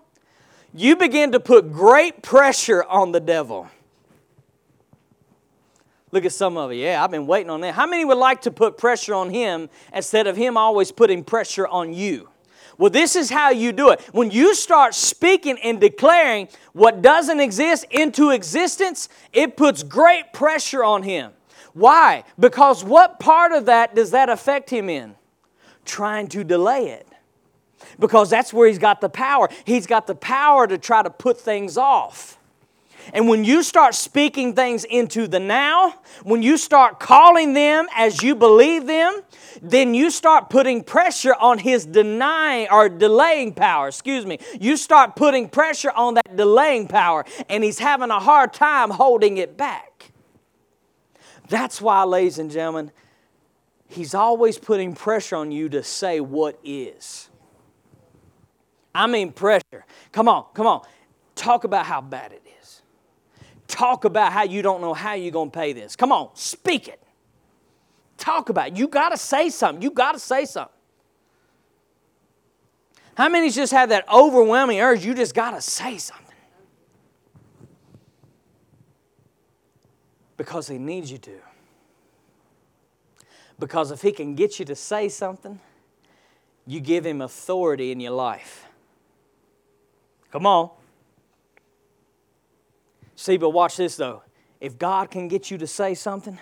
you 0.74 0.97
begin 0.97 1.32
to 1.32 1.39
put 1.39 1.72
great 1.72 2.22
pressure 2.22 2.84
on 2.84 3.13
the 3.13 3.22
devil. 3.22 3.70
Look 6.11 6.26
at 6.26 6.34
some 6.34 6.57
of 6.57 6.74
you. 6.74 6.84
Yeah, 6.84 7.01
I've 7.01 7.11
been 7.11 7.26
waiting 7.26 7.49
on 7.49 7.61
that. 7.61 7.74
How 7.74 7.88
many 7.88 8.03
would 8.03 8.18
like 8.18 8.41
to 8.41 8.51
put 8.51 8.78
pressure 8.78 9.13
on 9.13 9.30
him 9.30 9.70
instead 9.93 10.28
of 10.28 10.36
him 10.36 10.57
always 10.57 10.91
putting 10.91 11.24
pressure 11.24 11.66
on 11.66 11.93
you? 11.93 12.28
Well, 12.78 12.89
this 12.89 13.16
is 13.16 13.30
how 13.30 13.49
you 13.49 13.72
do 13.72 13.91
it. 13.91 14.01
When 14.11 14.30
you 14.30 14.53
start 14.53 14.93
speaking 14.93 15.57
and 15.63 15.80
declaring 15.80 16.49
what 16.74 17.01
doesn't 17.01 17.39
exist 17.39 17.86
into 17.91 18.32
existence, 18.32 19.07
it 19.32 19.55
puts 19.55 19.84
great 19.84 20.34
pressure 20.34 20.84
on 20.84 21.03
him. 21.03 21.32
Why? 21.72 22.26
Because 22.38 22.84
what 22.84 23.22
part 23.22 23.53
of 23.53 23.68
that 23.68 23.95
does 23.95 24.11
that 24.11 24.28
affect 24.28 24.70
him 24.70 24.89
in? 24.89 25.16
Trying 25.86 26.28
to 26.30 26.44
delay 26.44 26.90
it. 26.90 27.08
Because 28.00 28.30
that's 28.30 28.52
where 28.52 28.68
he's 28.68 28.80
got 28.80 29.00
the 29.00 29.10
power. 29.10 29.50
He's 29.64 29.88
got 29.88 30.08
the 30.08 30.16
power 30.16 30.68
to 30.68 30.78
try 30.78 31.04
to 31.04 31.10
put 31.10 31.40
things 31.40 31.78
off. 31.78 32.38
And 33.14 33.28
when 33.28 33.44
you 33.44 33.62
start 33.62 33.94
speaking 33.94 34.56
things 34.56 34.84
into 34.84 35.28
the 35.28 35.40
now, 35.40 35.94
when 36.24 36.42
you 36.42 36.58
start 36.58 37.00
calling 37.00 37.54
them 37.54 37.88
as 37.96 38.24
you 38.24 38.36
believe 38.36 38.88
them, 38.88 39.22
then 39.62 39.94
you 39.94 40.10
start 40.10 40.50
putting 40.50 40.84
pressure 40.84 41.36
on 41.40 41.60
his 41.60 41.86
denying 41.86 42.68
or 42.72 42.90
delaying 42.90 43.54
power. 43.54 43.88
Excuse 43.88 44.26
me. 44.26 44.40
You 44.60 44.76
start 44.76 45.16
putting 45.16 45.50
pressure 45.50 45.92
on 45.92 46.16
that 46.16 46.36
delaying 46.36 46.88
power, 46.88 47.26
and 47.48 47.64
he's 47.64 47.80
having 47.80 48.10
a 48.10 48.20
hard 48.20 48.54
time 48.54 48.90
holding 48.90 49.38
it 49.38 49.56
back. 49.56 50.12
That's 51.48 51.80
why, 51.80 52.04
ladies 52.06 52.40
and 52.40 52.50
gentlemen, 52.50 52.92
he's 53.88 54.14
always 54.14 54.58
putting 54.58 54.94
pressure 54.94 55.36
on 55.36 55.52
you 55.52 55.70
to 55.70 55.84
say 55.84 56.20
what 56.20 56.60
is. 56.64 57.30
I 58.94 59.08
mean, 59.08 59.32
pressure. 59.32 59.86
Come 60.12 60.28
on, 60.28 60.46
come 60.54 60.68
on. 60.68 60.82
Talk 61.36 61.66
about 61.66 61.86
how 61.86 62.02
bad 62.02 62.32
it 62.32 62.44
is. 62.62 62.82
Talk 63.68 64.06
about 64.06 64.32
how 64.32 64.44
you 64.44 64.62
don't 64.62 64.82
know 64.82 64.94
how 64.94 65.14
you're 65.14 65.32
going 65.32 65.52
to 65.52 65.58
pay 65.58 65.74
this. 65.74 65.96
Come 65.96 66.12
on, 66.12 66.30
speak 66.34 66.88
it. 66.88 67.02
Talk 68.18 68.50
about 68.50 68.70
it. 68.70 68.78
You 68.78 68.88
got 68.88 69.10
to 69.10 69.18
say 69.18 69.50
something. 69.50 69.82
You 69.82 69.92
got 69.92 70.14
to 70.14 70.20
say 70.20 70.46
something. 70.46 70.72
How 73.16 73.30
many 73.30 73.50
just 73.50 73.72
have 73.72 73.90
that 73.90 74.12
overwhelming 74.12 74.80
urge? 74.80 75.06
You 75.06 75.14
just 75.14 75.34
got 75.34 75.52
to 75.52 75.62
say 75.62 75.98
something. 75.98 76.26
Because 80.38 80.68
he 80.68 80.78
needs 80.78 81.12
you 81.12 81.18
to. 81.20 81.40
Because 83.60 83.91
if 83.91 84.01
he 84.01 84.12
can 84.12 84.36
get 84.36 84.60
you 84.60 84.66
to 84.66 84.76
say 84.76 85.10
something, 85.10 85.60
you 86.68 86.80
give 86.80 87.06
him 87.06 87.22
authority 87.22 87.91
in 87.91 87.99
your 87.99 88.12
life. 88.12 88.66
Come 90.32 90.45
on. 90.45 90.70
See, 93.16 93.38
but 93.38 93.51
watch 93.51 93.78
this 93.78 93.95
though. 93.95 94.24
If 94.60 94.78
God 94.78 95.12
can 95.12 95.28
get 95.28 95.51
you 95.51 95.58
to 95.60 95.68
say 95.68 95.93
something, 95.93 96.39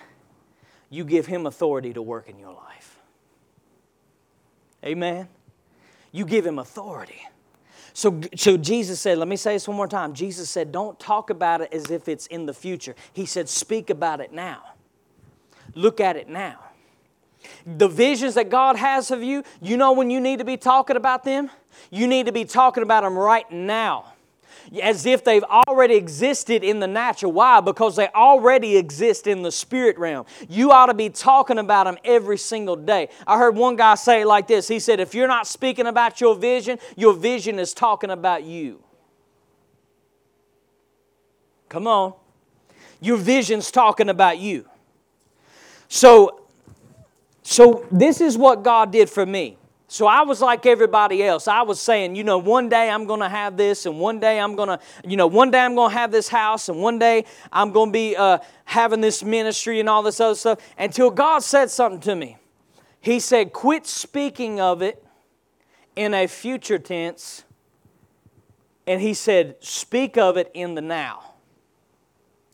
you 0.90 1.04
give 1.04 1.26
Him 1.26 1.46
authority 1.46 1.92
to 1.92 2.02
work 2.02 2.28
in 2.28 2.38
your 2.38 2.52
life. 2.52 2.98
Amen. 4.84 5.28
You 6.12 6.24
give 6.24 6.46
Him 6.46 6.58
authority. 6.58 7.20
So, 7.92 8.20
so 8.34 8.56
Jesus 8.56 9.00
said, 9.00 9.18
let 9.18 9.28
me 9.28 9.36
say 9.36 9.54
this 9.54 9.68
one 9.68 9.76
more 9.76 9.88
time. 9.88 10.14
Jesus 10.14 10.50
said, 10.50 10.72
don't 10.72 10.98
talk 10.98 11.30
about 11.30 11.60
it 11.60 11.72
as 11.72 11.90
if 11.90 12.08
it's 12.08 12.26
in 12.26 12.46
the 12.46 12.54
future. 12.54 12.94
He 13.12 13.26
said, 13.26 13.48
speak 13.48 13.90
about 13.90 14.20
it 14.20 14.32
now. 14.32 14.62
Look 15.74 16.00
at 16.00 16.16
it 16.16 16.28
now. 16.28 16.58
The 17.66 17.88
visions 17.88 18.34
that 18.34 18.50
God 18.50 18.76
has 18.76 19.10
of 19.10 19.22
you, 19.22 19.44
you 19.60 19.76
know 19.76 19.92
when 19.92 20.10
you 20.10 20.20
need 20.20 20.38
to 20.38 20.44
be 20.44 20.56
talking 20.56 20.96
about 20.96 21.24
them? 21.24 21.50
You 21.90 22.06
need 22.06 22.26
to 22.26 22.32
be 22.32 22.44
talking 22.44 22.82
about 22.82 23.02
them 23.02 23.16
right 23.16 23.50
now 23.50 24.14
as 24.82 25.06
if 25.06 25.24
they've 25.24 25.44
already 25.44 25.94
existed 25.94 26.64
in 26.64 26.80
the 26.80 26.86
natural. 26.86 27.32
Why? 27.32 27.60
Because 27.60 27.96
they 27.96 28.08
already 28.08 28.76
exist 28.76 29.26
in 29.26 29.42
the 29.42 29.52
spirit 29.52 29.98
realm. 29.98 30.26
You 30.48 30.70
ought 30.70 30.86
to 30.86 30.94
be 30.94 31.10
talking 31.10 31.58
about 31.58 31.84
them 31.84 31.98
every 32.04 32.38
single 32.38 32.76
day. 32.76 33.08
I 33.26 33.38
heard 33.38 33.56
one 33.56 33.76
guy 33.76 33.94
say 33.94 34.22
it 34.22 34.26
like 34.26 34.46
this 34.46 34.68
He 34.68 34.78
said, 34.78 35.00
If 35.00 35.14
you're 35.14 35.28
not 35.28 35.46
speaking 35.46 35.86
about 35.86 36.20
your 36.20 36.34
vision, 36.34 36.78
your 36.96 37.14
vision 37.14 37.58
is 37.58 37.74
talking 37.74 38.10
about 38.10 38.44
you. 38.44 38.82
Come 41.68 41.86
on. 41.86 42.14
Your 43.00 43.16
vision's 43.16 43.70
talking 43.70 44.08
about 44.08 44.38
you. 44.38 44.66
So, 45.88 46.43
so 47.44 47.86
this 47.92 48.20
is 48.20 48.36
what 48.36 48.64
God 48.64 48.90
did 48.90 49.08
for 49.08 49.24
me. 49.24 49.58
So 49.86 50.06
I 50.06 50.22
was 50.22 50.40
like 50.40 50.66
everybody 50.66 51.22
else. 51.22 51.46
I 51.46 51.62
was 51.62 51.80
saying, 51.80 52.16
you 52.16 52.24
know, 52.24 52.38
one 52.38 52.68
day 52.68 52.90
I'm 52.90 53.06
going 53.06 53.20
to 53.20 53.28
have 53.28 53.56
this, 53.56 53.86
and 53.86 54.00
one 54.00 54.18
day 54.18 54.40
I'm 54.40 54.56
going 54.56 54.70
to, 54.70 54.80
you 55.06 55.16
know, 55.16 55.28
one 55.28 55.50
day 55.52 55.60
I'm 55.60 55.74
going 55.76 55.90
to 55.90 55.96
have 55.96 56.10
this 56.10 56.28
house, 56.28 56.68
and 56.68 56.80
one 56.80 56.98
day 56.98 57.26
I'm 57.52 57.70
going 57.70 57.90
to 57.90 57.92
be 57.92 58.16
uh, 58.16 58.38
having 58.64 59.00
this 59.02 59.22
ministry 59.22 59.78
and 59.78 59.88
all 59.88 60.02
this 60.02 60.18
other 60.18 60.34
stuff. 60.34 60.58
Until 60.76 61.10
God 61.10 61.44
said 61.44 61.70
something 61.70 62.00
to 62.00 62.16
me. 62.16 62.38
He 63.00 63.20
said, 63.20 63.52
quit 63.52 63.86
speaking 63.86 64.58
of 64.58 64.80
it 64.80 65.04
in 65.94 66.14
a 66.14 66.26
future 66.26 66.78
tense. 66.78 67.44
And 68.86 69.02
He 69.02 69.12
said, 69.12 69.56
speak 69.60 70.16
of 70.16 70.38
it 70.38 70.50
in 70.54 70.74
the 70.74 70.80
now. 70.80 71.34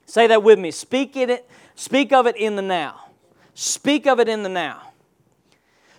Say 0.05 0.26
that 0.26 0.43
with 0.43 0.59
me. 0.59 0.72
Speak 0.72 1.16
it. 1.16 1.49
Speak 1.76 2.12
of 2.12 2.26
it 2.26 2.36
in 2.36 2.57
the 2.57 2.62
now. 2.62 3.09
Speak 3.61 4.06
of 4.06 4.18
it 4.20 4.26
in 4.26 4.42
the 4.42 4.48
now. 4.48 4.94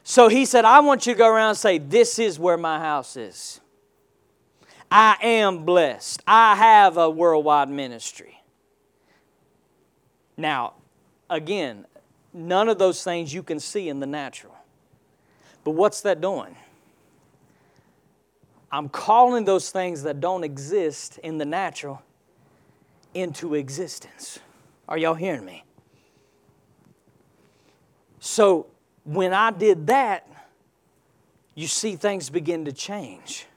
So 0.01 0.29
he 0.29 0.45
said, 0.45 0.65
I 0.65 0.79
want 0.79 1.05
you 1.05 1.13
to 1.13 1.17
go 1.19 1.31
around 1.31 1.49
and 1.49 1.57
say, 1.59 1.77
This 1.77 2.17
is 2.17 2.39
where 2.39 2.57
my 2.57 2.79
house 2.79 3.15
is. 3.15 3.61
I 4.89 5.15
am 5.21 5.63
blessed. 5.63 6.23
I 6.25 6.55
have 6.55 6.97
a 6.97 7.07
worldwide 7.07 7.69
ministry. 7.69 8.41
Now, 10.35 10.73
again, 11.29 11.85
none 12.33 12.67
of 12.67 12.79
those 12.79 13.03
things 13.03 13.31
you 13.31 13.43
can 13.43 13.59
see 13.59 13.89
in 13.89 13.99
the 13.99 14.07
natural. 14.07 14.57
But 15.63 15.71
what's 15.71 16.01
that 16.01 16.19
doing? 16.19 16.55
I'm 18.71 18.89
calling 18.89 19.45
those 19.45 19.69
things 19.69 20.01
that 20.01 20.19
don't 20.19 20.43
exist 20.43 21.19
in 21.19 21.37
the 21.37 21.45
natural 21.45 22.01
into 23.13 23.53
existence. 23.53 24.39
Are 24.89 24.97
y'all 24.97 25.13
hearing 25.13 25.45
me? 25.45 25.63
So 28.21 28.67
when 29.03 29.33
I 29.33 29.49
did 29.49 29.87
that, 29.87 30.27
you 31.55 31.65
see 31.65 31.95
things 31.95 32.29
begin 32.29 32.65
to 32.65 32.71
change 32.71 33.47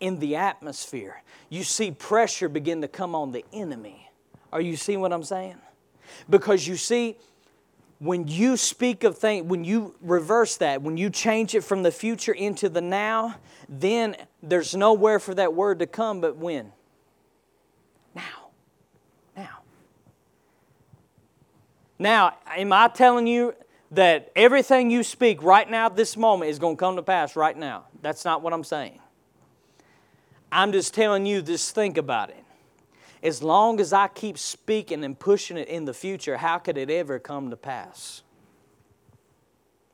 in 0.00 0.18
the 0.18 0.34
atmosphere. 0.34 1.22
You 1.48 1.62
see 1.62 1.92
pressure 1.92 2.48
begin 2.48 2.82
to 2.82 2.88
come 2.88 3.14
on 3.14 3.30
the 3.30 3.44
enemy. 3.52 4.10
Are 4.52 4.60
you 4.60 4.76
seeing 4.76 5.00
what 5.00 5.12
I'm 5.12 5.22
saying? 5.22 5.58
Because 6.28 6.66
you 6.66 6.76
see, 6.76 7.16
when 8.00 8.26
you 8.26 8.56
speak 8.56 9.04
of 9.04 9.16
things, 9.16 9.46
when 9.46 9.62
you 9.62 9.94
reverse 10.02 10.56
that, 10.56 10.82
when 10.82 10.96
you 10.96 11.08
change 11.08 11.54
it 11.54 11.62
from 11.62 11.84
the 11.84 11.92
future 11.92 12.32
into 12.32 12.68
the 12.68 12.80
now, 12.80 13.36
then 13.68 14.16
there's 14.42 14.74
nowhere 14.74 15.20
for 15.20 15.34
that 15.34 15.54
word 15.54 15.78
to 15.78 15.86
come 15.86 16.20
but 16.20 16.36
when? 16.36 16.72
Now. 18.12 18.41
Now, 22.02 22.34
am 22.48 22.72
I 22.72 22.88
telling 22.88 23.28
you 23.28 23.54
that 23.92 24.32
everything 24.34 24.90
you 24.90 25.04
speak 25.04 25.40
right 25.40 25.70
now, 25.70 25.88
this 25.88 26.16
moment, 26.16 26.50
is 26.50 26.58
going 26.58 26.74
to 26.76 26.80
come 26.80 26.96
to 26.96 27.02
pass 27.02 27.36
right 27.36 27.56
now. 27.56 27.84
That's 28.00 28.24
not 28.24 28.42
what 28.42 28.52
I'm 28.52 28.64
saying. 28.64 28.98
I'm 30.50 30.72
just 30.72 30.94
telling 30.94 31.26
you, 31.26 31.42
just 31.42 31.76
think 31.76 31.96
about 31.96 32.30
it. 32.30 32.42
As 33.22 33.40
long 33.40 33.78
as 33.78 33.92
I 33.92 34.08
keep 34.08 34.36
speaking 34.36 35.04
and 35.04 35.16
pushing 35.16 35.56
it 35.56 35.68
in 35.68 35.84
the 35.84 35.94
future, 35.94 36.38
how 36.38 36.58
could 36.58 36.76
it 36.76 36.90
ever 36.90 37.20
come 37.20 37.50
to 37.50 37.56
pass? 37.56 38.22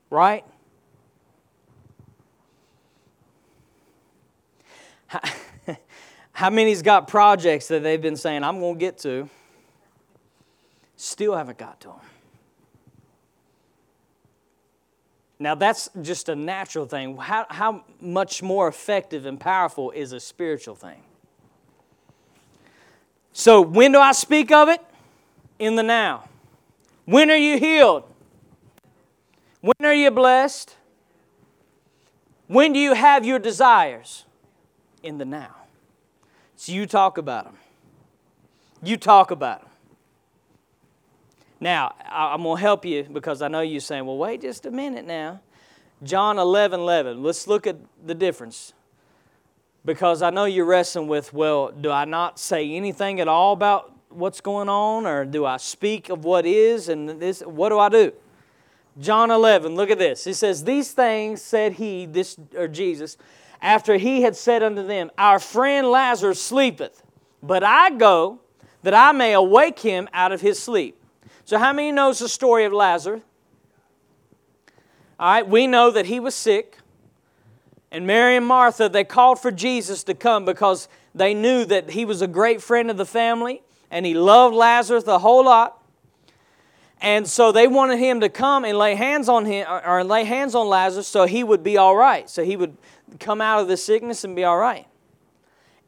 Right? 0.08 0.46
How 6.32 6.48
many's 6.50 6.80
got 6.80 7.06
projects 7.06 7.68
that 7.68 7.82
they've 7.82 8.00
been 8.00 8.16
saying, 8.16 8.44
I'm 8.44 8.60
going 8.60 8.76
to 8.76 8.80
get 8.80 8.96
to? 9.00 9.28
Still 11.00 11.36
haven't 11.36 11.58
got 11.58 11.80
to 11.82 11.88
them. 11.88 12.00
Now, 15.38 15.54
that's 15.54 15.88
just 16.02 16.28
a 16.28 16.34
natural 16.34 16.86
thing. 16.86 17.16
How, 17.16 17.46
how 17.48 17.84
much 18.00 18.42
more 18.42 18.66
effective 18.66 19.24
and 19.24 19.38
powerful 19.38 19.92
is 19.92 20.12
a 20.12 20.18
spiritual 20.18 20.74
thing? 20.74 21.00
So, 23.32 23.60
when 23.60 23.92
do 23.92 24.00
I 24.00 24.10
speak 24.10 24.50
of 24.50 24.68
it? 24.68 24.84
In 25.60 25.76
the 25.76 25.84
now. 25.84 26.24
When 27.04 27.30
are 27.30 27.36
you 27.36 27.58
healed? 27.58 28.02
When 29.60 29.76
are 29.84 29.94
you 29.94 30.10
blessed? 30.10 30.74
When 32.48 32.72
do 32.72 32.80
you 32.80 32.94
have 32.94 33.24
your 33.24 33.38
desires? 33.38 34.24
In 35.04 35.18
the 35.18 35.24
now. 35.24 35.54
So, 36.56 36.72
you 36.72 36.86
talk 36.86 37.18
about 37.18 37.44
them. 37.44 37.58
You 38.82 38.96
talk 38.96 39.30
about 39.30 39.60
them. 39.60 39.67
Now, 41.60 41.94
I'm 42.08 42.42
going 42.42 42.56
to 42.56 42.60
help 42.60 42.84
you 42.84 43.04
because 43.12 43.42
I 43.42 43.48
know 43.48 43.60
you're 43.60 43.80
saying, 43.80 44.06
well, 44.06 44.16
wait 44.16 44.42
just 44.42 44.66
a 44.66 44.70
minute 44.70 45.06
now. 45.06 45.40
John 46.02 46.38
11 46.38 46.80
11. 46.80 47.22
Let's 47.22 47.46
look 47.46 47.66
at 47.66 47.76
the 48.04 48.14
difference. 48.14 48.72
Because 49.84 50.22
I 50.22 50.30
know 50.30 50.44
you're 50.44 50.64
wrestling 50.64 51.08
with, 51.08 51.32
well, 51.32 51.72
do 51.72 51.90
I 51.90 52.04
not 52.04 52.38
say 52.38 52.72
anything 52.72 53.20
at 53.20 53.28
all 53.28 53.52
about 53.52 53.92
what's 54.08 54.40
going 54.40 54.68
on? 54.68 55.06
Or 55.06 55.24
do 55.24 55.44
I 55.46 55.56
speak 55.56 56.08
of 56.08 56.24
what 56.24 56.46
is? 56.46 56.88
And 56.88 57.08
this, 57.20 57.40
what 57.40 57.70
do 57.70 57.78
I 57.78 57.88
do? 57.88 58.12
John 59.00 59.30
11, 59.30 59.74
look 59.74 59.90
at 59.90 59.98
this. 59.98 60.24
He 60.24 60.32
says, 60.32 60.64
These 60.64 60.92
things 60.92 61.40
said 61.40 61.74
he, 61.74 62.06
this, 62.06 62.36
or 62.56 62.66
Jesus, 62.66 63.16
after 63.62 63.96
he 63.96 64.22
had 64.22 64.36
said 64.36 64.62
unto 64.62 64.86
them, 64.86 65.10
Our 65.16 65.38
friend 65.38 65.88
Lazarus 65.88 66.42
sleepeth, 66.42 67.02
but 67.42 67.62
I 67.62 67.90
go 67.90 68.40
that 68.82 68.94
I 68.94 69.12
may 69.12 69.34
awake 69.34 69.78
him 69.78 70.08
out 70.12 70.32
of 70.32 70.40
his 70.40 70.58
sleep. 70.58 70.97
So, 71.48 71.56
how 71.56 71.72
many 71.72 71.92
knows 71.92 72.18
the 72.18 72.28
story 72.28 72.66
of 72.66 72.74
Lazarus? 72.74 73.22
All 75.18 75.32
right, 75.32 75.48
we 75.48 75.66
know 75.66 75.90
that 75.90 76.04
he 76.04 76.20
was 76.20 76.34
sick. 76.34 76.76
And 77.90 78.06
Mary 78.06 78.36
and 78.36 78.44
Martha, 78.44 78.90
they 78.90 79.02
called 79.02 79.40
for 79.40 79.50
Jesus 79.50 80.04
to 80.04 80.14
come 80.14 80.44
because 80.44 80.88
they 81.14 81.32
knew 81.32 81.64
that 81.64 81.92
he 81.92 82.04
was 82.04 82.20
a 82.20 82.26
great 82.26 82.60
friend 82.60 82.90
of 82.90 82.98
the 82.98 83.06
family 83.06 83.62
and 83.90 84.04
he 84.04 84.12
loved 84.12 84.54
Lazarus 84.54 85.06
a 85.06 85.20
whole 85.20 85.42
lot. 85.42 85.82
And 87.00 87.26
so 87.26 87.50
they 87.50 87.66
wanted 87.66 87.98
him 87.98 88.20
to 88.20 88.28
come 88.28 88.66
and 88.66 88.76
lay 88.76 88.94
hands 88.94 89.26
on 89.26 89.46
him 89.46 89.66
or 89.86 90.04
lay 90.04 90.24
hands 90.24 90.54
on 90.54 90.68
Lazarus 90.68 91.08
so 91.08 91.24
he 91.24 91.42
would 91.42 91.62
be 91.62 91.78
all 91.78 91.96
right. 91.96 92.28
So 92.28 92.44
he 92.44 92.58
would 92.58 92.76
come 93.20 93.40
out 93.40 93.60
of 93.60 93.68
the 93.68 93.78
sickness 93.78 94.22
and 94.22 94.36
be 94.36 94.44
all 94.44 94.58
right. 94.58 94.86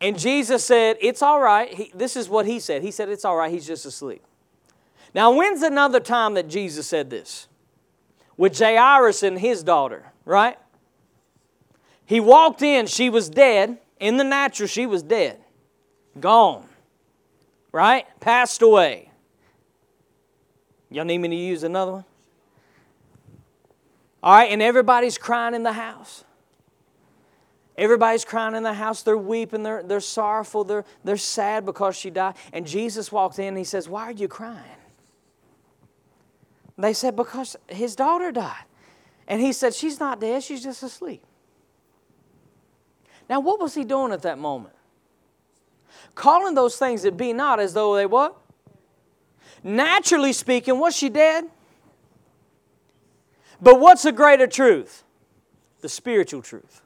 And 0.01 0.19
Jesus 0.19 0.65
said, 0.65 0.97
It's 1.03 1.21
all 1.21 1.39
right. 1.39 1.71
He, 1.71 1.93
this 1.95 2.17
is 2.17 2.31
what 2.31 2.47
he 2.47 2.61
said. 2.61 2.81
He 2.81 2.91
said, 2.91 3.11
It's 3.11 3.27
all 3.27 3.37
right. 3.37 3.53
He's 3.53 3.67
just 3.67 3.85
asleep. 3.85 4.23
Now, 5.15 5.33
when's 5.33 5.63
another 5.63 6.01
time 6.01 6.35
that 6.35 6.49
Jesus 6.49 6.87
said 6.87 7.11
this? 7.11 7.49
With 8.37 8.59
Jairus 8.59 9.23
and 9.23 9.39
his 9.39 9.63
daughter, 9.63 10.13
right? 10.25 10.57
He 12.07 12.21
walked 12.21 12.63
in, 12.63 12.87
she 12.87 13.11
was 13.11 13.29
dead. 13.29 13.79
In 13.99 14.17
the 14.17 14.25
natural, 14.25 14.67
she 14.67 14.87
was 14.87 15.03
dead. 15.03 15.39
Gone. 16.19 16.67
Right? 17.71 18.07
Passed 18.19 18.63
away. 18.63 19.11
Y'all 20.91 21.05
need 21.05 21.19
me 21.19 21.29
to 21.29 21.37
use 21.37 21.63
another 21.63 21.93
one? 21.93 22.05
All 24.23 24.35
right, 24.35 24.51
and 24.51 24.61
everybody's 24.61 25.19
crying 25.19 25.55
in 25.55 25.63
the 25.63 25.73
house. 25.73 26.25
Everybody's 27.77 28.25
crying 28.25 28.55
in 28.55 28.63
the 28.63 28.75
house. 28.75 29.03
They're 29.03 29.17
weeping. 29.17 29.63
They're, 29.63 29.83
they're 29.83 30.01
sorrowful. 30.01 30.65
They're, 30.65 30.85
they're 31.05 31.17
sad 31.17 31.65
because 31.65 31.97
she 31.97 32.11
died. 32.11 32.35
And 32.53 32.67
Jesus 32.67 33.11
walks 33.11 33.39
in 33.39 33.47
and 33.47 33.59
he 33.59 33.65
says, 33.65 33.89
Why 33.89 34.05
are 34.05 34.13
you 34.13 34.29
crying? 34.29 34.80
They 36.81 36.93
said, 36.93 37.17
Because 37.17 37.57
his 37.69 37.95
daughter 37.97 38.33
died. 38.33 38.65
And 39.29 39.41
he 39.41 39.53
said, 39.53 39.75
She's 39.75 40.01
not 40.01 40.21
dead, 40.21 40.43
she's 40.43 40.63
just 40.63 40.83
asleep. 40.83 41.23
Now, 43.29 43.41
what 43.41 43.61
was 43.61 43.75
he 43.75 43.85
doing 43.85 44.13
at 44.13 44.23
that 44.23 44.39
moment? 44.39 44.75
Calling 46.15 46.55
those 46.55 46.77
things 46.77 47.03
that 47.03 47.17
be 47.17 47.33
not 47.33 47.61
as 47.61 47.75
though 47.75 47.95
they 47.95 48.07
what? 48.07 48.37
Naturally 49.63 50.33
speaking, 50.33 50.79
was 50.79 50.97
she 50.97 51.09
dead? 51.09 51.45
But 53.61 53.79
what's 53.79 54.03
the 54.03 54.13
greater 54.13 54.47
truth? 54.47 55.05
The 55.81 55.89
spiritual 55.89 56.43
truth. 56.43 56.83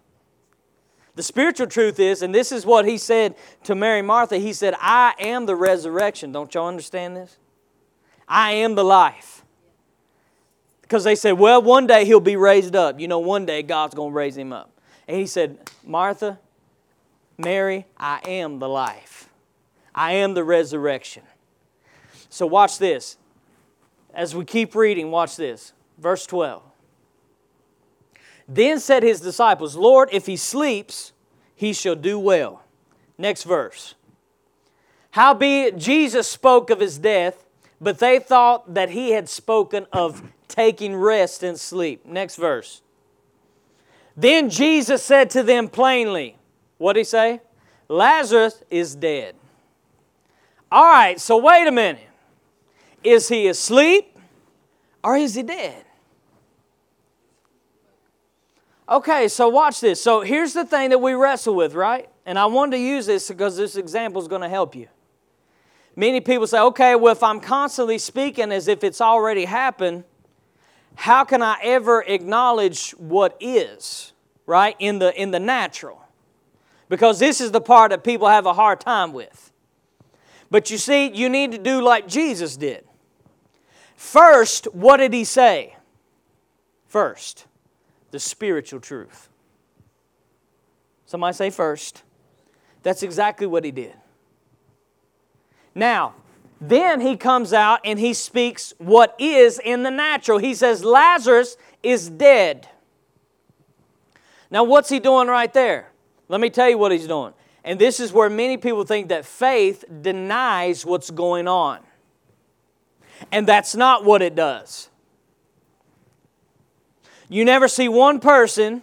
The 1.14 1.22
spiritual 1.22 1.68
truth 1.68 2.00
is, 2.00 2.22
and 2.22 2.34
this 2.34 2.50
is 2.50 2.66
what 2.66 2.86
he 2.86 2.98
said 2.98 3.36
to 3.62 3.74
Mary 3.74 4.02
Martha, 4.02 4.36
he 4.36 4.52
said, 4.52 4.74
I 4.80 5.14
am 5.18 5.46
the 5.46 5.54
resurrection. 5.54 6.32
Don't 6.32 6.52
y'all 6.52 6.66
understand 6.66 7.16
this? 7.16 7.38
I 8.26 8.52
am 8.52 8.74
the 8.74 8.84
life. 8.84 9.33
Because 10.84 11.02
they 11.02 11.14
said, 11.14 11.32
well, 11.32 11.62
one 11.62 11.86
day 11.86 12.04
he'll 12.04 12.20
be 12.20 12.36
raised 12.36 12.76
up. 12.76 13.00
You 13.00 13.08
know, 13.08 13.18
one 13.18 13.46
day 13.46 13.62
God's 13.62 13.94
going 13.94 14.10
to 14.10 14.14
raise 14.14 14.36
him 14.36 14.52
up. 14.52 14.70
And 15.08 15.16
he 15.16 15.26
said, 15.26 15.58
Martha, 15.82 16.38
Mary, 17.38 17.86
I 17.96 18.20
am 18.26 18.58
the 18.58 18.68
life. 18.68 19.30
I 19.94 20.12
am 20.12 20.34
the 20.34 20.44
resurrection. 20.44 21.22
So 22.28 22.46
watch 22.46 22.78
this. 22.78 23.16
As 24.12 24.34
we 24.34 24.44
keep 24.44 24.74
reading, 24.74 25.10
watch 25.10 25.36
this. 25.36 25.72
Verse 25.96 26.26
12. 26.26 26.62
Then 28.46 28.78
said 28.78 29.02
his 29.02 29.22
disciples, 29.22 29.76
Lord, 29.76 30.10
if 30.12 30.26
he 30.26 30.36
sleeps, 30.36 31.12
he 31.56 31.72
shall 31.72 31.94
do 31.94 32.18
well. 32.18 32.62
Next 33.16 33.44
verse. 33.44 33.94
Howbeit 35.12 35.78
Jesus 35.78 36.28
spoke 36.28 36.68
of 36.68 36.80
his 36.80 36.98
death, 36.98 37.43
but 37.84 37.98
they 37.98 38.18
thought 38.18 38.74
that 38.74 38.90
he 38.90 39.10
had 39.10 39.28
spoken 39.28 39.86
of 39.92 40.22
taking 40.48 40.96
rest 40.96 41.42
and 41.42 41.60
sleep. 41.60 42.06
Next 42.06 42.36
verse. 42.36 42.80
Then 44.16 44.48
Jesus 44.48 45.02
said 45.02 45.30
to 45.30 45.42
them 45.42 45.68
plainly, 45.68 46.36
what 46.78 46.94
did 46.94 47.00
he 47.00 47.04
say? 47.04 47.40
Lazarus 47.88 48.62
is 48.70 48.94
dead. 48.94 49.34
All 50.72 50.84
right, 50.84 51.20
so 51.20 51.36
wait 51.36 51.68
a 51.68 51.72
minute. 51.72 52.00
Is 53.02 53.28
he 53.28 53.48
asleep 53.48 54.16
or 55.02 55.16
is 55.16 55.34
he 55.34 55.42
dead? 55.42 55.84
Okay, 58.88 59.28
so 59.28 59.48
watch 59.48 59.80
this. 59.80 60.02
So 60.02 60.22
here's 60.22 60.52
the 60.52 60.64
thing 60.64 60.90
that 60.90 60.98
we 60.98 61.12
wrestle 61.12 61.54
with, 61.54 61.74
right? 61.74 62.08
And 62.26 62.38
I 62.38 62.46
wanted 62.46 62.76
to 62.76 62.82
use 62.82 63.06
this 63.06 63.28
because 63.28 63.56
this 63.56 63.76
example 63.76 64.20
is 64.20 64.28
going 64.28 64.42
to 64.42 64.48
help 64.48 64.74
you. 64.74 64.88
Many 65.96 66.20
people 66.20 66.46
say, 66.46 66.58
okay, 66.58 66.96
well, 66.96 67.12
if 67.12 67.22
I'm 67.22 67.40
constantly 67.40 67.98
speaking 67.98 68.50
as 68.50 68.66
if 68.66 68.82
it's 68.82 69.00
already 69.00 69.44
happened, 69.44 70.04
how 70.96 71.24
can 71.24 71.42
I 71.42 71.58
ever 71.62 72.02
acknowledge 72.02 72.90
what 72.92 73.36
is, 73.40 74.12
right, 74.46 74.76
in 74.78 74.98
the, 74.98 75.20
in 75.20 75.30
the 75.30 75.40
natural? 75.40 76.00
Because 76.88 77.18
this 77.18 77.40
is 77.40 77.52
the 77.52 77.60
part 77.60 77.90
that 77.90 78.04
people 78.04 78.28
have 78.28 78.46
a 78.46 78.52
hard 78.52 78.80
time 78.80 79.12
with. 79.12 79.52
But 80.50 80.70
you 80.70 80.78
see, 80.78 81.10
you 81.10 81.28
need 81.28 81.52
to 81.52 81.58
do 81.58 81.80
like 81.80 82.06
Jesus 82.06 82.56
did. 82.56 82.84
First, 83.96 84.66
what 84.74 84.98
did 84.98 85.12
he 85.12 85.24
say? 85.24 85.76
First, 86.86 87.46
the 88.10 88.20
spiritual 88.20 88.80
truth. 88.80 89.28
Somebody 91.06 91.34
say 91.34 91.50
first. 91.50 92.02
That's 92.82 93.02
exactly 93.02 93.46
what 93.46 93.64
he 93.64 93.70
did. 93.70 93.94
Now, 95.74 96.14
then 96.60 97.00
he 97.00 97.16
comes 97.16 97.52
out 97.52 97.80
and 97.84 97.98
he 97.98 98.14
speaks 98.14 98.72
what 98.78 99.14
is 99.18 99.58
in 99.58 99.82
the 99.82 99.90
natural. 99.90 100.38
He 100.38 100.54
says, 100.54 100.84
Lazarus 100.84 101.56
is 101.82 102.08
dead. 102.08 102.68
Now, 104.50 104.64
what's 104.64 104.88
he 104.88 105.00
doing 105.00 105.28
right 105.28 105.52
there? 105.52 105.90
Let 106.28 106.40
me 106.40 106.48
tell 106.48 106.68
you 106.68 106.78
what 106.78 106.92
he's 106.92 107.06
doing. 107.06 107.34
And 107.64 107.78
this 107.78 107.98
is 107.98 108.12
where 108.12 108.30
many 108.30 108.56
people 108.56 108.84
think 108.84 109.08
that 109.08 109.24
faith 109.24 109.84
denies 110.02 110.84
what's 110.84 111.10
going 111.10 111.48
on. 111.48 111.80
And 113.32 113.46
that's 113.46 113.74
not 113.74 114.04
what 114.04 114.22
it 114.22 114.34
does. 114.34 114.90
You 117.28 117.44
never 117.44 117.68
see 117.68 117.88
one 117.88 118.20
person 118.20 118.82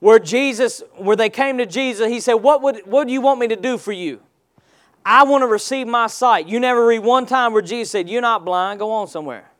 where 0.00 0.18
Jesus, 0.18 0.82
where 0.96 1.16
they 1.16 1.30
came 1.30 1.58
to 1.58 1.66
Jesus, 1.66 2.08
he 2.08 2.20
said, 2.20 2.34
What 2.34 2.62
would 2.62 2.84
what 2.84 3.06
do 3.06 3.12
you 3.12 3.20
want 3.20 3.40
me 3.40 3.48
to 3.48 3.56
do 3.56 3.78
for 3.78 3.92
you? 3.92 4.20
I 5.04 5.24
want 5.24 5.42
to 5.42 5.46
receive 5.46 5.86
my 5.86 6.06
sight. 6.06 6.48
You 6.48 6.58
never 6.60 6.86
read 6.86 7.00
one 7.00 7.26
time 7.26 7.52
where 7.52 7.62
Jesus 7.62 7.90
said, 7.90 8.08
You're 8.08 8.22
not 8.22 8.44
blind, 8.44 8.78
go 8.78 8.90
on 8.90 9.08
somewhere. 9.08 9.50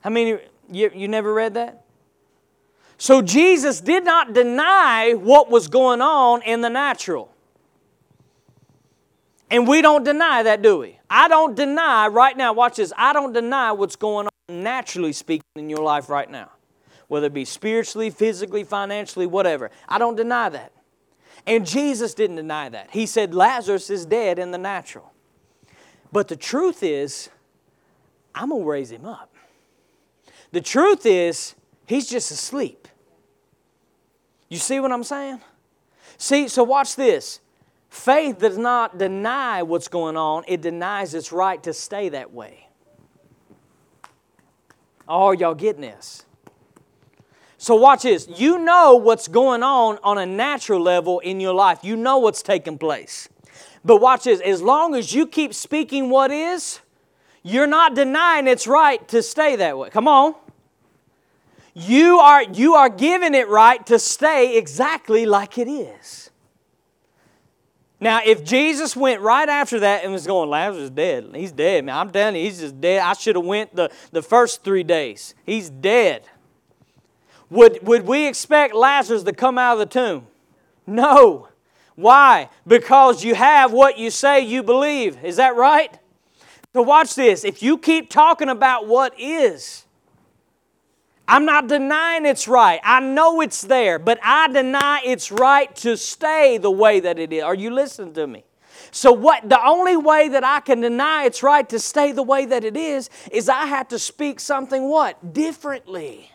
How 0.00 0.10
many, 0.10 0.38
you, 0.70 0.90
you 0.94 1.08
never 1.08 1.32
read 1.32 1.54
that? 1.54 1.84
So 2.96 3.22
Jesus 3.22 3.80
did 3.80 4.04
not 4.04 4.32
deny 4.32 5.12
what 5.12 5.50
was 5.50 5.68
going 5.68 6.00
on 6.00 6.42
in 6.42 6.62
the 6.62 6.70
natural. 6.70 7.30
And 9.50 9.66
we 9.66 9.82
don't 9.82 10.04
deny 10.04 10.42
that, 10.42 10.62
do 10.62 10.78
we? 10.78 10.98
I 11.08 11.28
don't 11.28 11.54
deny 11.54 12.08
right 12.08 12.36
now, 12.36 12.52
watch 12.52 12.76
this, 12.76 12.92
I 12.96 13.12
don't 13.12 13.32
deny 13.32 13.72
what's 13.72 13.96
going 13.96 14.26
on 14.26 14.62
naturally 14.62 15.12
speaking 15.12 15.44
in 15.56 15.70
your 15.70 15.82
life 15.82 16.08
right 16.08 16.30
now. 16.30 16.50
Whether 17.06 17.28
it 17.28 17.34
be 17.34 17.46
spiritually, 17.46 18.10
physically, 18.10 18.64
financially, 18.64 19.26
whatever. 19.26 19.70
I 19.88 19.98
don't 19.98 20.16
deny 20.16 20.50
that. 20.50 20.72
And 21.48 21.66
Jesus 21.66 22.12
didn't 22.12 22.36
deny 22.36 22.68
that. 22.68 22.90
He 22.90 23.06
said 23.06 23.34
Lazarus 23.34 23.88
is 23.88 24.04
dead 24.04 24.38
in 24.38 24.50
the 24.50 24.58
natural. 24.58 25.14
But 26.12 26.28
the 26.28 26.36
truth 26.36 26.82
is, 26.82 27.30
I'm 28.34 28.50
going 28.50 28.62
to 28.62 28.68
raise 28.68 28.92
him 28.92 29.06
up. 29.06 29.34
The 30.52 30.60
truth 30.60 31.06
is, 31.06 31.54
he's 31.86 32.06
just 32.06 32.30
asleep. 32.30 32.86
You 34.50 34.58
see 34.58 34.78
what 34.78 34.92
I'm 34.92 35.02
saying? 35.04 35.40
See, 36.18 36.48
so 36.48 36.64
watch 36.64 36.96
this. 36.96 37.40
Faith 37.88 38.38
does 38.40 38.58
not 38.58 38.98
deny 38.98 39.62
what's 39.62 39.88
going 39.88 40.18
on, 40.18 40.44
it 40.46 40.60
denies 40.60 41.14
its 41.14 41.32
right 41.32 41.62
to 41.62 41.72
stay 41.72 42.10
that 42.10 42.30
way. 42.30 42.68
Oh, 45.08 45.32
y'all 45.32 45.54
getting 45.54 45.80
this? 45.80 46.26
So, 47.60 47.74
watch 47.74 48.02
this. 48.02 48.28
You 48.36 48.60
know 48.60 48.94
what's 48.94 49.26
going 49.26 49.64
on 49.64 49.98
on 50.04 50.16
a 50.16 50.24
natural 50.24 50.80
level 50.80 51.18
in 51.18 51.40
your 51.40 51.52
life, 51.52 51.80
you 51.82 51.96
know 51.96 52.18
what's 52.18 52.40
taking 52.40 52.78
place. 52.78 53.28
But 53.84 54.00
watch 54.00 54.24
this. 54.24 54.40
As 54.40 54.62
long 54.62 54.94
as 54.94 55.12
you 55.12 55.26
keep 55.26 55.52
speaking 55.52 56.08
what 56.08 56.30
is, 56.30 56.80
you're 57.42 57.66
not 57.66 57.94
denying 57.94 58.46
its 58.46 58.66
right 58.66 59.06
to 59.08 59.22
stay 59.22 59.56
that 59.56 59.76
way. 59.76 59.90
Come 59.90 60.06
on. 60.06 60.34
You 61.74 62.18
are, 62.18 62.42
you 62.42 62.74
are 62.74 62.88
giving 62.88 63.34
it 63.34 63.48
right 63.48 63.84
to 63.86 63.98
stay 63.98 64.58
exactly 64.58 65.26
like 65.26 65.58
it 65.58 65.68
is. 65.68 66.30
Now, 68.00 68.20
if 68.24 68.44
Jesus 68.44 68.96
went 68.96 69.20
right 69.20 69.48
after 69.48 69.80
that 69.80 70.04
and 70.04 70.12
was 70.12 70.26
going, 70.26 70.50
Lazarus 70.50 70.84
is 70.84 70.90
dead. 70.90 71.30
He's 71.34 71.52
dead, 71.52 71.84
man. 71.84 71.96
I'm 71.96 72.10
telling 72.10 72.36
you, 72.36 72.42
he's 72.42 72.60
just 72.60 72.80
dead. 72.80 73.02
I 73.02 73.12
should 73.12 73.36
have 73.36 73.44
went 73.44 73.74
the, 73.74 73.90
the 74.12 74.22
first 74.22 74.62
three 74.62 74.84
days. 74.84 75.34
He's 75.44 75.70
dead. 75.70 76.22
Would, 77.50 77.86
would 77.86 78.06
we 78.06 78.26
expect 78.26 78.74
Lazarus 78.74 79.22
to 79.22 79.32
come 79.32 79.58
out 79.58 79.74
of 79.74 79.78
the 79.78 79.86
tomb? 79.86 80.26
No. 80.86 81.48
Why? 81.94 82.50
Because 82.66 83.24
you 83.24 83.34
have 83.34 83.72
what 83.72 83.98
you 83.98 84.10
say 84.10 84.40
you 84.40 84.62
believe. 84.62 85.24
Is 85.24 85.36
that 85.36 85.56
right? 85.56 85.98
So 86.72 86.82
watch 86.82 87.14
this. 87.14 87.44
If 87.44 87.62
you 87.62 87.78
keep 87.78 88.10
talking 88.10 88.48
about 88.48 88.86
what 88.86 89.18
is, 89.18 89.84
I'm 91.26 91.44
not 91.44 91.66
denying 91.66 92.24
it's 92.24 92.46
right. 92.46 92.80
I 92.84 93.00
know 93.00 93.40
it's 93.40 93.62
there, 93.62 93.98
but 93.98 94.18
I 94.22 94.48
deny 94.48 95.02
its 95.04 95.30
right 95.30 95.74
to 95.76 95.96
stay 95.96 96.56
the 96.58 96.70
way 96.70 97.00
that 97.00 97.18
it 97.18 97.32
is. 97.32 97.42
Are 97.42 97.54
you 97.54 97.70
listening 97.70 98.14
to 98.14 98.26
me? 98.26 98.44
So 98.90 99.12
what 99.12 99.48
the 99.48 99.62
only 99.62 99.96
way 99.96 100.28
that 100.28 100.44
I 100.44 100.60
can 100.60 100.80
deny 100.80 101.24
its 101.24 101.42
right 101.42 101.68
to 101.68 101.78
stay 101.78 102.12
the 102.12 102.22
way 102.22 102.46
that 102.46 102.64
it 102.64 102.76
is 102.76 103.10
is 103.30 103.48
I 103.48 103.66
have 103.66 103.88
to 103.88 103.98
speak 103.98 104.40
something 104.40 104.88
what? 104.88 105.34
Differently. 105.34 106.30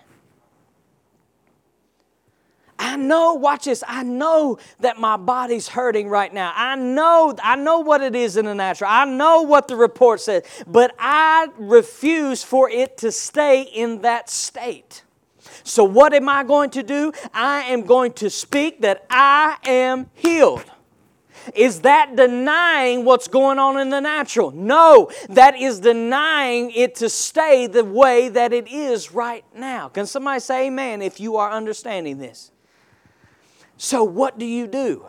I 2.83 2.97
know, 2.97 3.35
watch 3.35 3.63
this, 3.63 3.81
I 3.87 4.03
know 4.03 4.59
that 4.81 4.99
my 4.99 5.15
body's 5.15 5.69
hurting 5.69 6.09
right 6.09 6.33
now. 6.33 6.51
I 6.53 6.75
know, 6.75 7.33
I 7.41 7.55
know 7.55 7.79
what 7.79 8.01
it 8.01 8.13
is 8.13 8.35
in 8.35 8.43
the 8.43 8.53
natural. 8.53 8.89
I 8.91 9.05
know 9.05 9.43
what 9.43 9.69
the 9.69 9.77
report 9.77 10.19
says, 10.19 10.43
but 10.67 10.93
I 10.99 11.47
refuse 11.57 12.43
for 12.43 12.69
it 12.69 12.97
to 12.97 13.13
stay 13.13 13.61
in 13.61 14.01
that 14.01 14.29
state. 14.29 15.03
So, 15.63 15.85
what 15.85 16.13
am 16.13 16.27
I 16.27 16.43
going 16.43 16.71
to 16.71 16.83
do? 16.83 17.13
I 17.33 17.61
am 17.61 17.83
going 17.83 18.11
to 18.13 18.29
speak 18.29 18.81
that 18.81 19.05
I 19.09 19.55
am 19.63 20.09
healed. 20.13 20.65
Is 21.55 21.81
that 21.81 22.17
denying 22.17 23.05
what's 23.05 23.29
going 23.29 23.59
on 23.59 23.79
in 23.79 23.91
the 23.91 24.01
natural? 24.01 24.51
No, 24.51 25.09
that 25.29 25.55
is 25.55 25.79
denying 25.79 26.71
it 26.71 26.95
to 26.95 27.09
stay 27.09 27.67
the 27.67 27.85
way 27.85 28.27
that 28.27 28.51
it 28.51 28.67
is 28.67 29.13
right 29.13 29.45
now. 29.55 29.87
Can 29.87 30.05
somebody 30.05 30.41
say 30.41 30.67
amen 30.67 31.01
if 31.01 31.21
you 31.21 31.37
are 31.37 31.49
understanding 31.49 32.17
this? 32.17 32.52
So, 33.77 34.03
what 34.03 34.37
do 34.37 34.45
you 34.45 34.67
do? 34.67 35.05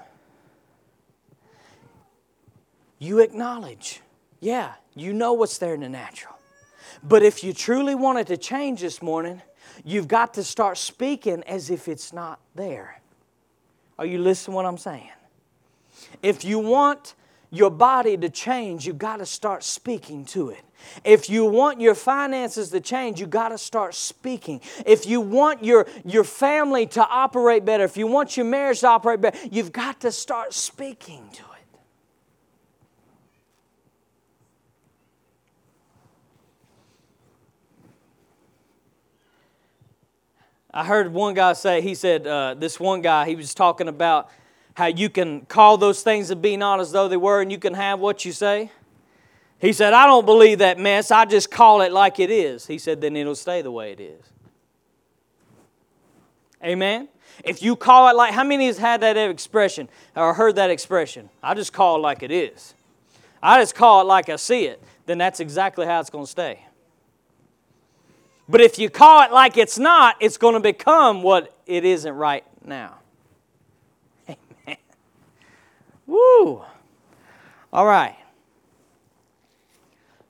You 2.98 3.20
acknowledge, 3.20 4.00
yeah, 4.40 4.74
you 4.94 5.12
know 5.12 5.34
what's 5.34 5.58
there 5.58 5.74
in 5.74 5.80
the 5.80 5.88
natural. 5.88 6.34
But 7.02 7.22
if 7.22 7.44
you 7.44 7.52
truly 7.52 7.94
wanted 7.94 8.26
to 8.28 8.36
change 8.36 8.80
this 8.80 9.02
morning, 9.02 9.42
you've 9.84 10.08
got 10.08 10.34
to 10.34 10.44
start 10.44 10.78
speaking 10.78 11.42
as 11.44 11.70
if 11.70 11.88
it's 11.88 12.12
not 12.12 12.40
there. 12.54 13.00
Are 13.98 14.06
you 14.06 14.18
listening 14.18 14.52
to 14.52 14.56
what 14.56 14.66
I'm 14.66 14.78
saying? 14.78 15.10
If 16.22 16.44
you 16.44 16.58
want 16.58 17.14
your 17.50 17.70
body 17.70 18.16
to 18.16 18.28
change, 18.28 18.86
you've 18.86 18.98
got 18.98 19.18
to 19.18 19.26
start 19.26 19.62
speaking 19.62 20.24
to 20.26 20.50
it. 20.50 20.62
If 21.04 21.28
you 21.30 21.44
want 21.44 21.80
your 21.80 21.94
finances 21.94 22.70
to 22.70 22.80
change, 22.80 23.20
you 23.20 23.26
got 23.26 23.50
to 23.50 23.58
start 23.58 23.94
speaking. 23.94 24.60
If 24.86 25.06
you 25.06 25.20
want 25.20 25.64
your, 25.64 25.86
your 26.04 26.24
family 26.24 26.86
to 26.88 27.06
operate 27.06 27.64
better, 27.64 27.84
if 27.84 27.96
you 27.96 28.06
want 28.06 28.36
your 28.36 28.46
marriage 28.46 28.80
to 28.80 28.88
operate 28.88 29.20
better, 29.20 29.38
you've 29.50 29.72
got 29.72 30.00
to 30.00 30.12
start 30.12 30.54
speaking 30.54 31.28
to 31.32 31.42
it. 31.42 31.48
I 40.76 40.84
heard 40.84 41.12
one 41.12 41.34
guy 41.34 41.52
say, 41.52 41.80
he 41.82 41.94
said, 41.94 42.26
uh, 42.26 42.54
this 42.54 42.80
one 42.80 43.00
guy, 43.00 43.26
he 43.26 43.36
was 43.36 43.54
talking 43.54 43.86
about 43.86 44.28
how 44.74 44.86
you 44.86 45.08
can 45.08 45.42
call 45.42 45.78
those 45.78 46.02
things 46.02 46.26
that 46.28 46.42
be 46.42 46.56
not 46.56 46.80
as 46.80 46.90
though 46.90 47.06
they 47.06 47.16
were 47.16 47.40
and 47.40 47.52
you 47.52 47.58
can 47.58 47.74
have 47.74 48.00
what 48.00 48.24
you 48.24 48.32
say. 48.32 48.72
He 49.64 49.72
said, 49.72 49.94
I 49.94 50.06
don't 50.06 50.26
believe 50.26 50.58
that 50.58 50.78
mess. 50.78 51.10
I 51.10 51.24
just 51.24 51.50
call 51.50 51.80
it 51.80 51.90
like 51.90 52.20
it 52.20 52.30
is. 52.30 52.66
He 52.66 52.76
said, 52.76 53.00
then 53.00 53.16
it'll 53.16 53.34
stay 53.34 53.62
the 53.62 53.70
way 53.70 53.92
it 53.92 54.00
is. 54.00 54.20
Amen? 56.62 57.08
If 57.42 57.62
you 57.62 57.74
call 57.74 58.10
it 58.10 58.12
like, 58.14 58.34
how 58.34 58.44
many 58.44 58.66
has 58.66 58.76
had 58.76 59.00
that 59.00 59.16
expression 59.16 59.88
or 60.14 60.34
heard 60.34 60.56
that 60.56 60.68
expression? 60.68 61.30
I 61.42 61.54
just 61.54 61.72
call 61.72 61.96
it 61.96 62.00
like 62.00 62.22
it 62.22 62.30
is. 62.30 62.74
I 63.42 63.58
just 63.58 63.74
call 63.74 64.02
it 64.02 64.04
like 64.04 64.28
I 64.28 64.36
see 64.36 64.66
it. 64.66 64.82
Then 65.06 65.16
that's 65.16 65.40
exactly 65.40 65.86
how 65.86 65.98
it's 65.98 66.10
going 66.10 66.26
to 66.26 66.30
stay. 66.30 66.66
But 68.46 68.60
if 68.60 68.78
you 68.78 68.90
call 68.90 69.22
it 69.22 69.32
like 69.32 69.56
it's 69.56 69.78
not, 69.78 70.16
it's 70.20 70.36
going 70.36 70.56
to 70.56 70.60
become 70.60 71.22
what 71.22 71.56
it 71.64 71.86
isn't 71.86 72.14
right 72.14 72.44
now. 72.62 72.98
Amen. 74.28 74.76
Woo. 76.06 76.62
All 77.72 77.86
right. 77.86 78.16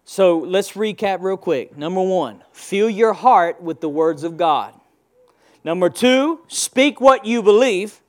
So 0.05 0.39
let's 0.39 0.73
recap 0.73 1.23
real 1.23 1.37
quick. 1.37 1.77
Number 1.77 2.03
one, 2.03 2.43
fill 2.53 2.91
your 2.91 3.15
heart 3.15 3.63
with 3.63 3.81
the 3.81 3.89
words 3.89 4.23
of 4.23 4.37
God. 4.37 4.75
Number 5.65 5.89
two, 5.89 6.41
speak 6.47 7.01
what 7.01 7.25
you 7.25 7.43
believe. 7.43 8.01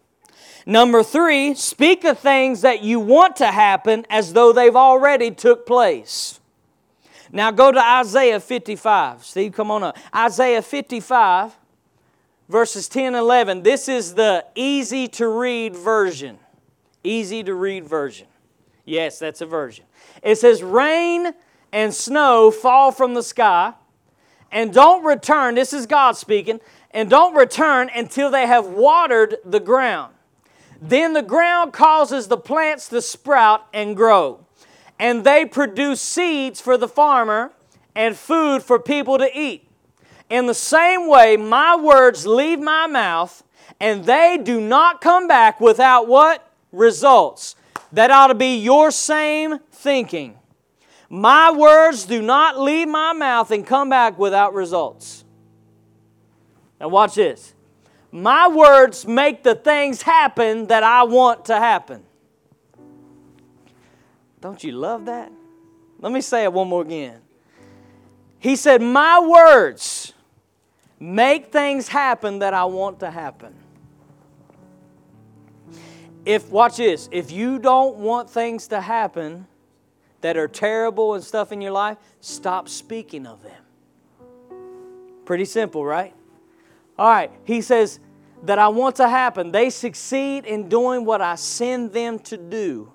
Number 0.66 1.04
three, 1.04 1.54
speak 1.54 2.02
the 2.02 2.16
things 2.16 2.62
that 2.62 2.84
you 2.84 3.00
want 3.00 3.38
to 3.38 3.48
happen 3.48 4.06
as 4.10 4.34
though 4.34 4.52
they've 4.52 4.76
already 4.76 5.32
took 5.32 5.66
place. 5.66 6.40
Now 7.32 7.52
go 7.52 7.72
to 7.72 7.80
Isaiah 7.80 8.40
55. 8.40 9.24
Steve, 9.24 9.54
come 9.54 9.72
on 9.72 9.84
up. 9.84 9.98
Isaiah 10.14 10.62
55, 10.62 11.56
verses 12.50 12.90
10 12.90 13.08
and 13.08 13.16
11. 13.16 13.64
This 13.64 13.88
is 13.88 14.16
the 14.16 14.46
easy 14.56 15.08
to 15.10 15.28
read 15.28 15.76
version. 15.76 16.40
Easy 17.04 17.44
to 17.44 17.54
read 17.54 17.88
version. 17.88 18.28
Yes, 18.86 19.20
that's 19.20 19.42
a 19.42 19.46
version. 19.46 19.86
It 20.24 20.38
says, 20.38 20.62
Rain 20.62 21.34
and 21.76 21.94
snow 21.94 22.52
fall 22.52 22.90
from 22.90 23.16
the 23.16 23.22
sky 23.22 23.74
and 24.50 24.74
don't 24.74 25.04
return. 25.04 25.56
This 25.56 25.74
is 25.74 25.86
God 25.86 26.16
speaking. 26.16 26.62
And 26.92 27.10
don't 27.10 27.36
return 27.36 27.92
until 27.94 28.32
they 28.32 28.48
have 28.48 28.68
watered 28.68 29.36
the 29.44 29.60
ground. 29.60 30.14
Then 30.82 31.12
the 31.12 31.22
ground 31.22 31.74
causes 31.74 32.30
the 32.30 32.38
plants 32.38 32.88
to 32.90 33.02
sprout 33.02 33.68
and 33.74 33.94
grow. 33.94 34.46
And 34.98 35.26
they 35.26 35.44
produce 35.44 36.00
seeds 36.00 36.62
for 36.62 36.78
the 36.78 36.88
farmer 36.88 37.52
and 37.94 38.16
food 38.16 38.64
for 38.64 38.80
people 38.80 39.18
to 39.18 39.30
eat. 39.38 39.68
In 40.30 40.46
the 40.46 40.54
same 40.54 41.10
way, 41.10 41.36
my 41.36 41.76
words 41.76 42.26
leave 42.26 42.62
my 42.62 42.88
mouth 42.88 43.44
and 43.82 44.06
they 44.06 44.40
do 44.42 44.62
not 44.62 45.02
come 45.02 45.28
back 45.28 45.60
without 45.60 46.08
what? 46.08 46.50
Results. 46.72 47.58
That 47.92 48.12
ought 48.12 48.28
to 48.28 48.34
be 48.34 48.56
your 48.56 48.92
same 48.92 49.60
thinking. 49.74 50.38
My 51.10 51.52
words 51.52 52.06
do 52.06 52.22
not 52.22 52.60
leave 52.60 52.88
my 52.88 53.14
mouth 53.14 53.52
and 53.52 53.66
come 53.66 53.90
back 53.90 54.18
without 54.18 54.54
results. 54.54 55.24
Now, 56.80 56.90
watch 56.90 57.16
this. 57.16 57.54
My 58.12 58.48
words 58.48 59.06
make 59.06 59.44
the 59.44 59.56
things 59.56 60.02
happen 60.02 60.68
that 60.68 60.84
I 60.84 61.04
want 61.04 61.46
to 61.46 61.58
happen. 61.58 62.04
Don't 64.42 64.64
you 64.64 64.72
love 64.72 65.06
that? 65.06 65.32
Let 66.00 66.12
me 66.12 66.22
say 66.22 66.44
it 66.44 66.54
one 66.54 66.68
more 66.68 66.82
again. 66.82 67.22
He 68.40 68.56
said, 68.56 68.82
My 68.82 69.20
words 69.20 70.14
make 71.00 71.52
things 71.52 71.88
happen 71.88 72.40
that 72.40 72.54
I 72.54 72.66
want 72.66 73.00
to 73.00 73.12
happen. 73.12 73.54
If, 76.26 76.50
watch 76.50 76.78
this, 76.78 77.08
if 77.12 77.32
you 77.32 77.60
don't 77.60 77.98
want 77.98 78.30
things 78.30 78.68
to 78.68 78.82
happen, 78.82 79.48
that 80.26 80.38
are 80.38 80.48
terrible 80.48 81.14
and 81.14 81.24
stuff 81.24 81.52
in 81.52 81.62
your 81.62 81.72
life, 81.72 82.00
stop 82.20 82.68
speaking 82.68 83.28
of 83.28 83.44
them. 83.44 83.62
Pretty 85.24 85.46
simple, 85.46 85.86
right? 85.86 86.16
All 86.98 87.08
right, 87.08 87.32
he 87.44 87.62
says 87.62 88.00
that 88.42 88.58
I 88.58 88.70
want 88.70 88.96
to 88.96 89.08
happen. 89.08 89.52
They 89.52 89.70
succeed 89.70 90.46
in 90.46 90.68
doing 90.68 91.06
what 91.06 91.22
I 91.22 91.36
send 91.36 91.94
them 91.94 92.18
to 92.22 92.38
do. 92.38 92.92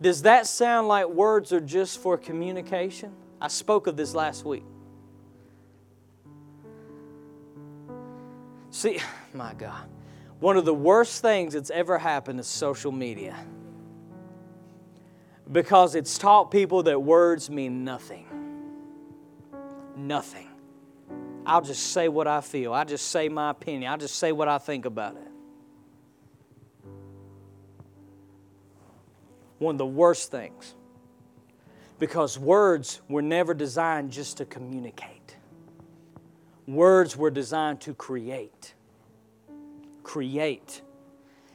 Does 0.00 0.22
that 0.22 0.46
sound 0.46 0.88
like 0.88 1.06
words 1.08 1.52
are 1.52 1.60
just 1.60 2.00
for 2.00 2.16
communication? 2.16 3.12
I 3.38 3.48
spoke 3.48 3.86
of 3.86 3.98
this 3.98 4.14
last 4.14 4.46
week. 4.46 4.64
See, 8.70 8.98
my 9.34 9.52
God, 9.52 9.90
one 10.40 10.56
of 10.56 10.64
the 10.64 10.72
worst 10.72 11.20
things 11.20 11.52
that's 11.52 11.70
ever 11.70 11.98
happened 11.98 12.40
is 12.40 12.46
social 12.46 12.92
media 12.92 13.36
because 15.50 15.94
it's 15.94 16.18
taught 16.18 16.50
people 16.50 16.82
that 16.84 17.00
words 17.00 17.48
mean 17.48 17.84
nothing. 17.84 18.26
Nothing. 19.96 20.48
I'll 21.44 21.62
just 21.62 21.92
say 21.92 22.08
what 22.08 22.26
I 22.26 22.40
feel. 22.40 22.72
I 22.72 22.84
just 22.84 23.08
say 23.08 23.28
my 23.28 23.50
opinion. 23.50 23.92
I 23.92 23.96
just 23.96 24.16
say 24.16 24.32
what 24.32 24.48
I 24.48 24.58
think 24.58 24.84
about 24.84 25.14
it. 25.16 25.30
One 29.58 29.76
of 29.76 29.78
the 29.78 29.86
worst 29.86 30.30
things. 30.30 30.74
Because 31.98 32.38
words 32.38 33.00
were 33.08 33.22
never 33.22 33.54
designed 33.54 34.10
just 34.10 34.36
to 34.38 34.44
communicate, 34.44 35.36
words 36.66 37.16
were 37.16 37.30
designed 37.30 37.80
to 37.82 37.94
create. 37.94 38.74
Create. 40.02 40.82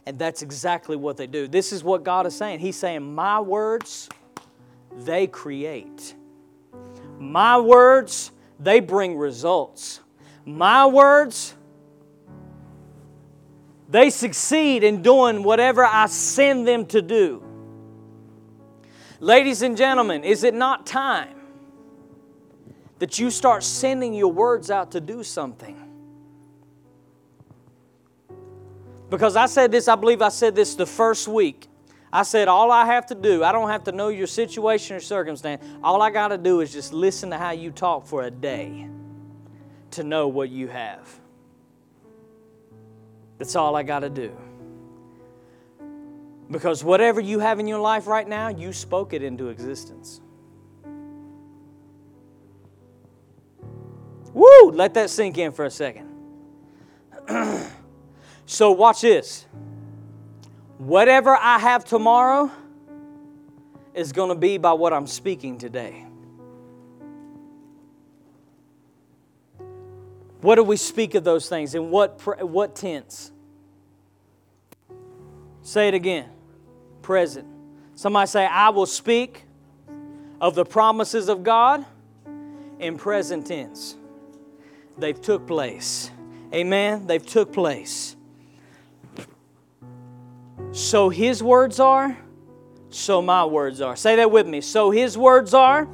And 0.05 0.17
that's 0.17 0.41
exactly 0.41 0.95
what 0.95 1.17
they 1.17 1.27
do. 1.27 1.47
This 1.47 1.71
is 1.71 1.83
what 1.83 2.03
God 2.03 2.25
is 2.25 2.35
saying. 2.35 2.59
He's 2.59 2.75
saying, 2.75 3.13
My 3.13 3.39
words, 3.39 4.09
they 4.97 5.27
create. 5.27 6.15
My 7.19 7.59
words, 7.59 8.31
they 8.59 8.79
bring 8.79 9.17
results. 9.17 9.99
My 10.43 10.87
words, 10.87 11.55
they 13.89 14.09
succeed 14.09 14.83
in 14.83 15.01
doing 15.01 15.43
whatever 15.43 15.85
I 15.85 16.07
send 16.07 16.67
them 16.67 16.85
to 16.87 17.01
do. 17.01 17.43
Ladies 19.19 19.61
and 19.61 19.77
gentlemen, 19.77 20.23
is 20.23 20.43
it 20.43 20.55
not 20.55 20.87
time 20.87 21.35
that 22.97 23.19
you 23.19 23.29
start 23.29 23.63
sending 23.63 24.15
your 24.15 24.31
words 24.31 24.71
out 24.71 24.91
to 24.91 25.01
do 25.01 25.23
something? 25.23 25.90
Because 29.11 29.35
I 29.35 29.45
said 29.45 29.73
this, 29.73 29.89
I 29.89 29.95
believe 29.95 30.21
I 30.21 30.29
said 30.29 30.55
this 30.55 30.73
the 30.73 30.85
first 30.85 31.27
week. 31.27 31.67
I 32.13 32.23
said, 32.23 32.47
all 32.47 32.71
I 32.71 32.85
have 32.85 33.05
to 33.07 33.15
do, 33.15 33.43
I 33.43 33.51
don't 33.51 33.69
have 33.69 33.83
to 33.83 33.91
know 33.91 34.07
your 34.07 34.25
situation 34.25 34.95
or 34.95 35.01
circumstance. 35.01 35.63
All 35.83 36.01
I 36.01 36.11
got 36.11 36.29
to 36.29 36.37
do 36.37 36.61
is 36.61 36.71
just 36.71 36.93
listen 36.93 37.29
to 37.31 37.37
how 37.37 37.51
you 37.51 37.71
talk 37.71 38.05
for 38.05 38.23
a 38.23 38.31
day 38.31 38.87
to 39.91 40.03
know 40.03 40.29
what 40.29 40.49
you 40.49 40.69
have. 40.69 41.09
That's 43.37 43.57
all 43.57 43.75
I 43.75 43.83
got 43.83 43.99
to 43.99 44.09
do. 44.09 44.31
Because 46.49 46.81
whatever 46.81 47.19
you 47.19 47.39
have 47.39 47.59
in 47.59 47.67
your 47.67 47.79
life 47.79 48.07
right 48.07 48.27
now, 48.27 48.47
you 48.47 48.71
spoke 48.71 49.11
it 49.11 49.23
into 49.23 49.49
existence. 49.49 50.21
Woo! 54.33 54.71
Let 54.71 54.93
that 54.93 55.09
sink 55.09 55.37
in 55.37 55.51
for 55.51 55.65
a 55.65 55.71
second. 55.71 56.10
So, 58.51 58.71
watch 58.71 58.99
this. 58.99 59.45
Whatever 60.77 61.37
I 61.37 61.57
have 61.57 61.85
tomorrow 61.85 62.51
is 63.93 64.11
going 64.11 64.27
to 64.27 64.35
be 64.35 64.57
by 64.57 64.73
what 64.73 64.91
I'm 64.91 65.07
speaking 65.07 65.57
today. 65.57 66.05
What 70.41 70.55
do 70.55 70.63
we 70.63 70.75
speak 70.75 71.15
of 71.15 71.23
those 71.23 71.47
things? 71.47 71.75
In 71.75 71.91
what, 71.91 72.19
what 72.41 72.75
tense? 72.75 73.31
Say 75.61 75.87
it 75.87 75.93
again. 75.93 76.29
Present. 77.01 77.47
Somebody 77.95 78.27
say, 78.27 78.45
I 78.45 78.67
will 78.67 78.85
speak 78.85 79.45
of 80.41 80.55
the 80.55 80.65
promises 80.65 81.29
of 81.29 81.43
God 81.43 81.85
in 82.81 82.97
present 82.97 83.47
tense. 83.47 83.95
They've 84.97 85.21
took 85.21 85.47
place. 85.47 86.11
Amen. 86.53 87.07
They've 87.07 87.25
took 87.25 87.53
place. 87.53 88.17
So 90.71 91.09
his 91.09 91.43
words 91.43 91.79
are, 91.79 92.17
so 92.89 93.21
my 93.21 93.45
words 93.45 93.81
are. 93.81 93.95
Say 93.95 94.15
that 94.17 94.31
with 94.31 94.47
me. 94.47 94.61
So 94.61 94.91
his 94.91 95.17
words 95.17 95.53
are, 95.53 95.87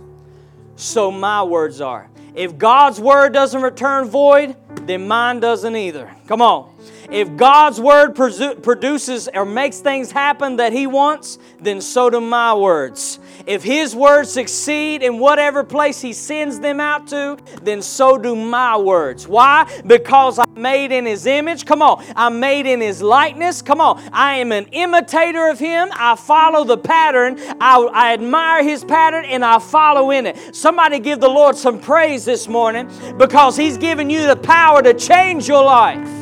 so 0.75 1.09
my 1.11 1.43
words 1.43 1.82
are. 1.82 2.09
If 2.36 2.57
God's 2.57 2.99
word 2.99 3.34
doesn't 3.34 3.61
return 3.61 4.05
void, 4.05 4.55
then 4.86 5.07
mine 5.07 5.39
doesn't 5.39 5.75
either. 5.75 6.15
Come 6.28 6.41
on. 6.41 6.75
If 7.09 7.38
God's 7.38 7.80
word 7.80 8.15
produces 8.15 9.30
or 9.34 9.45
makes 9.45 9.80
things 9.80 10.11
happen 10.11 10.57
that 10.57 10.73
He 10.73 10.88
wants, 10.88 11.39
then 11.59 11.80
so 11.80 12.09
do 12.09 12.19
my 12.19 12.53
words. 12.53 13.19
If 13.45 13.63
His 13.63 13.95
words 13.95 14.30
succeed 14.30 15.03
in 15.03 15.19
whatever 15.19 15.63
place 15.63 16.01
He 16.01 16.11
sends 16.11 16.59
them 16.59 16.82
out 16.82 17.07
to, 17.07 17.38
then 17.61 17.82
so 17.82 18.17
do 18.17 18.36
my 18.36 18.75
words. 18.75 19.25
Why? 19.25 19.82
Because 19.86 20.38
I'm 20.38 20.53
made 20.55 20.91
in 20.91 21.05
His 21.05 21.25
image. 21.25 21.65
Come 21.65 21.82
on. 21.82 22.03
I'm 22.13 22.41
made 22.41 22.65
in 22.65 22.82
His 22.82 23.01
likeness. 23.01 23.61
Come 23.61 23.80
on. 23.80 24.01
I 24.11 24.36
am 24.36 24.51
an 24.51 24.65
imitator 24.73 25.47
of 25.47 25.59
Him. 25.59 25.88
I 25.93 26.17
follow 26.17 26.65
the 26.65 26.78
pattern. 26.78 27.39
I, 27.61 27.80
I 27.93 28.13
admire 28.13 28.63
His 28.63 28.84
pattern 28.84 29.23
and 29.23 29.45
I 29.45 29.59
follow 29.59 30.11
in 30.11 30.25
it. 30.25 30.53
Somebody 30.53 30.99
give 30.99 31.21
the 31.21 31.30
Lord 31.30 31.55
some 31.55 31.80
praise 31.80 32.25
this 32.25 32.49
morning 32.49 32.89
because 33.17 33.55
He's 33.55 33.78
given 33.78 34.09
you 34.09 34.28
the 34.28 34.36
power 34.36 34.82
to 34.82 34.93
change 34.93 35.47
your 35.47 35.63
life. 35.63 36.16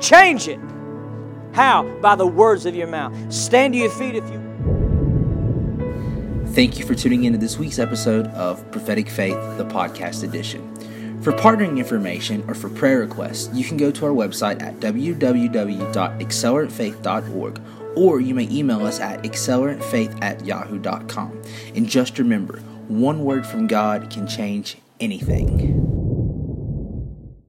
Change 0.00 0.48
it. 0.48 0.58
How? 1.52 1.84
By 2.00 2.16
the 2.16 2.26
words 2.26 2.66
of 2.66 2.74
your 2.74 2.88
mouth. 2.88 3.14
Stand 3.32 3.74
to 3.74 3.78
your 3.78 3.90
feet 3.90 4.14
if 4.14 4.28
you. 4.30 4.38
Thank 6.52 6.78
you 6.78 6.86
for 6.86 6.94
tuning 6.94 7.24
into 7.24 7.38
this 7.38 7.58
week's 7.58 7.78
episode 7.78 8.26
of 8.28 8.70
Prophetic 8.72 9.08
Faith, 9.08 9.36
the 9.58 9.64
podcast 9.64 10.24
edition. 10.24 10.74
For 11.22 11.32
partnering 11.32 11.78
information 11.78 12.44
or 12.48 12.54
for 12.54 12.68
prayer 12.68 13.00
requests, 13.00 13.50
you 13.52 13.64
can 13.64 13.76
go 13.76 13.90
to 13.90 14.06
our 14.06 14.12
website 14.12 14.62
at 14.62 14.76
www.acceleratefaith.org 14.76 17.60
or 17.96 18.20
you 18.20 18.34
may 18.34 18.48
email 18.50 18.86
us 18.86 19.00
at 19.00 19.22
acceleratefaith 19.22 20.22
at 20.22 20.44
yahoo.com. 20.44 21.42
And 21.74 21.88
just 21.88 22.18
remember, 22.18 22.58
one 22.86 23.24
word 23.24 23.46
from 23.46 23.66
God 23.66 24.10
can 24.10 24.26
change 24.26 24.76
anything. 25.00 25.97